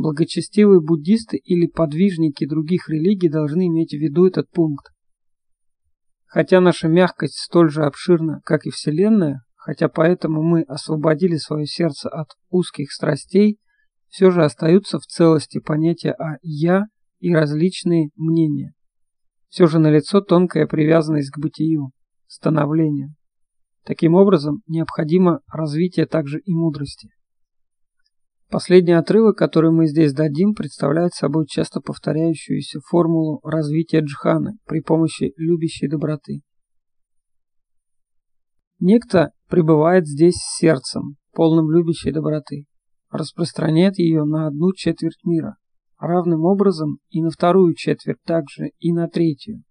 Благочестивые 0.00 0.80
буддисты 0.80 1.36
или 1.36 1.66
подвижники 1.66 2.46
других 2.46 2.88
религий 2.88 3.28
должны 3.28 3.66
иметь 3.66 3.90
в 3.90 3.98
виду 3.98 4.26
этот 4.26 4.48
пункт. 4.50 4.86
Хотя 6.24 6.62
наша 6.62 6.88
мягкость 6.88 7.36
столь 7.38 7.70
же 7.70 7.84
обширна, 7.84 8.40
как 8.46 8.64
и 8.64 8.70
Вселенная, 8.70 9.42
хотя 9.56 9.90
поэтому 9.90 10.42
мы 10.42 10.62
освободили 10.62 11.36
свое 11.36 11.66
сердце 11.66 12.08
от 12.08 12.28
узких 12.48 12.92
страстей, 12.92 13.58
все 14.08 14.30
же 14.30 14.42
остаются 14.42 14.98
в 14.98 15.04
целости 15.04 15.60
понятия 15.60 16.12
о 16.12 16.38
«я» 16.40 16.84
и 17.18 17.34
различные 17.34 18.08
мнения. 18.16 18.72
Все 19.50 19.66
же 19.66 19.78
налицо 19.78 20.22
тонкая 20.22 20.66
привязанность 20.66 21.30
к 21.30 21.38
бытию, 21.38 21.90
становлению. 22.26 23.14
Таким 23.84 24.14
образом, 24.14 24.62
необходимо 24.66 25.40
развитие 25.46 26.06
также 26.06 26.38
и 26.40 26.54
мудрости. 26.54 27.10
Последний 28.50 28.94
отрывок, 28.94 29.38
который 29.38 29.70
мы 29.70 29.86
здесь 29.86 30.12
дадим, 30.12 30.54
представляет 30.54 31.14
собой 31.14 31.46
часто 31.46 31.80
повторяющуюся 31.80 32.80
формулу 32.80 33.40
развития 33.44 34.00
джханы 34.00 34.54
при 34.66 34.80
помощи 34.80 35.32
любящей 35.36 35.88
доброты. 35.88 36.40
Некто 38.80 39.30
пребывает 39.46 40.08
здесь 40.08 40.34
сердцем, 40.34 41.14
полным 41.32 41.70
любящей 41.70 42.10
доброты, 42.10 42.64
распространяет 43.08 43.98
ее 43.98 44.24
на 44.24 44.48
одну 44.48 44.72
четверть 44.72 45.22
мира, 45.24 45.56
равным 46.00 46.44
образом 46.44 46.98
и 47.08 47.22
на 47.22 47.30
вторую 47.30 47.74
четверть 47.74 48.20
также, 48.24 48.70
и 48.80 48.92
на 48.92 49.06
третью, 49.06 49.62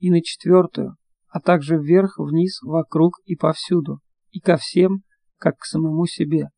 и 0.00 0.10
на 0.10 0.20
четвертую, 0.20 0.96
а 1.28 1.40
также 1.40 1.78
вверх, 1.78 2.18
вниз, 2.18 2.60
вокруг 2.60 3.20
и 3.24 3.36
повсюду, 3.36 4.00
и 4.32 4.40
ко 4.40 4.58
всем, 4.58 4.98
как 5.38 5.56
к 5.56 5.64
самому 5.64 6.04
себе. 6.04 6.48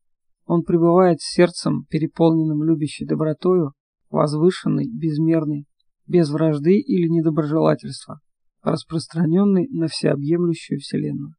Он 0.53 0.63
пребывает 0.63 1.21
сердцем, 1.21 1.85
переполненным 1.85 2.61
любящей 2.65 3.05
добротою, 3.05 3.71
возвышенной, 4.09 4.89
безмерной, 4.91 5.65
без 6.07 6.29
вражды 6.29 6.77
или 6.77 7.07
недоброжелательства, 7.07 8.19
распространенной 8.61 9.69
на 9.69 9.87
всеобъемлющую 9.87 10.81
Вселенную. 10.81 11.35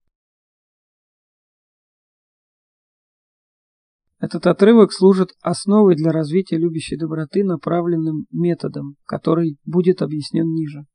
Этот 4.18 4.46
отрывок 4.46 4.94
служит 4.94 5.34
основой 5.42 5.94
для 5.94 6.10
развития 6.10 6.56
любящей 6.56 6.96
доброты 6.96 7.44
направленным 7.44 8.24
методом, 8.30 8.96
который 9.04 9.58
будет 9.66 10.00
объяснен 10.00 10.54
ниже. 10.54 10.86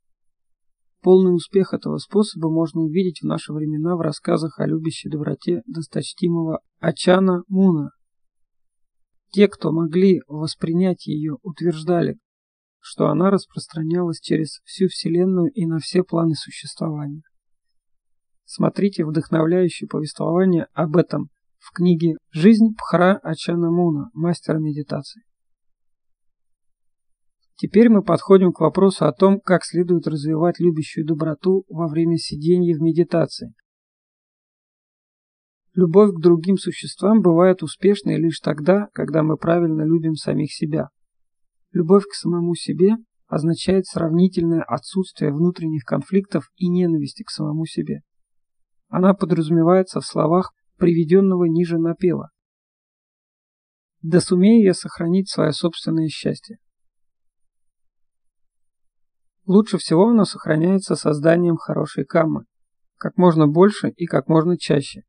Полный 1.03 1.35
успех 1.35 1.71
этого 1.75 1.99
способа 1.99 2.49
можно 2.49 2.81
увидеть 2.81 3.19
в 3.21 3.27
наши 3.27 3.53
времена 3.53 3.95
в 3.95 4.01
рассказах 4.01 4.59
о 4.59 4.65
любящей 4.65 5.07
доброте 5.07 5.61
досточтимого 5.67 6.61
Ачана 6.79 7.43
Муна. 7.47 7.91
Те, 9.31 9.47
кто 9.47 9.71
могли 9.71 10.21
воспринять 10.27 11.05
ее, 11.05 11.37
утверждали, 11.41 12.17
что 12.79 13.07
она 13.07 13.29
распространялась 13.29 14.19
через 14.19 14.61
всю 14.63 14.87
Вселенную 14.87 15.51
и 15.51 15.65
на 15.65 15.79
все 15.79 16.03
планы 16.03 16.35
существования. 16.35 17.23
Смотрите 18.45 19.03
вдохновляющее 19.03 19.89
повествование 19.89 20.67
об 20.73 20.95
этом 20.95 21.29
в 21.59 21.73
книге 21.73 22.15
«Жизнь 22.31 22.75
Пхара 22.77 23.17
Ачана 23.21 23.69
Муна. 23.69 24.09
Мастера 24.13 24.57
медитации». 24.57 25.23
Теперь 27.57 27.89
мы 27.89 28.03
подходим 28.03 28.53
к 28.53 28.61
вопросу 28.61 29.05
о 29.05 29.11
том, 29.11 29.41
как 29.41 29.65
следует 29.65 30.07
развивать 30.07 30.59
любящую 30.59 31.05
доброту 31.05 31.65
во 31.67 31.87
время 31.87 32.17
сидения 32.17 32.73
в 32.73 32.81
медитации. 32.81 33.53
Любовь 35.77 36.09
к 36.11 36.19
другим 36.19 36.57
существам 36.57 37.21
бывает 37.21 37.61
успешной 37.61 38.15
лишь 38.15 38.39
тогда, 38.39 38.87
когда 38.93 39.21
мы 39.21 39.37
правильно 39.37 39.83
любим 39.83 40.15
самих 40.15 40.51
себя. 40.51 40.89
Любовь 41.71 42.05
к 42.05 42.15
самому 42.15 42.55
себе 42.55 42.95
означает 43.27 43.85
сравнительное 43.85 44.63
отсутствие 44.63 45.31
внутренних 45.31 45.83
конфликтов 45.83 46.49
и 46.55 46.67
ненависти 46.67 47.21
к 47.21 47.29
самому 47.29 47.67
себе. 47.67 48.01
Она 48.87 49.13
подразумевается 49.13 49.99
в 49.99 50.05
словах 50.07 50.51
приведенного 50.77 51.45
ниже 51.45 51.77
напела. 51.77 52.31
Да 54.01 54.19
сумею 54.19 54.63
я 54.63 54.73
сохранить 54.73 55.29
свое 55.29 55.51
собственное 55.51 56.07
счастье. 56.07 56.57
Лучше 59.45 59.77
всего 59.77 60.07
оно 60.07 60.25
сохраняется 60.25 60.95
созданием 60.95 61.57
хорошей 61.57 62.03
каммы, 62.03 62.45
как 62.97 63.15
можно 63.17 63.45
больше 63.45 63.89
и 63.89 64.07
как 64.07 64.27
можно 64.27 64.57
чаще. 64.57 65.03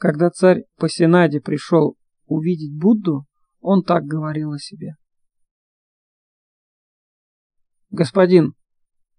Когда 0.00 0.30
царь 0.30 0.64
по 0.78 0.88
Сенаде 0.88 1.42
пришел 1.42 1.94
увидеть 2.24 2.74
Будду, 2.74 3.26
он 3.60 3.82
так 3.82 4.04
говорил 4.04 4.52
о 4.52 4.58
себе. 4.58 4.94
Господин, 7.90 8.54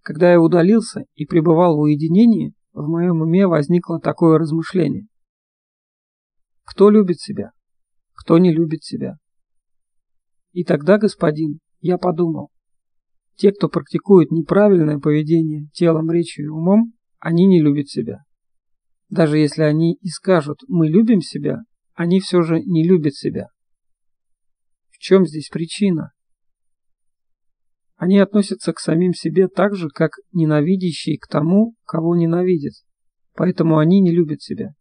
когда 0.02 0.32
я 0.32 0.42
удалился 0.42 1.06
и 1.14 1.28
пребывал 1.28 1.76
в 1.76 1.82
уединении, 1.82 2.56
в 2.74 2.88
моем 2.88 3.22
уме 3.22 3.46
возникло 3.46 4.00
такое 4.00 4.40
размышление. 4.40 5.06
Кто 6.64 6.90
любит 6.90 7.20
себя? 7.20 7.52
Кто 8.14 8.40
не 8.40 8.52
любит 8.52 8.84
себя? 8.84 9.18
И 10.52 10.64
тогда, 10.64 10.98
господин, 10.98 11.60
я 11.82 12.00
подумал, 12.00 12.50
те, 13.36 13.52
кто 13.52 13.70
практикует 13.70 14.32
неправильное 14.32 14.98
поведение 14.98 15.68
телом, 15.74 16.10
речью 16.10 16.46
и 16.46 16.48
умом, 16.50 16.94
они 17.20 17.46
не 17.46 17.62
любят 17.62 17.88
себя. 17.88 18.24
Даже 19.12 19.38
если 19.38 19.64
они 19.64 19.96
и 19.96 20.08
скажут 20.08 20.62
«мы 20.70 20.88
любим 20.88 21.20
себя», 21.20 21.60
они 21.94 22.22
все 22.22 22.42
же 22.42 22.62
не 22.62 22.88
любят 22.88 23.14
себя. 23.14 23.48
В 24.90 24.98
чем 25.00 25.26
здесь 25.26 25.50
причина? 25.50 26.14
Они 27.98 28.18
относятся 28.20 28.72
к 28.72 28.80
самим 28.80 29.14
себе 29.14 29.50
так 29.50 29.76
же, 29.76 29.90
как 29.90 30.12
ненавидящие 30.32 31.20
к 31.20 31.28
тому, 31.28 31.76
кого 31.84 32.16
ненавидят. 32.16 32.74
Поэтому 33.34 33.80
они 33.80 34.00
не 34.00 34.12
любят 34.12 34.42
себя. 34.42 34.74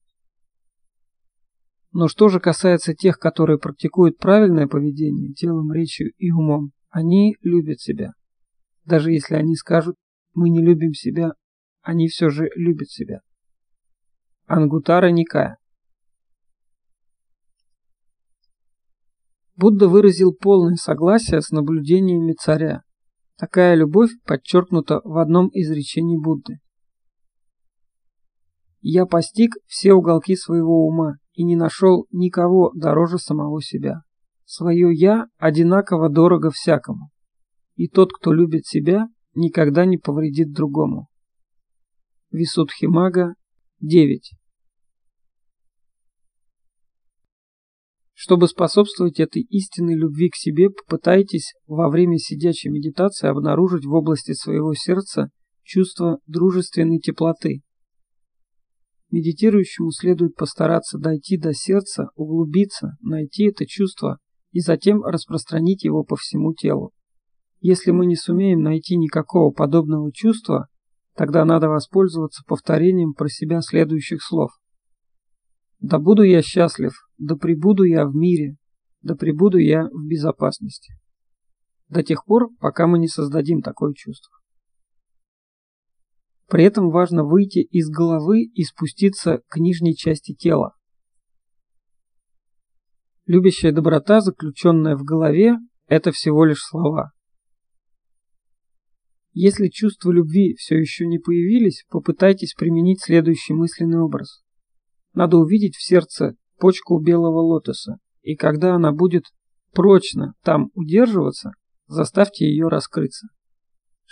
Но 1.90 2.06
что 2.06 2.28
же 2.28 2.38
касается 2.38 2.94
тех, 2.94 3.18
которые 3.18 3.58
практикуют 3.58 4.18
правильное 4.18 4.68
поведение 4.68 5.32
телом, 5.32 5.72
речью 5.72 6.12
и 6.18 6.30
умом, 6.30 6.70
они 6.88 7.36
любят 7.42 7.80
себя. 7.80 8.12
Даже 8.84 9.10
если 9.10 9.34
они 9.34 9.56
скажут 9.56 9.96
«мы 10.34 10.50
не 10.50 10.62
любим 10.64 10.94
себя», 10.94 11.32
они 11.82 12.06
все 12.06 12.30
же 12.30 12.48
любят 12.54 12.90
себя. 12.90 13.22
Ангутара 14.52 15.12
Никая 15.12 15.58
Будда 19.54 19.86
выразил 19.86 20.34
полное 20.34 20.74
согласие 20.74 21.40
с 21.40 21.50
наблюдениями 21.50 22.32
царя. 22.32 22.82
Такая 23.38 23.76
любовь 23.76 24.10
подчеркнута 24.24 25.02
в 25.04 25.18
одном 25.18 25.50
из 25.50 25.70
речений 25.70 26.18
Будды. 26.20 26.58
«Я 28.80 29.06
постиг 29.06 29.54
все 29.66 29.92
уголки 29.92 30.34
своего 30.34 30.84
ума 30.84 31.18
и 31.32 31.44
не 31.44 31.54
нашел 31.54 32.08
никого 32.10 32.72
дороже 32.74 33.18
самого 33.18 33.62
себя. 33.62 34.00
Свое 34.46 34.92
«я» 34.92 35.26
одинаково 35.38 36.08
дорого 36.08 36.50
всякому, 36.50 37.10
и 37.76 37.86
тот, 37.86 38.12
кто 38.12 38.32
любит 38.32 38.66
себя, 38.66 39.06
никогда 39.32 39.84
не 39.84 39.96
повредит 39.96 40.50
другому. 40.50 41.06
Висудхимага 42.32 43.34
9 43.78 44.39
Чтобы 48.22 48.48
способствовать 48.48 49.18
этой 49.18 49.40
истинной 49.48 49.94
любви 49.94 50.28
к 50.28 50.36
себе, 50.36 50.68
попытайтесь 50.68 51.54
во 51.66 51.88
время 51.88 52.18
сидячей 52.18 52.68
медитации 52.68 53.28
обнаружить 53.28 53.86
в 53.86 53.94
области 53.94 54.34
своего 54.34 54.74
сердца 54.74 55.30
чувство 55.62 56.18
дружественной 56.26 56.98
теплоты, 56.98 57.62
Медитирующему 59.10 59.90
следует 59.90 60.34
постараться 60.34 60.98
дойти 60.98 61.38
до 61.38 61.54
сердца, 61.54 62.10
углубиться, 62.14 62.98
найти 63.00 63.44
это 63.44 63.64
чувство 63.64 64.18
и 64.52 64.60
затем 64.60 65.02
распространить 65.02 65.84
его 65.84 66.04
по 66.04 66.14
всему 66.14 66.52
телу. 66.52 66.92
Если 67.60 67.90
мы 67.90 68.04
не 68.04 68.16
сумеем 68.16 68.60
найти 68.60 68.98
никакого 68.98 69.50
подобного 69.50 70.12
чувства, 70.12 70.66
тогда 71.16 71.46
надо 71.46 71.70
воспользоваться 71.70 72.42
повторением 72.46 73.14
про 73.14 73.30
себя 73.30 73.62
следующих 73.62 74.22
слов. 74.22 74.50
«Да 75.80 75.98
буду 75.98 76.22
я 76.22 76.42
счастлив, 76.42 76.92
да 77.18 77.36
пребуду 77.36 77.84
я 77.84 78.06
в 78.06 78.14
мире, 78.14 78.56
да 79.02 79.14
пребуду 79.14 79.58
я 79.58 79.88
в 79.88 80.06
безопасности». 80.06 80.94
До 81.88 82.02
тех 82.04 82.24
пор, 82.24 82.50
пока 82.60 82.86
мы 82.86 82.98
не 82.98 83.08
создадим 83.08 83.62
такое 83.62 83.94
чувство. 83.94 84.32
При 86.46 86.64
этом 86.64 86.90
важно 86.90 87.24
выйти 87.24 87.60
из 87.60 87.88
головы 87.88 88.42
и 88.42 88.62
спуститься 88.62 89.40
к 89.48 89.56
нижней 89.56 89.96
части 89.96 90.34
тела. 90.34 90.74
Любящая 93.26 93.72
доброта, 93.72 94.20
заключенная 94.20 94.96
в 94.96 95.04
голове, 95.04 95.56
это 95.86 96.12
всего 96.12 96.44
лишь 96.44 96.62
слова. 96.62 97.12
Если 99.32 99.68
чувства 99.68 100.10
любви 100.10 100.54
все 100.56 100.76
еще 100.76 101.06
не 101.06 101.18
появились, 101.18 101.84
попытайтесь 101.88 102.54
применить 102.54 103.02
следующий 103.02 103.54
мысленный 103.54 104.00
образ. 104.00 104.42
Надо 105.12 105.36
увидеть 105.36 105.76
в 105.76 105.84
сердце 105.84 106.34
почку 106.58 107.00
белого 107.00 107.40
лотоса, 107.40 107.96
и 108.22 108.36
когда 108.36 108.74
она 108.74 108.92
будет 108.92 109.24
прочно 109.72 110.34
там 110.42 110.70
удерживаться, 110.74 111.52
заставьте 111.86 112.46
ее 112.46 112.68
раскрыться 112.68 113.28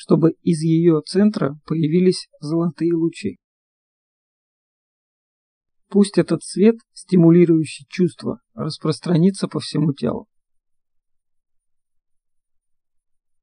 чтобы 0.00 0.36
из 0.44 0.62
ее 0.62 1.02
центра 1.04 1.58
появились 1.66 2.28
золотые 2.38 2.94
лучи. 2.94 3.36
Пусть 5.88 6.18
этот 6.18 6.44
свет, 6.44 6.76
стимулирующий 6.92 7.84
чувства, 7.88 8.38
распространится 8.54 9.48
по 9.48 9.58
всему 9.58 9.92
телу. 9.92 10.28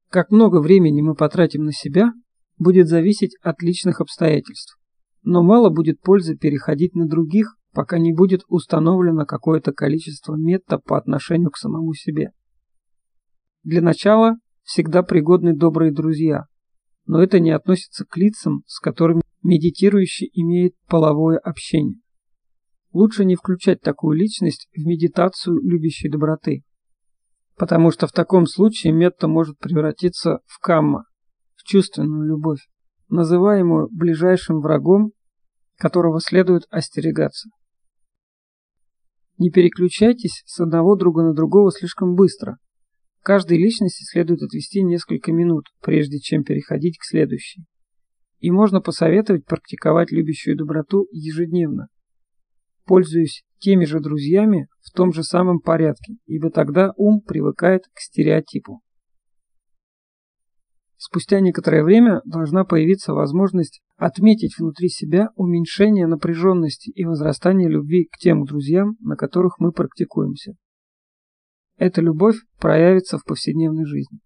Как 0.08 0.32
много 0.32 0.62
времени 0.62 1.01
мы 1.01 1.14
потратим 1.14 1.66
на 1.66 1.74
себя, 1.74 2.14
будет 2.58 2.88
зависеть 2.88 3.36
от 3.41 3.62
личных 3.62 3.99
обстоятельств. 3.99 4.80
Но 5.26 5.41
мало 5.41 5.71
будет 5.71 6.01
пользы 6.01 6.38
переходить 6.38 6.93
на 6.93 7.07
других, 7.07 7.57
пока 7.73 7.97
не 7.97 8.13
будет 8.13 8.43
установлено 8.47 9.26
какое-то 9.26 9.73
количество 9.73 10.36
метта 10.36 10.78
по 10.78 10.97
отношению 10.97 11.49
к 11.49 11.57
самому 11.57 11.93
себе. 11.95 12.32
Для 13.63 13.82
начала 13.82 14.36
всегда 14.61 15.01
пригодны 15.01 15.55
добрые 15.55 15.91
друзья, 15.91 16.45
но 17.07 17.23
это 17.23 17.39
не 17.39 17.49
относится 17.49 18.05
к 18.05 18.15
лицам, 18.17 18.61
с 18.67 18.80
которыми 18.80 19.23
медитирующий 19.41 20.30
имеет 20.32 20.76
половое 20.88 21.39
общение. 21.39 21.99
Лучше 22.93 23.26
не 23.26 23.36
включать 23.36 23.82
такую 23.82 24.15
личность 24.15 24.69
в 24.76 24.86
медитацию 24.86 25.59
любящей 25.59 26.07
доброты, 26.07 26.63
потому 27.57 27.89
что 27.89 28.05
в 28.05 28.11
таком 28.11 28.45
случае 28.45 28.93
метта 28.93 29.28
может 29.28 29.57
превратиться 29.57 30.41
в 30.45 30.59
камма, 30.59 31.05
в 31.55 31.63
чувственную 31.63 32.28
любовь, 32.28 32.59
называемую 33.10 33.89
ближайшим 33.91 34.60
врагом, 34.60 35.12
которого 35.78 36.20
следует 36.20 36.64
остерегаться. 36.70 37.49
Не 39.38 39.49
переключайтесь 39.49 40.43
с 40.45 40.60
одного 40.62 40.95
друга 40.95 41.24
на 41.24 41.34
другого 41.34 41.72
слишком 41.72 42.16
быстро. 42.16 42.58
Каждой 43.22 43.58
личности 43.58 44.03
следует 44.03 44.41
отвести 44.43 44.82
несколько 44.84 45.34
минут, 45.34 45.66
прежде 45.82 46.20
чем 46.20 46.43
переходить 46.43 46.97
к 46.97 47.03
следующей. 47.03 47.66
И 48.39 48.51
можно 48.51 48.80
посоветовать 48.82 49.45
практиковать 49.45 50.12
любящую 50.12 50.56
доброту 50.56 51.08
ежедневно, 51.12 51.88
пользуясь 52.86 53.43
теми 53.60 53.86
же 53.86 53.99
друзьями 53.99 54.68
в 54.82 54.91
том 54.91 55.12
же 55.12 55.24
самом 55.24 55.60
порядке, 55.60 56.18
ибо 56.28 56.51
тогда 56.51 56.93
ум 56.95 57.22
привыкает 57.22 57.84
к 57.93 57.99
стереотипу. 57.99 58.82
Спустя 61.08 61.39
некоторое 61.39 61.84
время 61.84 62.22
должна 62.26 62.66
появиться 62.66 63.14
возможность 63.14 63.84
отметить 63.95 64.58
внутри 64.58 64.89
себя 64.89 65.30
уменьшение 65.36 66.08
напряженности 66.08 66.89
и 66.89 67.06
возрастание 67.06 67.70
любви 67.70 68.06
к 68.12 68.18
тем 68.18 68.43
друзьям, 68.43 68.97
на 69.01 69.16
которых 69.16 69.60
мы 69.60 69.72
практикуемся. 69.72 70.53
Эта 71.78 72.01
любовь 72.01 72.38
проявится 72.60 73.20
в 73.20 73.24
повседневной 73.24 73.86
жизни. 73.86 74.18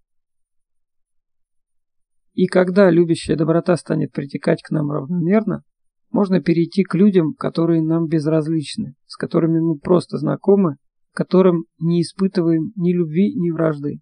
И 2.33 2.47
когда 2.47 2.89
любящая 2.89 3.35
доброта 3.35 3.75
станет 3.75 4.13
притекать 4.13 4.61
к 4.63 4.71
нам 4.71 4.89
равномерно, 4.89 5.63
можно 6.11 6.41
перейти 6.41 6.83
к 6.83 6.95
людям, 6.95 7.33
которые 7.33 7.81
нам 7.81 8.07
безразличны, 8.07 8.93
с 9.05 9.17
которыми 9.17 9.59
мы 9.59 9.77
просто 9.77 10.17
знакомы, 10.17 10.77
которым 11.11 11.65
не 11.77 12.03
испытываем 12.03 12.71
ни 12.77 12.93
любви, 12.93 13.35
ни 13.35 13.51
вражды. 13.51 13.99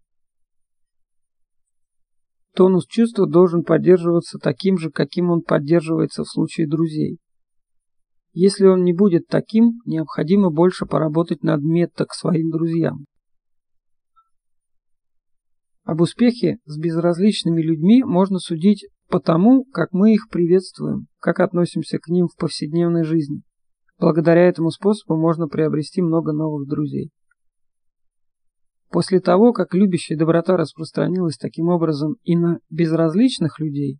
Тонус 2.57 2.87
чувства 2.87 3.27
должен 3.27 3.63
поддерживаться 3.63 4.39
таким 4.39 4.79
же, 4.79 4.89
каким 4.89 5.29
он 5.29 5.43
поддерживается 5.43 6.23
в 6.23 6.27
случае 6.27 6.67
друзей. 6.67 7.19
Если 8.33 8.65
он 8.65 8.83
не 8.83 8.93
будет 8.93 9.27
таким, 9.27 9.79
необходимо 9.85 10.49
больше 10.49 10.87
поработать 10.87 11.43
над 11.43 11.61
метта 11.61 12.05
к 12.05 12.15
своим 12.15 12.49
друзьям. 12.49 13.05
Об 15.83 16.01
успехе 16.01 16.57
с 16.65 16.79
безразличными 16.79 17.61
людьми 17.61 18.01
можно 18.03 18.39
судить 18.39 18.87
по 19.07 19.19
тому, 19.19 19.63
как 19.65 19.91
мы 19.91 20.15
их 20.15 20.27
приветствуем, 20.31 21.05
как 21.19 21.39
относимся 21.41 21.99
к 21.99 22.07
ним 22.07 22.25
в 22.27 22.35
повседневной 22.35 23.03
жизни. 23.03 23.43
Благодаря 23.99 24.47
этому 24.47 24.71
способу 24.71 25.15
можно 25.15 25.47
приобрести 25.47 26.01
много 26.01 26.33
новых 26.33 26.67
друзей. 26.67 27.11
После 28.89 29.19
того, 29.19 29.51
как 29.51 29.73
любящая 29.73 30.17
доброта 30.17 30.55
распространилась 30.55 31.37
таким 31.37 31.67
образом 31.67 32.15
и 32.23 32.37
на 32.37 32.59
безразличных 32.69 33.59
людей, 33.59 33.99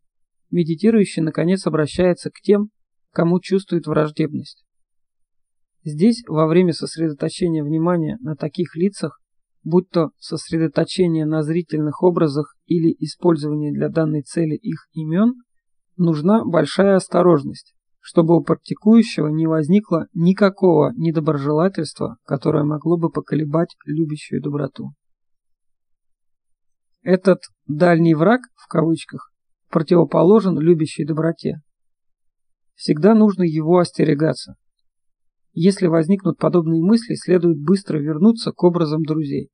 медитирующий 0.49 1.21
наконец 1.21 1.67
обращается 1.67 2.29
к 2.29 2.39
тем, 2.41 2.69
кому 3.11 3.39
чувствует 3.39 3.85
враждебность. 3.85 4.63
Здесь, 5.83 6.23
во 6.27 6.47
время 6.47 6.73
сосредоточения 6.73 7.63
внимания 7.63 8.17
на 8.21 8.35
таких 8.35 8.75
лицах, 8.75 9.19
будь 9.63 9.89
то 9.89 10.11
сосредоточение 10.17 11.25
на 11.25 11.43
зрительных 11.43 12.03
образах 12.03 12.55
или 12.65 12.95
использование 12.99 13.71
для 13.73 13.89
данной 13.89 14.21
цели 14.21 14.55
их 14.55 14.88
имен, 14.93 15.33
нужна 15.97 16.45
большая 16.45 16.95
осторожность, 16.95 17.73
чтобы 18.09 18.37
у 18.37 18.41
практикующего 18.41 19.27
не 19.27 19.47
возникло 19.47 20.07
никакого 20.13 20.93
недоброжелательства, 20.95 22.15
которое 22.23 22.63
могло 22.63 22.97
бы 22.97 23.09
поколебать 23.09 23.75
любящую 23.85 24.41
доброту. 24.41 24.93
Этот 27.01 27.41
«дальний 27.67 28.15
враг» 28.15 28.39
в 28.55 28.69
кавычках 28.69 29.33
противоположен 29.69 30.57
любящей 30.57 31.03
доброте. 31.03 31.55
Всегда 32.75 33.13
нужно 33.13 33.43
его 33.43 33.79
остерегаться. 33.79 34.55
Если 35.51 35.87
возникнут 35.87 36.37
подобные 36.37 36.81
мысли, 36.81 37.13
следует 37.15 37.59
быстро 37.59 37.97
вернуться 37.97 38.53
к 38.53 38.63
образам 38.63 39.03
друзей. 39.03 39.49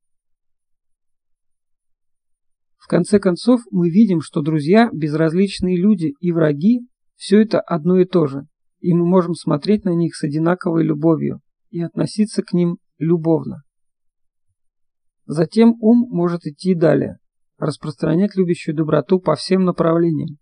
В 2.76 2.86
конце 2.86 3.18
концов, 3.18 3.62
мы 3.72 3.90
видим, 3.90 4.20
что 4.20 4.42
друзья, 4.42 4.90
безразличные 4.92 5.76
люди 5.76 6.14
и 6.20 6.30
враги– 6.30 6.86
все 7.16 7.42
это 7.42 7.60
одно 7.60 7.98
и 7.98 8.04
то 8.04 8.26
же, 8.26 8.46
и 8.80 8.92
мы 8.92 9.06
можем 9.06 9.34
смотреть 9.34 9.84
на 9.84 9.94
них 9.94 10.14
с 10.14 10.24
одинаковой 10.24 10.84
любовью 10.84 11.40
и 11.70 11.80
относиться 11.80 12.42
к 12.42 12.52
ним 12.52 12.78
любовно. 12.98 13.62
Затем 15.26 15.74
ум 15.80 16.06
может 16.10 16.46
идти 16.46 16.74
далее, 16.74 17.18
распространять 17.58 18.36
любящую 18.36 18.76
доброту 18.76 19.20
по 19.20 19.36
всем 19.36 19.64
направлениям, 19.64 20.38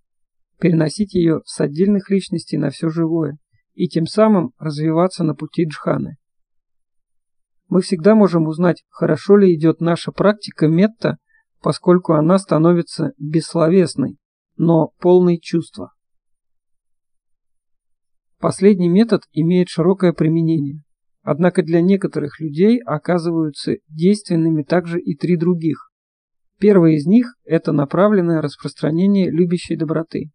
переносить 0.59 1.15
ее 1.15 1.41
с 1.45 1.61
отдельных 1.61 2.11
личностей 2.11 2.59
на 2.59 2.71
все 2.71 2.89
живое 2.89 3.39
и 3.75 3.89
тем 3.89 4.07
самым 4.07 4.53
развиваться 4.59 5.25
на 5.25 5.35
пути 5.35 5.65
джханы. 5.65 6.17
Мы 7.69 7.81
всегда 7.81 8.15
можем 8.15 8.49
узнать, 8.49 8.85
хорошо 8.91 9.37
ли 9.37 9.55
идет 9.55 9.81
наша 9.81 10.13
практика 10.13 10.69
метта 10.69 11.19
поскольку 11.63 12.15
она 12.15 12.39
становится 12.39 13.13
бессловесной, 13.19 14.19
но 14.57 14.89
полной 14.99 15.39
чувства. 15.39 15.93
Последний 18.43 18.91
метод 18.91 19.23
имеет 19.33 19.69
широкое 19.69 20.13
применение, 20.13 20.83
однако 21.23 21.63
для 21.63 21.81
некоторых 21.81 22.41
людей 22.41 22.79
оказываются 22.81 23.77
действенными 23.89 24.65
также 24.65 25.01
и 25.01 25.17
три 25.17 25.37
других. 25.37 25.91
Первый 26.59 26.97
из 26.97 27.07
них– 27.07 27.35
это 27.45 27.73
направленное 27.73 28.43
распространение 28.43 29.31
любящей 29.31 29.77
доброты. 29.77 30.33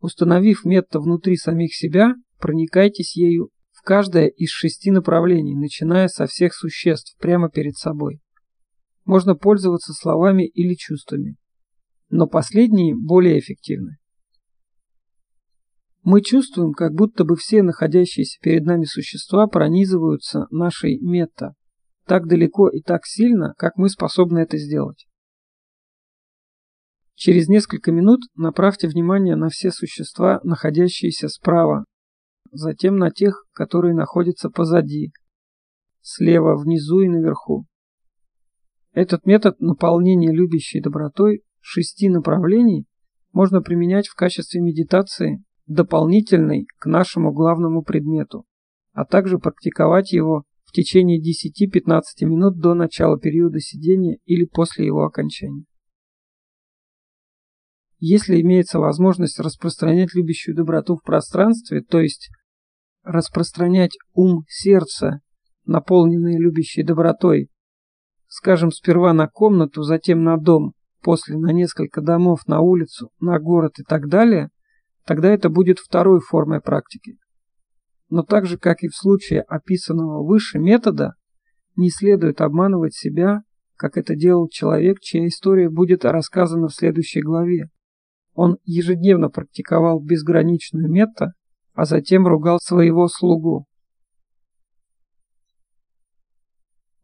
Установив 0.00 0.66
метод 0.66 1.02
внутри 1.02 1.36
самих 1.36 1.74
себя, 1.74 2.14
проникайтесь 2.38 3.16
ею 3.16 3.48
в 3.70 3.82
каждое 3.82 4.26
из 4.26 4.50
шести 4.50 4.90
направлений, 4.90 5.54
начиная 5.54 6.08
со 6.08 6.26
всех 6.26 6.52
существ 6.52 7.16
прямо 7.18 7.48
перед 7.48 7.76
собой 7.76 8.20
можно 9.04 9.34
пользоваться 9.34 9.92
словами 9.92 10.46
или 10.46 10.74
чувствами, 10.74 11.36
но 12.08 12.26
последние 12.26 12.94
более 12.94 13.38
эффективны. 13.38 13.98
Мы 16.02 16.20
чувствуем, 16.20 16.72
как 16.72 16.92
будто 16.94 17.24
бы 17.24 17.36
все 17.36 17.62
находящиеся 17.62 18.38
перед 18.40 18.64
нами 18.64 18.84
существа 18.84 19.46
пронизываются 19.46 20.46
нашей 20.50 20.98
мета 21.00 21.54
так 22.06 22.26
далеко 22.26 22.68
и 22.68 22.80
так 22.80 23.06
сильно, 23.06 23.54
как 23.56 23.76
мы 23.76 23.88
способны 23.88 24.40
это 24.40 24.58
сделать. 24.58 25.06
Через 27.14 27.48
несколько 27.48 27.92
минут 27.92 28.20
направьте 28.34 28.88
внимание 28.88 29.36
на 29.36 29.48
все 29.48 29.70
существа, 29.70 30.40
находящиеся 30.42 31.28
справа, 31.28 31.84
затем 32.50 32.96
на 32.96 33.10
тех, 33.10 33.44
которые 33.52 33.94
находятся 33.94 34.50
позади, 34.50 35.12
слева, 36.00 36.56
внизу 36.56 37.00
и 37.00 37.08
наверху. 37.08 37.66
Этот 38.92 39.24
метод 39.24 39.60
наполнения 39.60 40.32
любящей 40.32 40.80
добротой 40.80 41.44
шести 41.60 42.08
направлений 42.08 42.86
можно 43.32 43.62
применять 43.62 44.08
в 44.08 44.14
качестве 44.14 44.60
медитации, 44.60 45.42
дополнительной 45.66 46.66
к 46.78 46.86
нашему 46.86 47.32
главному 47.32 47.82
предмету, 47.82 48.44
а 48.92 49.04
также 49.04 49.38
практиковать 49.38 50.12
его 50.12 50.44
в 50.64 50.72
течение 50.72 51.20
10-15 51.20 52.02
минут 52.22 52.58
до 52.58 52.74
начала 52.74 53.18
периода 53.18 53.60
сидения 53.60 54.18
или 54.24 54.44
после 54.44 54.86
его 54.86 55.04
окончания. 55.04 55.64
Если 57.98 58.40
имеется 58.40 58.80
возможность 58.80 59.38
распространять 59.38 60.14
любящую 60.14 60.56
доброту 60.56 60.96
в 60.96 61.02
пространстве, 61.02 61.82
то 61.82 62.00
есть 62.00 62.30
распространять 63.04 63.96
ум 64.12 64.44
сердца, 64.48 65.20
наполненное 65.64 66.38
любящей 66.38 66.82
добротой, 66.82 67.48
Скажем, 68.34 68.70
сперва 68.70 69.12
на 69.12 69.28
комнату, 69.28 69.82
затем 69.82 70.24
на 70.24 70.38
дом, 70.38 70.72
после 71.02 71.36
на 71.36 71.52
несколько 71.52 72.00
домов, 72.00 72.46
на 72.46 72.60
улицу, 72.60 73.10
на 73.20 73.38
город 73.38 73.72
и 73.78 73.82
так 73.82 74.08
далее, 74.08 74.48
тогда 75.04 75.30
это 75.30 75.48
будет 75.48 75.78
второй 75.78 76.20
формой 76.20 76.60
практики. 76.60 77.16
Но 78.08 78.22
так 78.22 78.46
же, 78.46 78.58
как 78.58 78.82
и 78.82 78.88
в 78.88 78.96
случае 78.96 79.40
описанного 79.42 80.22
выше 80.22 80.58
метода, 80.58 81.14
не 81.76 81.90
следует 81.90 82.40
обманывать 82.40 82.94
себя, 82.94 83.42
как 83.76 83.96
это 83.96 84.14
делал 84.14 84.48
человек, 84.48 85.00
чья 85.00 85.26
история 85.26 85.70
будет 85.70 86.04
рассказана 86.04 86.68
в 86.68 86.74
следующей 86.74 87.20
главе. 87.22 87.70
Он 88.34 88.58
ежедневно 88.64 89.28
практиковал 89.28 90.00
безграничную 90.00 90.90
мета, 90.90 91.32
а 91.74 91.84
затем 91.84 92.26
ругал 92.26 92.58
своего 92.60 93.08
слугу. 93.08 93.66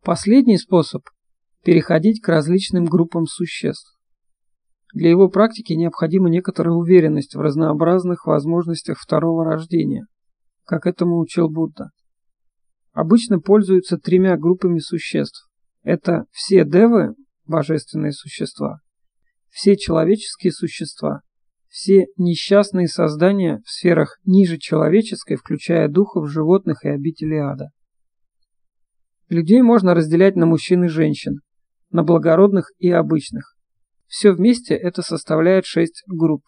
Последний 0.02 0.56
способ– 0.56 1.02
переходить 1.64 2.20
к 2.20 2.28
различным 2.28 2.84
группам 2.84 3.26
существ. 3.26 3.97
Для 4.94 5.10
его 5.10 5.28
практики 5.28 5.74
необходима 5.74 6.30
некоторая 6.30 6.74
уверенность 6.74 7.34
в 7.34 7.40
разнообразных 7.40 8.26
возможностях 8.26 8.98
второго 8.98 9.44
рождения, 9.44 10.06
как 10.64 10.86
этому 10.86 11.18
учил 11.18 11.50
Будда. 11.50 11.90
Обычно 12.92 13.38
пользуются 13.38 13.98
тремя 13.98 14.36
группами 14.36 14.78
существ. 14.78 15.48
Это 15.82 16.24
все 16.32 16.64
девы, 16.64 17.14
божественные 17.46 18.12
существа, 18.12 18.80
все 19.50 19.76
человеческие 19.76 20.52
существа, 20.52 21.20
все 21.68 22.06
несчастные 22.16 22.88
создания 22.88 23.60
в 23.64 23.70
сферах 23.70 24.18
ниже 24.24 24.58
человеческой, 24.58 25.36
включая 25.36 25.88
духов, 25.88 26.30
животных 26.30 26.84
и 26.84 26.88
обители 26.88 27.36
ада. 27.36 27.68
Людей 29.28 29.60
можно 29.60 29.94
разделять 29.94 30.36
на 30.36 30.46
мужчин 30.46 30.84
и 30.84 30.88
женщин, 30.88 31.40
на 31.90 32.02
благородных 32.02 32.70
и 32.78 32.90
обычных. 32.90 33.57
Все 34.08 34.32
вместе 34.32 34.74
это 34.74 35.02
составляет 35.02 35.66
шесть 35.66 36.02
групп. 36.08 36.42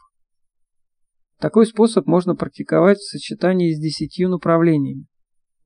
Такой 1.39 1.67
способ 1.67 2.07
можно 2.07 2.35
практиковать 2.35 2.99
в 2.99 3.09
сочетании 3.09 3.73
с 3.73 3.79
десятью 3.79 4.31
направлениями. 4.31 5.07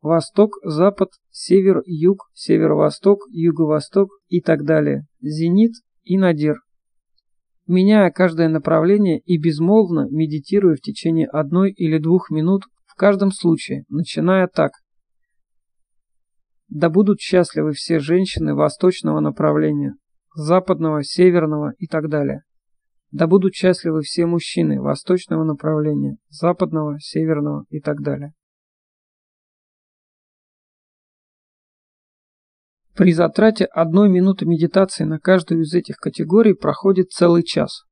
Восток, 0.02 0.58
Запад, 0.62 1.10
Север, 1.30 1.82
Юг, 1.86 2.28
Северо-Восток, 2.34 3.20
Юго-Восток 3.30 4.10
и 4.28 4.40
так 4.40 4.64
далее. 4.64 5.06
Зенит 5.20 5.72
и 6.02 6.18
Надир. 6.18 6.56
Меняя 7.66 8.10
каждое 8.10 8.48
направление 8.48 9.20
и 9.20 9.38
безмолвно 9.38 10.06
медитируя 10.10 10.76
в 10.76 10.80
течение 10.80 11.26
одной 11.26 11.72
или 11.72 11.98
двух 11.98 12.30
минут 12.30 12.64
в 12.86 12.94
каждом 12.96 13.30
случае, 13.30 13.84
начиная 13.88 14.46
так. 14.46 14.72
Да 16.68 16.90
будут 16.90 17.20
счастливы 17.20 17.72
все 17.72 17.98
женщины 17.98 18.54
восточного 18.54 19.20
направления, 19.20 19.94
западного, 20.34 21.02
северного 21.02 21.72
и 21.78 21.86
так 21.86 22.08
далее. 22.08 22.42
Да 23.10 23.26
будут 23.26 23.54
счастливы 23.54 24.02
все 24.02 24.26
мужчины 24.26 24.80
восточного 24.80 25.44
направления, 25.44 26.16
западного, 26.28 26.98
северного 27.00 27.64
и 27.70 27.80
так 27.80 28.02
далее. 28.02 28.34
При 32.94 33.12
затрате 33.12 33.64
одной 33.64 34.08
минуты 34.08 34.46
медитации 34.46 35.02
на 35.04 35.18
каждую 35.18 35.62
из 35.62 35.74
этих 35.74 35.96
категорий 35.96 36.54
проходит 36.54 37.10
целый 37.10 37.42
час. 37.42 37.84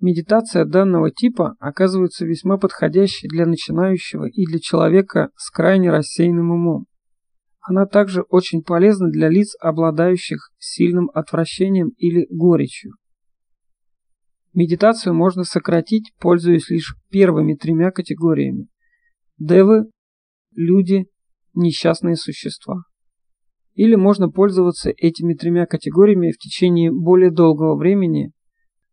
Медитация 0.00 0.64
данного 0.64 1.10
типа 1.10 1.56
оказывается 1.58 2.24
весьма 2.24 2.56
подходящей 2.56 3.28
для 3.28 3.46
начинающего 3.46 4.26
и 4.26 4.46
для 4.46 4.58
человека 4.58 5.30
с 5.36 5.50
крайне 5.50 5.90
рассеянным 5.90 6.50
умом. 6.50 6.87
Она 7.68 7.84
также 7.84 8.22
очень 8.22 8.62
полезна 8.62 9.10
для 9.10 9.28
лиц, 9.28 9.54
обладающих 9.60 10.52
сильным 10.56 11.10
отвращением 11.12 11.90
или 11.98 12.26
горечью. 12.30 12.92
Медитацию 14.54 15.14
можно 15.14 15.44
сократить, 15.44 16.14
пользуясь 16.18 16.70
лишь 16.70 16.96
первыми 17.10 17.56
тремя 17.56 17.90
категориями. 17.90 18.68
Девы, 19.36 19.84
люди, 20.54 21.08
несчастные 21.52 22.16
существа. 22.16 22.84
Или 23.74 23.96
можно 23.96 24.30
пользоваться 24.30 24.88
этими 24.96 25.34
тремя 25.34 25.66
категориями 25.66 26.30
в 26.30 26.38
течение 26.38 26.90
более 26.90 27.30
долгого 27.30 27.76
времени 27.76 28.32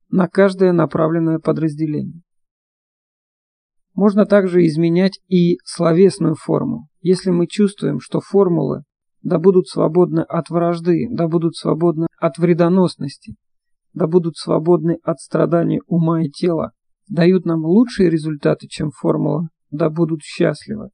на 0.09 0.27
каждое 0.27 0.73
направленное 0.73 1.39
подразделение. 1.39 2.23
Можно 3.93 4.25
также 4.25 4.65
изменять 4.65 5.21
и 5.29 5.59
словесную 5.63 6.35
форму. 6.35 6.89
Если 7.07 7.29
мы 7.29 7.45
чувствуем, 7.45 7.99
что 7.99 8.19
формулы 8.19 8.81
да 9.21 9.37
будут 9.37 9.67
свободны 9.67 10.21
от 10.21 10.49
вражды, 10.49 11.07
да 11.11 11.27
будут 11.27 11.55
свободны 11.55 12.07
от 12.17 12.39
вредоносности, 12.39 13.35
да 13.93 14.07
будут 14.07 14.37
свободны 14.37 14.97
от 15.03 15.19
страданий 15.19 15.81
ума 15.85 16.23
и 16.23 16.29
тела, 16.29 16.71
дают 17.07 17.45
нам 17.45 17.63
лучшие 17.63 18.09
результаты, 18.09 18.65
чем 18.67 18.89
формула 18.89 19.49
«да 19.69 19.91
будут 19.91 20.21
счастливы». 20.23 20.89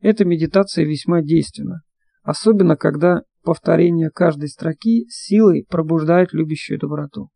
Эта 0.00 0.24
медитация 0.24 0.84
весьма 0.84 1.22
действенна, 1.22 1.82
особенно 2.24 2.74
когда 2.74 3.22
повторение 3.44 4.10
каждой 4.10 4.48
строки 4.48 5.06
силой 5.08 5.64
пробуждает 5.68 6.32
любящую 6.32 6.80
доброту. 6.80 7.28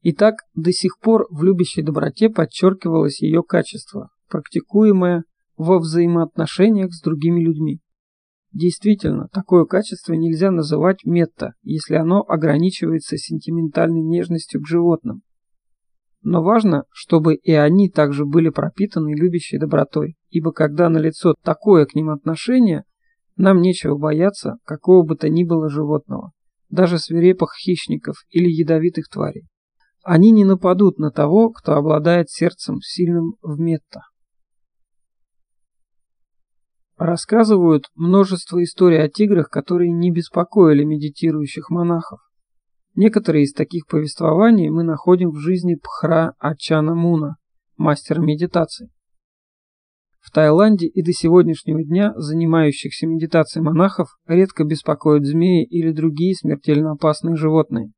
Итак, 0.00 0.36
до 0.54 0.72
сих 0.72 0.98
пор 0.98 1.26
в 1.28 1.42
любящей 1.42 1.82
доброте 1.82 2.30
подчеркивалось 2.30 3.20
ее 3.20 3.42
качество, 3.42 4.08
практикуемое 4.30 5.24
во 5.62 5.78
взаимоотношениях 5.78 6.92
с 6.92 7.00
другими 7.00 7.42
людьми. 7.42 7.80
Действительно, 8.52 9.28
такое 9.32 9.64
качество 9.64 10.12
нельзя 10.12 10.50
называть 10.50 11.04
метта, 11.04 11.52
если 11.62 11.94
оно 11.94 12.22
ограничивается 12.22 13.16
сентиментальной 13.16 14.02
нежностью 14.02 14.60
к 14.60 14.66
животным. 14.66 15.22
Но 16.22 16.42
важно, 16.42 16.84
чтобы 16.90 17.34
и 17.34 17.52
они 17.52 17.88
также 17.88 18.26
были 18.26 18.50
пропитаны 18.50 19.14
любящей 19.14 19.58
добротой, 19.58 20.16
ибо 20.28 20.52
когда 20.52 20.88
налицо 20.88 21.34
такое 21.42 21.86
к 21.86 21.94
ним 21.94 22.10
отношение, 22.10 22.84
нам 23.36 23.60
нечего 23.60 23.96
бояться 23.96 24.56
какого 24.64 25.04
бы 25.04 25.16
то 25.16 25.28
ни 25.28 25.44
было 25.44 25.70
животного, 25.70 26.32
даже 26.68 26.98
свирепых 26.98 27.54
хищников 27.56 28.16
или 28.30 28.48
ядовитых 28.48 29.08
тварей. 29.08 29.48
Они 30.04 30.30
не 30.30 30.44
нападут 30.44 30.98
на 30.98 31.10
того, 31.10 31.50
кто 31.50 31.74
обладает 31.74 32.28
сердцем 32.28 32.80
сильным 32.82 33.36
в 33.40 33.58
метта. 33.58 34.02
Рассказывают 36.98 37.86
множество 37.94 38.62
историй 38.62 39.02
о 39.02 39.08
тиграх, 39.08 39.48
которые 39.48 39.90
не 39.92 40.10
беспокоили 40.10 40.84
медитирующих 40.84 41.70
монахов. 41.70 42.20
Некоторые 42.94 43.44
из 43.44 43.52
таких 43.52 43.86
повествований 43.86 44.68
мы 44.68 44.82
находим 44.82 45.30
в 45.30 45.38
жизни 45.38 45.76
Пхра 45.76 46.34
Ачана 46.38 46.94
Муна, 46.94 47.36
мастера 47.76 48.20
медитации. 48.20 48.90
В 50.20 50.30
Таиланде 50.30 50.86
и 50.86 51.02
до 51.02 51.12
сегодняшнего 51.12 51.82
дня 51.82 52.12
занимающихся 52.14 53.06
медитацией 53.06 53.64
монахов 53.64 54.08
редко 54.26 54.62
беспокоят 54.64 55.24
змеи 55.24 55.64
или 55.64 55.90
другие 55.90 56.34
смертельно 56.34 56.92
опасные 56.92 57.34
животные. 57.34 57.90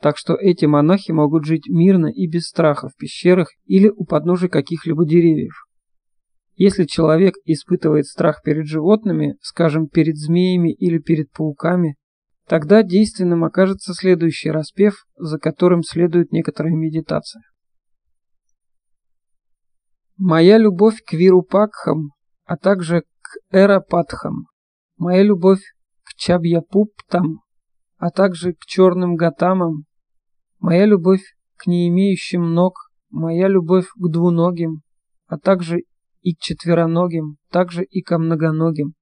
Так 0.00 0.16
что 0.16 0.34
эти 0.34 0.64
монахи 0.66 1.10
могут 1.10 1.44
жить 1.44 1.68
мирно 1.68 2.06
и 2.06 2.28
без 2.28 2.44
страха 2.46 2.88
в 2.88 2.96
пещерах 2.96 3.48
или 3.64 3.88
у 3.88 4.04
подножия 4.04 4.48
каких-либо 4.48 5.04
деревьев. 5.04 5.67
Если 6.58 6.84
человек 6.84 7.34
испытывает 7.44 8.06
страх 8.06 8.42
перед 8.42 8.66
животными, 8.66 9.36
скажем, 9.40 9.86
перед 9.86 10.16
змеями 10.16 10.72
или 10.72 10.98
перед 10.98 11.30
пауками, 11.30 11.94
тогда 12.48 12.82
действенным 12.82 13.44
окажется 13.44 13.94
следующий 13.94 14.50
распев, 14.50 15.06
за 15.16 15.38
которым 15.38 15.82
следует 15.82 16.32
некоторая 16.32 16.74
медитация. 16.74 17.42
Моя 20.16 20.58
любовь 20.58 21.00
к 21.06 21.12
Вирупакхам, 21.12 22.10
а 22.44 22.56
также 22.56 23.02
к 23.02 23.54
Эрапатхам, 23.54 24.46
моя 24.96 25.22
любовь 25.22 25.62
к 26.02 26.14
Чабьяпуптам, 26.16 27.40
а 27.98 28.10
также 28.10 28.54
к 28.54 28.64
черным 28.66 29.14
гатамам, 29.14 29.84
Моя 30.60 30.86
любовь 30.86 31.22
к 31.56 31.66
не 31.66 31.88
имеющим 31.88 32.52
ног, 32.52 32.90
моя 33.10 33.46
любовь 33.46 33.86
к 33.94 34.10
двуногим, 34.10 34.82
а 35.28 35.38
также 35.38 35.82
и 36.28 36.34
к 36.34 36.40
четвероногим, 36.40 37.36
также 37.50 37.84
и 37.84 38.02
ко 38.02 38.18
многоногим. 38.18 38.94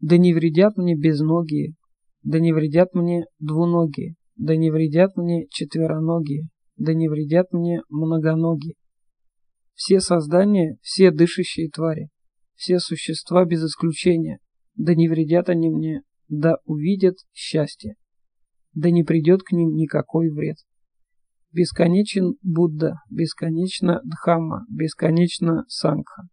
Да 0.00 0.18
не 0.18 0.34
вредят 0.34 0.76
мне 0.76 0.96
безногие, 0.96 1.74
да 2.22 2.38
не 2.38 2.52
вредят 2.52 2.94
мне 2.94 3.24
двуногие, 3.38 4.14
да 4.36 4.56
не 4.56 4.70
вредят 4.70 5.16
мне 5.16 5.46
четвероногие, 5.50 6.48
да 6.76 6.92
не 6.94 7.08
вредят 7.08 7.52
мне 7.52 7.82
многоногие. 7.88 8.74
Все 9.74 10.00
создания, 10.00 10.76
все 10.82 11.10
дышащие 11.10 11.70
твари, 11.70 12.08
все 12.54 12.78
существа 12.78 13.44
без 13.44 13.64
исключения, 13.64 14.38
да 14.74 14.94
не 14.94 15.08
вредят 15.08 15.48
они 15.48 15.70
мне, 15.70 16.02
да 16.28 16.56
увидят 16.64 17.16
счастье 17.32 17.96
да 18.76 18.90
не 18.90 19.02
придет 19.02 19.42
к 19.42 19.52
ним 19.52 19.74
никакой 19.74 20.30
вред. 20.30 20.58
Бесконечен 21.50 22.34
Будда, 22.42 22.96
бесконечно 23.10 24.00
Дхамма, 24.04 24.66
бесконечно 24.70 25.64
Сангха. 25.66 26.24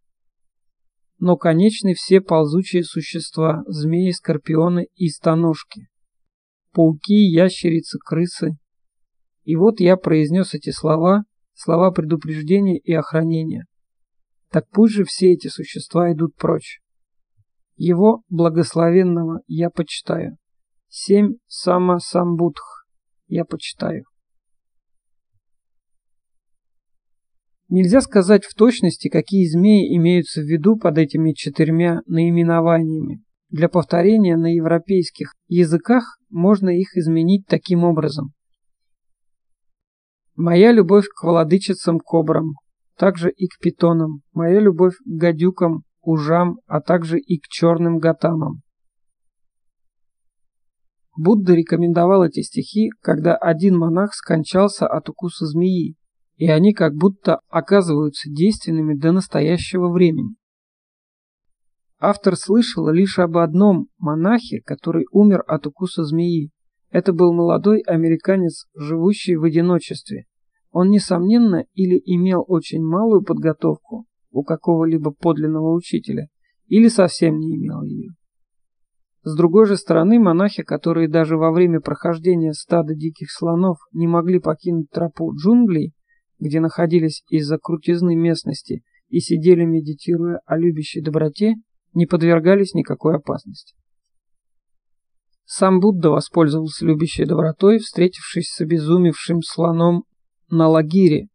Но 1.24 1.38
конечны 1.38 1.94
все 1.94 2.20
ползучие 2.20 2.84
существа, 2.84 3.62
змеи, 3.66 4.10
скорпионы 4.10 4.88
и 4.94 5.08
стоножки, 5.08 5.88
пауки, 6.70 7.14
ящерицы, 7.14 7.98
крысы. 7.98 8.58
И 9.44 9.56
вот 9.56 9.80
я 9.80 9.96
произнес 9.96 10.52
эти 10.52 10.68
слова, 10.68 11.24
слова 11.54 11.92
предупреждения 11.92 12.76
и 12.78 12.92
охранения. 12.92 13.64
Так 14.50 14.68
пусть 14.68 14.92
же 14.92 15.04
все 15.04 15.32
эти 15.32 15.48
существа 15.48 16.12
идут 16.12 16.36
прочь. 16.36 16.80
Его 17.76 18.20
благословенного 18.28 19.40
я 19.46 19.70
почитаю. 19.70 20.36
Семь 20.88 21.36
сама 21.46 22.00
самбудх 22.00 22.86
я 23.28 23.46
почитаю. 23.46 24.04
Нельзя 27.68 28.00
сказать 28.00 28.44
в 28.44 28.54
точности, 28.54 29.08
какие 29.08 29.46
змеи 29.48 29.96
имеются 29.96 30.42
в 30.42 30.44
виду 30.44 30.76
под 30.76 30.98
этими 30.98 31.32
четырьмя 31.32 32.00
наименованиями. 32.06 33.22
Для 33.48 33.68
повторения 33.68 34.36
на 34.36 34.52
европейских 34.52 35.32
языках 35.48 36.18
можно 36.28 36.68
их 36.68 36.96
изменить 36.96 37.46
таким 37.46 37.84
образом. 37.84 38.32
Моя 40.36 40.72
любовь 40.72 41.06
к 41.06 41.22
владычицам 41.22 42.00
кобрам, 42.00 42.54
также 42.98 43.30
и 43.30 43.46
к 43.46 43.58
питонам, 43.60 44.22
моя 44.32 44.60
любовь 44.60 44.96
к 44.96 45.06
гадюкам, 45.06 45.84
ужам, 46.02 46.58
а 46.66 46.80
также 46.80 47.18
и 47.18 47.38
к 47.38 47.46
черным 47.48 47.98
гатамам. 47.98 48.60
Будда 51.16 51.54
рекомендовал 51.54 52.24
эти 52.24 52.42
стихи, 52.42 52.90
когда 53.00 53.36
один 53.36 53.78
монах 53.78 54.14
скончался 54.14 54.86
от 54.88 55.08
укуса 55.08 55.46
змеи, 55.46 55.94
и 56.36 56.48
они 56.48 56.72
как 56.72 56.94
будто 56.94 57.40
оказываются 57.48 58.30
действенными 58.30 58.94
до 58.94 59.12
настоящего 59.12 59.88
времени. 59.88 60.34
Автор 61.98 62.36
слышал 62.36 62.88
лишь 62.90 63.18
об 63.18 63.38
одном 63.38 63.86
монахе, 63.98 64.60
который 64.64 65.06
умер 65.10 65.42
от 65.46 65.66
укуса 65.66 66.04
змеи. 66.04 66.50
Это 66.90 67.12
был 67.12 67.32
молодой 67.32 67.80
американец, 67.80 68.66
живущий 68.74 69.36
в 69.36 69.44
одиночестве. 69.44 70.24
Он, 70.70 70.90
несомненно, 70.90 71.64
или 71.72 72.00
имел 72.04 72.44
очень 72.46 72.84
малую 72.84 73.22
подготовку 73.22 74.06
у 74.30 74.42
какого-либо 74.42 75.12
подлинного 75.12 75.72
учителя, 75.72 76.26
или 76.66 76.88
совсем 76.88 77.38
не 77.38 77.56
имел 77.56 77.82
ее. 77.82 78.10
С 79.22 79.34
другой 79.36 79.64
же 79.64 79.76
стороны, 79.76 80.18
монахи, 80.18 80.62
которые 80.62 81.08
даже 81.08 81.38
во 81.38 81.52
время 81.52 81.80
прохождения 81.80 82.52
стада 82.52 82.94
диких 82.94 83.30
слонов 83.30 83.78
не 83.92 84.06
могли 84.06 84.40
покинуть 84.40 84.90
тропу 84.90 85.32
джунглей, 85.34 85.94
где 86.38 86.60
находились 86.60 87.22
из-за 87.28 87.58
крутизны 87.58 88.14
местности 88.14 88.82
и 89.08 89.20
сидели 89.20 89.64
медитируя 89.64 90.40
о 90.46 90.56
любящей 90.56 91.02
доброте, 91.02 91.54
не 91.92 92.06
подвергались 92.06 92.74
никакой 92.74 93.16
опасности. 93.16 93.74
Сам 95.44 95.78
Будда 95.80 96.10
воспользовался 96.10 96.86
любящей 96.86 97.26
добротой, 97.26 97.78
встретившись 97.78 98.48
с 98.48 98.60
обезумевшим 98.60 99.42
слоном 99.42 100.04
на 100.50 100.68
Лагире. 100.68 101.28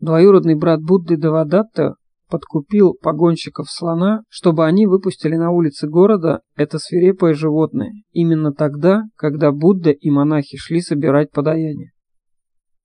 Двоюродный 0.00 0.56
брат 0.56 0.80
Будды 0.80 1.16
Давадатта 1.16 1.94
подкупил 2.28 2.94
погонщиков 2.94 3.70
слона, 3.70 4.22
чтобы 4.28 4.64
они 4.64 4.86
выпустили 4.86 5.36
на 5.36 5.50
улицы 5.50 5.86
города 5.86 6.40
это 6.56 6.78
свирепое 6.78 7.34
животное, 7.34 7.92
именно 8.10 8.52
тогда, 8.52 9.02
когда 9.16 9.52
Будда 9.52 9.90
и 9.90 10.10
монахи 10.10 10.56
шли 10.56 10.80
собирать 10.80 11.30
подаяние. 11.30 11.92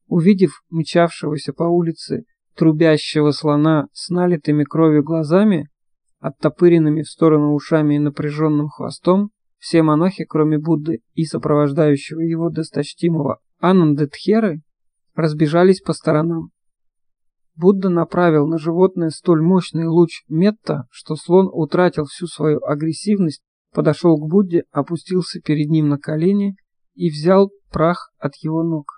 Увидев 0.07 0.61
мчавшегося 0.69 1.53
по 1.53 1.63
улице 1.63 2.23
трубящего 2.55 3.31
слона 3.31 3.87
с 3.93 4.09
налитыми 4.09 4.63
кровью 4.63 5.03
глазами, 5.03 5.69
оттопыренными 6.19 7.03
в 7.03 7.09
сторону 7.09 7.53
ушами 7.53 7.95
и 7.95 7.99
напряженным 7.99 8.69
хвостом, 8.69 9.29
все 9.57 9.83
монахи, 9.83 10.23
кроме 10.23 10.57
Будды 10.57 10.99
и 11.13 11.25
сопровождающего 11.25 12.21
его 12.21 12.49
досточтимого 12.49 13.39
Анандетхеры, 13.59 14.61
разбежались 15.13 15.81
по 15.81 15.93
сторонам. 15.93 16.51
Будда 17.55 17.89
направил 17.89 18.47
на 18.47 18.59
животное 18.59 19.09
столь 19.09 19.41
мощный 19.41 19.87
луч 19.87 20.23
метта, 20.29 20.85
что 20.91 21.15
слон 21.15 21.49
утратил 21.51 22.05
всю 22.05 22.27
свою 22.27 22.63
агрессивность, 22.63 23.41
подошел 23.73 24.17
к 24.17 24.29
Будде, 24.29 24.63
опустился 24.71 25.39
перед 25.41 25.69
ним 25.69 25.89
на 25.89 25.97
колени 25.97 26.55
и 26.93 27.09
взял 27.09 27.51
прах 27.71 28.11
от 28.19 28.35
его 28.37 28.63
ног. 28.63 28.96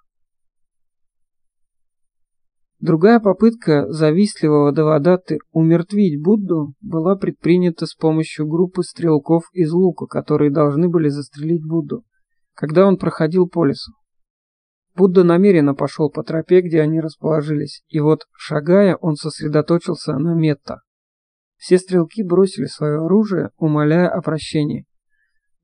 Другая 2.80 3.20
попытка 3.20 3.92
завистливого 3.92 4.72
Давадаты 4.72 5.40
умертвить 5.52 6.22
Будду 6.22 6.76
была 6.80 7.18
предпринята 7.18 7.86
с 7.86 7.94
помощью 7.94 8.48
группы 8.48 8.84
стрелков 8.84 9.44
из 9.52 9.72
лука, 9.74 10.06
которые 10.06 10.50
должны 10.50 10.88
были 10.88 11.10
застрелить 11.10 11.66
Будду, 11.66 12.06
когда 12.54 12.88
он 12.88 12.98
проходил 12.98 13.50
по 13.50 13.66
лесу. 13.66 13.92
Будда 14.96 15.26
намеренно 15.26 15.76
пошел 15.76 16.10
по 16.10 16.24
тропе, 16.24 16.62
где 16.62 16.80
они 16.80 17.02
расположились, 17.02 17.84
и 17.90 18.00
вот, 18.00 18.28
шагая, 18.32 18.96
он 18.96 19.16
сосредоточился 19.16 20.14
на 20.18 20.34
метта. 20.34 20.80
Все 21.58 21.78
стрелки 21.78 22.24
бросили 22.24 22.66
свое 22.66 23.04
оружие, 23.04 23.50
умоляя 23.58 24.08
о 24.08 24.22
прощении. 24.22 24.86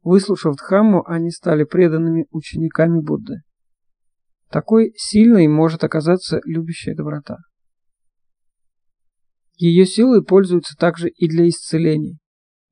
Выслушав 0.04 0.58
Дхамму, 0.58 1.04
они 1.08 1.32
стали 1.32 1.64
преданными 1.64 2.28
учениками 2.32 3.00
Будды. 3.00 3.42
Такой 4.56 4.94
сильной 4.96 5.50
может 5.50 5.84
оказаться 5.84 6.40
любящая 6.46 6.96
доброта. 6.96 7.40
Ее 9.58 9.86
силы 9.86 10.24
пользуются 10.24 10.78
также 10.78 11.10
и 11.10 11.28
для 11.28 11.50
исцелений. 11.50 12.20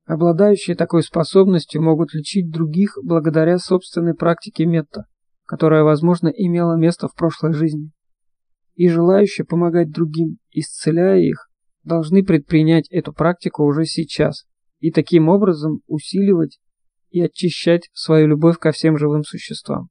Обладающие 0.06 0.76
такой 0.76 1.02
способностью 1.02 1.82
могут 1.82 2.14
лечить 2.14 2.50
других 2.50 2.96
благодаря 3.02 3.58
собственной 3.58 4.14
практике 4.14 4.64
метта, 4.64 5.04
которая, 5.44 5.82
возможно, 5.82 6.28
имела 6.28 6.74
место 6.74 7.06
в 7.06 7.14
прошлой 7.14 7.52
жизни. 7.52 7.90
И 8.76 8.88
желающие 8.88 9.44
помогать 9.44 9.90
другим, 9.90 10.38
исцеляя 10.52 11.18
их, 11.18 11.50
должны 11.82 12.24
предпринять 12.24 12.88
эту 12.88 13.12
практику 13.12 13.62
уже 13.62 13.84
сейчас 13.84 14.46
и 14.78 14.90
таким 14.90 15.28
образом 15.28 15.80
усиливать 15.86 16.60
и 17.10 17.20
очищать 17.20 17.90
свою 17.92 18.28
любовь 18.28 18.56
ко 18.56 18.72
всем 18.72 18.96
живым 18.96 19.22
существам. 19.22 19.90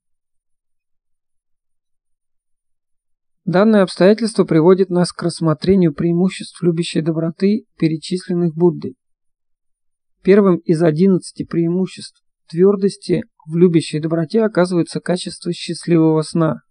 Данное 3.46 3.84
обстоятельство 3.84 4.46
приводит 4.46 4.90
нас 4.90 5.12
к 5.12 5.22
рассмотрению 5.22 5.94
преимуществ 5.94 6.62
любящей 6.64 7.02
доброты, 7.02 7.66
перечисленных 7.78 8.56
Буддой. 8.56 8.96
Первым 10.22 10.58
из 10.60 10.82
одиннадцати 10.82 11.44
преимуществ 11.44 12.24
твердости 12.50 13.24
в 13.46 13.58
любящей 13.58 14.00
доброте 14.00 14.44
оказывается 14.44 15.02
качество 15.02 15.52
счастливого 15.52 16.22
сна. 16.22 16.62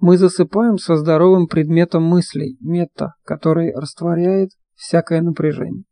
Мы 0.00 0.18
засыпаем 0.18 0.78
со 0.78 0.96
здоровым 0.96 1.46
предметом 1.46 2.02
мыслей, 2.02 2.56
мета, 2.60 3.14
который 3.24 3.72
растворяет 3.74 4.50
всякое 4.74 5.22
напряжение. 5.22 5.84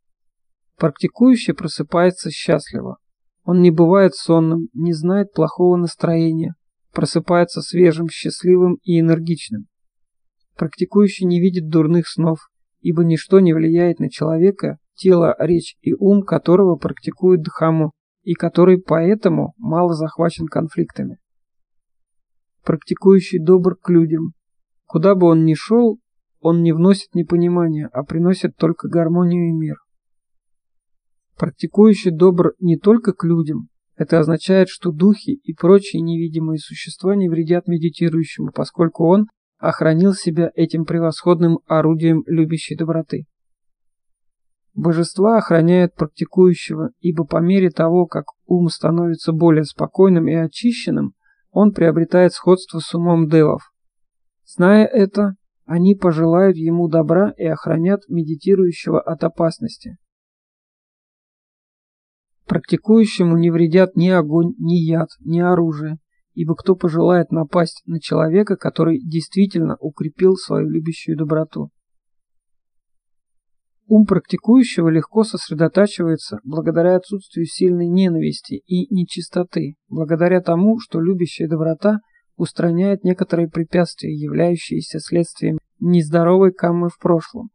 Практикующий 0.77 1.55
просыпается 1.55 2.31
счастливо. 2.31 2.99
Он 3.45 3.63
не 3.63 3.71
бывает 3.71 4.17
сонным, 4.17 4.69
не 4.75 4.93
знает 4.93 5.33
плохого 5.33 5.77
настроения, 5.77 6.55
просыпается 6.97 7.61
свежим, 7.61 8.09
счастливым 8.09 8.79
и 8.83 8.99
энергичным. 8.99 9.67
Практикующий 10.57 11.27
не 11.27 11.43
видит 11.43 11.69
дурных 11.69 12.09
снов, 12.09 12.39
ибо 12.81 13.05
ничто 13.05 13.39
не 13.41 13.53
влияет 13.53 14.01
на 14.01 14.09
человека, 14.09 14.79
тело, 14.95 15.37
речь 15.39 15.77
и 15.83 15.93
ум 15.93 16.23
которого 16.23 16.77
практикует 16.77 17.43
Дхамму 17.43 17.93
и 18.23 18.33
который 18.33 18.81
поэтому 18.81 19.53
мало 19.59 19.93
захвачен 19.93 20.47
конфликтами. 20.47 21.19
Практикующий 22.65 23.41
добр 23.41 23.77
к 23.77 23.91
людям. 23.91 24.33
Куда 24.87 25.15
бы 25.15 25.27
он 25.27 25.45
ни 25.45 25.53
шел, 25.53 26.01
он 26.41 26.63
не 26.63 26.73
вносит 26.73 27.15
непонимания, 27.15 27.91
а 27.93 28.05
приносит 28.05 28.57
только 28.57 28.89
гармонию 28.89 29.51
и 29.51 29.53
мир. 29.53 29.77
Практикующий 31.37 32.11
добр 32.11 32.55
не 32.59 32.79
только 32.79 33.13
к 33.13 33.23
людям, 33.23 33.69
это 33.97 34.19
означает, 34.19 34.69
что 34.69 34.93
духи 34.93 35.33
и 35.43 35.55
прочие 35.55 36.03
невидимые 36.03 36.59
существа 36.59 37.17
не 37.17 37.29
вредят 37.29 37.67
медитирующему, 37.67 38.53
поскольку 38.53 39.07
он 39.07 39.27
охранил 39.59 40.13
себя 40.13 40.51
этим 40.55 40.85
превосходным 40.85 41.61
орудием 41.67 42.23
любящей 42.27 42.77
доброты. 42.77 43.25
Божества 44.75 45.39
охраняют 45.39 45.95
практикующего, 45.95 46.91
ибо 47.01 47.25
по 47.25 47.39
мере 47.39 47.71
того, 47.71 48.07
как 48.07 48.27
ум 48.45 48.69
становится 48.69 49.33
более 49.33 49.65
спокойным 49.65 50.29
и 50.29 50.35
очищенным, 50.35 51.15
он 51.51 51.73
приобретает 51.73 52.35
сходство 52.35 52.81
с 52.81 52.95
умом 52.95 53.29
девов. 53.31 53.63
Зная 54.45 54.85
это, 54.85 55.37
они 55.65 55.95
пожелают 55.95 56.59
ему 56.59 56.89
добра 56.89 57.33
и 57.39 57.45
охранят 57.47 58.03
медитирующего 58.09 59.01
от 59.01 59.25
опасности. 59.25 59.97
Практикующему 62.47 63.37
не 63.37 63.51
вредят 63.51 63.97
ни 63.97 64.09
огонь, 64.09 64.55
ни 64.59 64.77
яд, 64.77 65.09
ни 65.21 65.41
оружие, 65.41 65.99
ибо 66.35 66.55
кто 66.55 66.77
пожелает 66.77 67.33
напасть 67.33 67.83
на 67.87 68.01
человека, 68.01 68.57
который 68.57 69.01
действительно 69.01 69.77
укрепил 69.81 70.37
свою 70.37 70.69
любящую 70.69 71.17
доброту. 71.17 71.71
Ум 73.89 74.05
практикующего 74.05 74.89
легко 74.89 75.23
сосредотачивается 75.23 76.39
благодаря 76.45 76.97
отсутствию 76.97 77.47
сильной 77.47 77.87
ненависти 77.89 78.63
и 78.67 78.93
нечистоты, 78.93 79.77
благодаря 79.89 80.41
тому, 80.41 80.79
что 80.81 81.01
любящая 81.01 81.49
доброта 81.49 82.01
устраняет 82.37 83.05
некоторые 83.05 83.49
препятствия, 83.49 84.13
являющиеся 84.13 84.99
следствием 85.01 85.59
нездоровой 85.79 86.53
каммы 86.53 86.89
в 86.89 86.99
прошлом. 86.99 87.51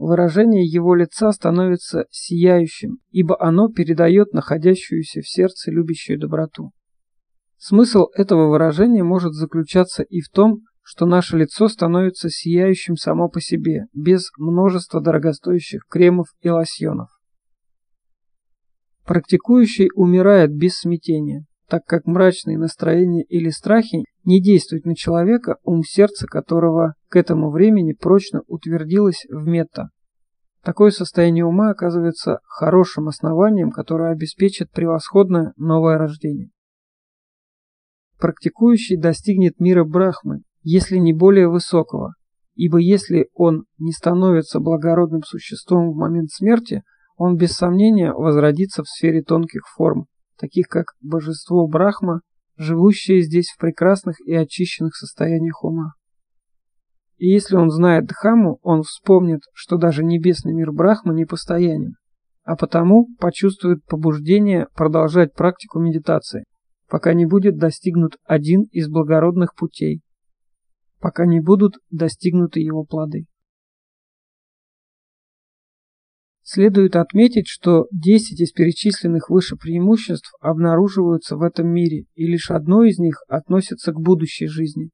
Выражение 0.00 0.64
его 0.64 0.94
лица 0.94 1.30
становится 1.30 2.06
сияющим, 2.10 3.00
ибо 3.10 3.36
оно 3.38 3.68
передает 3.68 4.32
находящуюся 4.32 5.20
в 5.20 5.28
сердце 5.28 5.70
любящую 5.70 6.18
доброту. 6.18 6.70
Смысл 7.58 8.06
этого 8.14 8.48
выражения 8.48 9.02
может 9.02 9.34
заключаться 9.34 10.02
и 10.02 10.22
в 10.22 10.30
том, 10.30 10.62
что 10.80 11.04
наше 11.04 11.36
лицо 11.36 11.68
становится 11.68 12.30
сияющим 12.30 12.96
само 12.96 13.28
по 13.28 13.42
себе, 13.42 13.88
без 13.92 14.30
множества 14.38 15.02
дорогостоящих 15.02 15.82
кремов 15.86 16.28
и 16.40 16.48
лосьонов. 16.48 17.10
Практикующий 19.04 19.90
умирает 19.94 20.50
без 20.50 20.78
смятения, 20.78 21.44
так 21.70 21.84
как 21.84 22.04
мрачные 22.04 22.58
настроения 22.58 23.22
или 23.22 23.48
страхи 23.48 24.04
не 24.24 24.42
действуют 24.42 24.86
на 24.86 24.96
человека, 24.96 25.56
ум 25.62 25.84
сердца 25.84 26.26
которого 26.26 26.94
к 27.08 27.14
этому 27.14 27.50
времени 27.50 27.92
прочно 27.92 28.42
утвердилось 28.48 29.24
в 29.30 29.46
мета. 29.46 29.90
Такое 30.64 30.90
состояние 30.90 31.44
ума 31.44 31.70
оказывается 31.70 32.40
хорошим 32.44 33.06
основанием, 33.06 33.70
которое 33.70 34.10
обеспечит 34.10 34.72
превосходное 34.72 35.52
новое 35.56 35.96
рождение. 35.96 36.50
Практикующий 38.18 38.98
достигнет 38.98 39.60
мира 39.60 39.84
Брахмы, 39.84 40.40
если 40.62 40.96
не 40.96 41.12
более 41.12 41.48
высокого, 41.48 42.14
ибо 42.56 42.78
если 42.78 43.28
он 43.32 43.66
не 43.78 43.92
становится 43.92 44.58
благородным 44.58 45.22
существом 45.22 45.92
в 45.92 45.96
момент 45.96 46.30
смерти, 46.30 46.82
он 47.16 47.36
без 47.36 47.52
сомнения 47.52 48.12
возродится 48.12 48.82
в 48.82 48.88
сфере 48.88 49.22
тонких 49.22 49.62
форм, 49.76 50.06
таких 50.40 50.66
как 50.68 50.86
божество 51.00 51.66
Брахма, 51.68 52.22
живущее 52.56 53.22
здесь 53.22 53.50
в 53.50 53.58
прекрасных 53.58 54.16
и 54.26 54.34
очищенных 54.34 54.96
состояниях 54.96 55.62
ума. 55.62 55.92
И 57.18 57.28
если 57.28 57.56
он 57.56 57.70
знает 57.70 58.06
Дхамму, 58.06 58.58
он 58.62 58.82
вспомнит, 58.82 59.40
что 59.52 59.76
даже 59.76 60.02
небесный 60.02 60.54
мир 60.54 60.72
Брахма 60.72 61.12
непостоянен, 61.12 61.94
а 62.44 62.56
потому 62.56 63.08
почувствует 63.18 63.84
побуждение 63.84 64.66
продолжать 64.74 65.34
практику 65.34 65.78
медитации, 65.78 66.44
пока 66.88 67.12
не 67.12 67.26
будет 67.26 67.58
достигнут 67.58 68.16
один 68.24 68.62
из 68.72 68.88
благородных 68.88 69.54
путей, 69.54 70.00
пока 70.98 71.26
не 71.26 71.40
будут 71.40 71.74
достигнуты 71.90 72.60
его 72.60 72.84
плоды. 72.84 73.26
Следует 76.52 76.96
отметить, 76.96 77.46
что 77.46 77.86
10 77.92 78.40
из 78.40 78.50
перечисленных 78.50 79.30
выше 79.30 79.54
преимуществ 79.54 80.34
обнаруживаются 80.40 81.36
в 81.36 81.42
этом 81.42 81.68
мире, 81.68 82.06
и 82.16 82.26
лишь 82.26 82.50
одно 82.50 82.82
из 82.82 82.98
них 82.98 83.22
относится 83.28 83.92
к 83.92 84.00
будущей 84.00 84.48
жизни. 84.48 84.90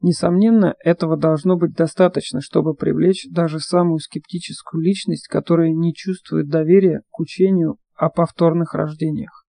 Несомненно, 0.00 0.74
этого 0.80 1.16
должно 1.16 1.56
быть 1.56 1.74
достаточно, 1.74 2.40
чтобы 2.40 2.74
привлечь 2.74 3.28
даже 3.30 3.60
самую 3.60 4.00
скептическую 4.00 4.82
личность, 4.82 5.28
которая 5.28 5.70
не 5.70 5.94
чувствует 5.94 6.48
доверия 6.48 7.02
к 7.12 7.20
учению 7.20 7.76
о 7.94 8.10
повторных 8.10 8.74
рождениях. 8.74 9.46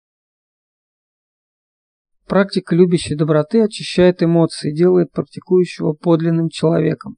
Практика 2.25 2.73
любящей 2.73 3.15
доброты 3.15 3.61
очищает 3.61 4.23
эмоции, 4.23 4.73
делает 4.73 5.11
практикующего 5.11 5.91
подлинным 5.91 6.47
человеком. 6.47 7.17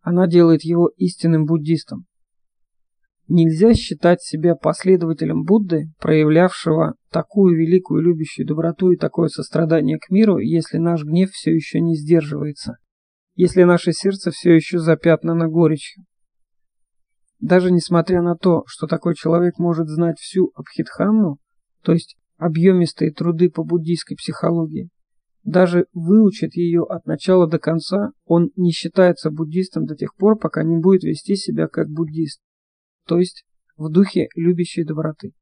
Она 0.00 0.28
делает 0.28 0.62
его 0.62 0.92
истинным 0.96 1.44
буддистом. 1.44 2.06
Нельзя 3.34 3.72
считать 3.72 4.20
себя 4.20 4.54
последователем 4.54 5.44
Будды, 5.44 5.86
проявлявшего 6.00 6.96
такую 7.10 7.56
великую 7.56 8.02
любящую 8.02 8.46
доброту 8.46 8.90
и 8.90 8.98
такое 8.98 9.28
сострадание 9.28 9.96
к 9.98 10.10
миру, 10.10 10.36
если 10.36 10.76
наш 10.76 11.02
гнев 11.02 11.30
все 11.30 11.50
еще 11.50 11.80
не 11.80 11.96
сдерживается, 11.96 12.76
если 13.34 13.62
наше 13.62 13.92
сердце 13.92 14.32
все 14.32 14.52
еще 14.52 14.78
запятнано 14.78 15.48
горечью. 15.48 16.04
Даже 17.40 17.70
несмотря 17.70 18.20
на 18.20 18.36
то, 18.36 18.64
что 18.66 18.86
такой 18.86 19.14
человек 19.14 19.58
может 19.58 19.88
знать 19.88 20.18
всю 20.18 20.52
Абхидхамму, 20.54 21.38
то 21.82 21.92
есть 21.92 22.18
объемистые 22.36 23.14
труды 23.14 23.48
по 23.48 23.64
буддийской 23.64 24.18
психологии. 24.18 24.90
Даже 25.42 25.86
выучит 25.94 26.54
ее 26.54 26.82
от 26.82 27.06
начала 27.06 27.48
до 27.48 27.58
конца, 27.58 28.10
он 28.26 28.50
не 28.56 28.72
считается 28.72 29.30
буддистом 29.30 29.86
до 29.86 29.96
тех 29.96 30.14
пор, 30.16 30.38
пока 30.38 30.62
не 30.62 30.76
будет 30.76 31.02
вести 31.02 31.34
себя 31.34 31.66
как 31.66 31.88
буддист, 31.88 32.42
то 33.06 33.18
есть 33.18 33.44
в 33.76 33.90
духе 33.90 34.28
любящей 34.34 34.84
доброты. 34.84 35.32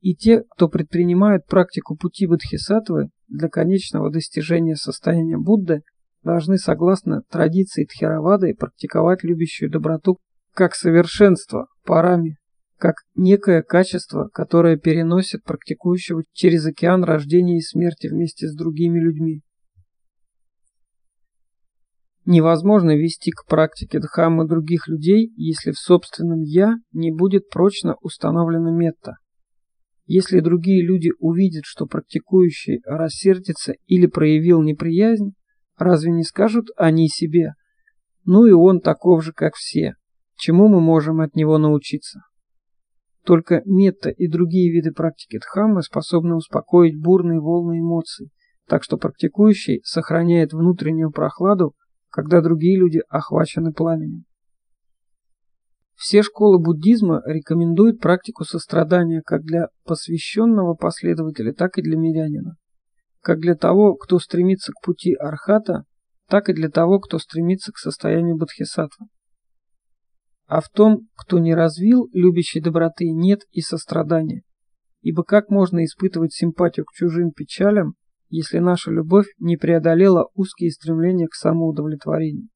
И 0.00 0.14
те, 0.14 0.42
кто 0.50 0.68
предпринимает 0.68 1.46
практику 1.46 1.96
пути 1.96 2.26
Бодхисаттвы 2.26 3.10
для 3.28 3.48
конечного 3.48 4.10
достижения 4.10 4.74
состояния 4.74 5.38
Будды, 5.38 5.82
должны, 6.22 6.58
согласно 6.58 7.22
традиции 7.30 7.84
Тхеравады, 7.84 8.54
практиковать 8.54 9.22
любящую 9.22 9.70
доброту 9.70 10.18
как 10.54 10.74
совершенство, 10.74 11.68
парами, 11.84 12.36
как 12.78 12.96
некое 13.14 13.62
качество, 13.62 14.28
которое 14.32 14.76
переносит 14.76 15.44
практикующего 15.44 16.24
через 16.32 16.66
океан 16.66 17.04
рождения 17.04 17.58
и 17.58 17.62
смерти 17.62 18.08
вместе 18.08 18.48
с 18.48 18.56
другими 18.56 18.98
людьми. 18.98 19.42
Невозможно 22.24 22.96
вести 22.96 23.32
к 23.32 23.46
практике 23.46 23.98
Дхаммы 23.98 24.46
других 24.46 24.86
людей, 24.86 25.32
если 25.36 25.72
в 25.72 25.78
собственном 25.78 26.40
«я» 26.42 26.76
не 26.92 27.10
будет 27.10 27.48
прочно 27.48 27.96
установлена 28.00 28.70
метта. 28.70 29.16
Если 30.06 30.40
другие 30.40 30.86
люди 30.86 31.10
увидят, 31.18 31.64
что 31.64 31.86
практикующий 31.86 32.80
рассердится 32.84 33.74
или 33.86 34.06
проявил 34.06 34.62
неприязнь, 34.62 35.32
разве 35.76 36.12
не 36.12 36.22
скажут 36.22 36.66
они 36.76 37.08
себе 37.08 37.54
«ну 38.24 38.46
и 38.46 38.52
он 38.52 38.80
таков 38.80 39.24
же, 39.24 39.32
как 39.32 39.54
все», 39.56 39.94
чему 40.36 40.68
мы 40.68 40.80
можем 40.80 41.20
от 41.20 41.34
него 41.34 41.58
научиться? 41.58 42.20
Только 43.24 43.62
метта 43.64 44.10
и 44.10 44.28
другие 44.28 44.72
виды 44.72 44.92
практики 44.92 45.38
дхаммы 45.38 45.82
способны 45.82 46.36
успокоить 46.36 47.00
бурные 47.00 47.40
волны 47.40 47.80
эмоций, 47.80 48.30
так 48.68 48.84
что 48.84 48.96
практикующий 48.96 49.80
сохраняет 49.84 50.52
внутреннюю 50.52 51.10
прохладу, 51.10 51.74
когда 52.12 52.42
другие 52.42 52.78
люди 52.78 53.00
охвачены 53.08 53.72
пламенем. 53.72 54.24
Все 55.94 56.22
школы 56.22 56.58
буддизма 56.58 57.22
рекомендуют 57.24 58.00
практику 58.00 58.44
сострадания 58.44 59.22
как 59.24 59.42
для 59.42 59.68
посвященного 59.84 60.74
последователя, 60.74 61.52
так 61.54 61.78
и 61.78 61.82
для 61.82 61.96
мирянина. 61.96 62.56
Как 63.20 63.38
для 63.38 63.54
того, 63.54 63.94
кто 63.94 64.18
стремится 64.18 64.72
к 64.72 64.84
пути 64.84 65.14
архата, 65.14 65.84
так 66.28 66.48
и 66.48 66.52
для 66.52 66.68
того, 66.68 67.00
кто 67.00 67.18
стремится 67.18 67.72
к 67.72 67.78
состоянию 67.78 68.36
бодхисаттвы. 68.36 69.06
А 70.46 70.60
в 70.60 70.68
том, 70.68 71.08
кто 71.16 71.38
не 71.38 71.54
развил 71.54 72.08
любящей 72.12 72.60
доброты, 72.60 73.10
нет 73.10 73.40
и 73.52 73.62
сострадания. 73.62 74.42
Ибо 75.00 75.24
как 75.24 75.48
можно 75.48 75.84
испытывать 75.84 76.34
симпатию 76.34 76.84
к 76.84 76.92
чужим 76.92 77.30
печалям, 77.30 77.94
если 78.32 78.58
наша 78.58 78.90
любовь 78.90 79.26
не 79.38 79.58
преодолела 79.58 80.30
узкие 80.34 80.70
стремления 80.70 81.28
к 81.28 81.34
самоудовлетворению? 81.34 82.48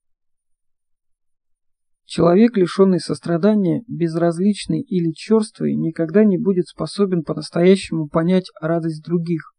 Человек, 2.07 2.57
лишенный 2.57 2.99
сострадания, 2.99 3.83
безразличный 3.87 4.81
или 4.81 5.13
черствый, 5.13 5.75
никогда 5.75 6.25
не 6.25 6.39
будет 6.39 6.67
способен 6.67 7.25
по-настоящему 7.25 8.09
понять 8.09 8.47
радость 8.59 9.05
других, 9.05 9.53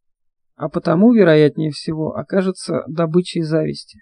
а 0.56 0.70
потому, 0.70 1.14
вероятнее 1.14 1.70
всего, 1.70 2.16
окажется 2.16 2.84
добычей 2.88 3.44
зависти. 3.44 4.00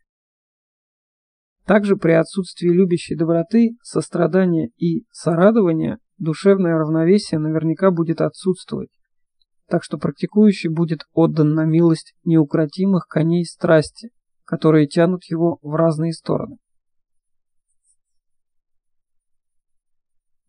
Также 1.65 1.97
при 1.97 2.11
отсутствии 2.11 2.69
любящей 2.69 3.17
доброты, 3.17 3.71
сострадания 3.81 4.69
и 4.77 5.05
сорадования 5.11 5.97
душевное 6.17 6.77
равновесие 6.77 7.39
наверняка 7.39 7.91
будет 7.91 8.21
отсутствовать, 8.21 8.91
так 9.67 9.83
что 9.83 9.97
практикующий 9.97 10.69
будет 10.69 11.01
отдан 11.13 11.53
на 11.53 11.65
милость 11.65 12.13
неукротимых 12.23 13.07
коней 13.07 13.45
страсти, 13.45 14.09
которые 14.43 14.87
тянут 14.87 15.23
его 15.25 15.59
в 15.61 15.73
разные 15.75 16.13
стороны. 16.13 16.57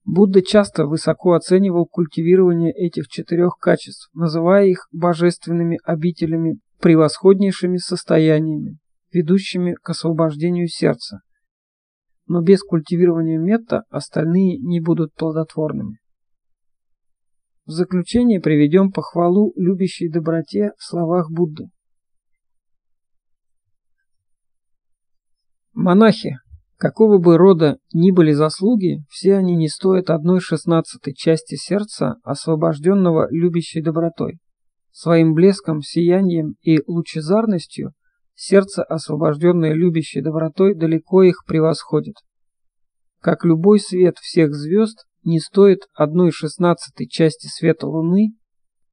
Будда 0.04 0.40
часто 0.40 0.86
высоко 0.86 1.32
оценивал 1.32 1.84
культивирование 1.84 2.72
этих 2.72 3.08
четырех 3.08 3.56
качеств, 3.58 4.08
называя 4.14 4.66
их 4.66 4.86
божественными 4.92 5.80
обителями, 5.82 6.60
превосходнейшими 6.80 7.78
состояниями, 7.78 8.78
ведущими 9.12 9.74
к 9.74 9.90
освобождению 9.90 10.68
сердца. 10.68 11.20
Но 12.28 12.40
без 12.40 12.62
культивирования 12.62 13.38
метта 13.38 13.82
остальные 13.90 14.58
не 14.58 14.80
будут 14.80 15.12
плодотворными. 15.14 15.98
В 17.66 17.72
заключение 17.72 18.40
приведем 18.40 18.92
похвалу 18.92 19.52
любящей 19.56 20.08
доброте 20.08 20.70
в 20.78 20.84
словах 20.84 21.32
Будды. 21.32 21.64
Монахи, 25.72 26.38
какого 26.76 27.18
бы 27.18 27.36
рода 27.36 27.78
ни 27.92 28.12
были 28.12 28.30
заслуги, 28.30 29.04
все 29.08 29.34
они 29.34 29.56
не 29.56 29.68
стоят 29.68 30.10
одной 30.10 30.38
шестнадцатой 30.38 31.12
части 31.12 31.56
сердца, 31.56 32.14
освобожденного 32.22 33.26
любящей 33.32 33.82
добротой. 33.82 34.38
Своим 34.92 35.34
блеском, 35.34 35.82
сиянием 35.82 36.54
и 36.62 36.78
лучезарностью 36.86 37.94
сердце, 38.36 38.84
освобожденное 38.84 39.72
любящей 39.72 40.20
добротой, 40.20 40.76
далеко 40.76 41.24
их 41.24 41.44
превосходит. 41.44 42.14
Как 43.20 43.44
любой 43.44 43.80
свет 43.80 44.18
всех 44.18 44.54
звезд 44.54 45.04
не 45.26 45.40
стоит 45.40 45.80
одной 45.92 46.30
шестнадцатой 46.30 47.08
части 47.08 47.48
света 47.48 47.86
Луны, 47.88 48.30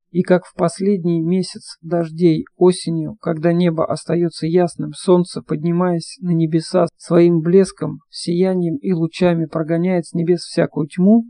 и 0.10 0.24
как 0.24 0.46
в 0.46 0.54
последний 0.56 1.22
месяц 1.22 1.78
дождей 1.82 2.46
осенью, 2.58 3.16
когда 3.22 3.54
небо 3.54 3.86
остается 3.86 4.46
ясным, 4.48 4.94
солнце, 4.94 5.42
поднимаясь 5.42 6.18
на 6.22 6.32
небеса 6.32 6.88
своим 6.98 7.40
блеском, 7.42 8.00
сиянием 8.10 8.78
и 8.78 8.94
лучами 8.94 9.46
прогоняет 9.46 10.08
с 10.08 10.14
небес 10.14 10.42
всякую 10.42 10.88
тьму, 10.88 11.26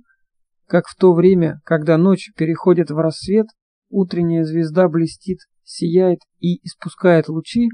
как 0.68 0.86
в 0.88 0.96
то 0.96 1.14
время, 1.14 1.60
когда 1.66 1.98
ночь 1.98 2.32
переходит 2.36 2.90
в 2.90 2.98
рассвет, 2.98 3.48
утренняя 3.90 4.44
звезда 4.44 4.88
блестит, 4.88 5.40
сияет 5.64 6.20
и 6.40 6.66
испускает 6.66 7.28
лучи, 7.28 7.70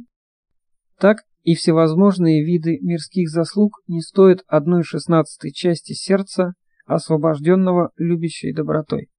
так 0.99 1.19
и 1.43 1.55
всевозможные 1.55 2.43
виды 2.43 2.79
мирских 2.81 3.29
заслуг 3.29 3.79
не 3.87 4.01
стоят 4.01 4.43
одной 4.47 4.83
шестнадцатой 4.83 5.51
части 5.51 5.93
сердца, 5.93 6.53
освобожденного 6.89 7.91
любящей 7.97 8.51
добротой. 8.51 9.09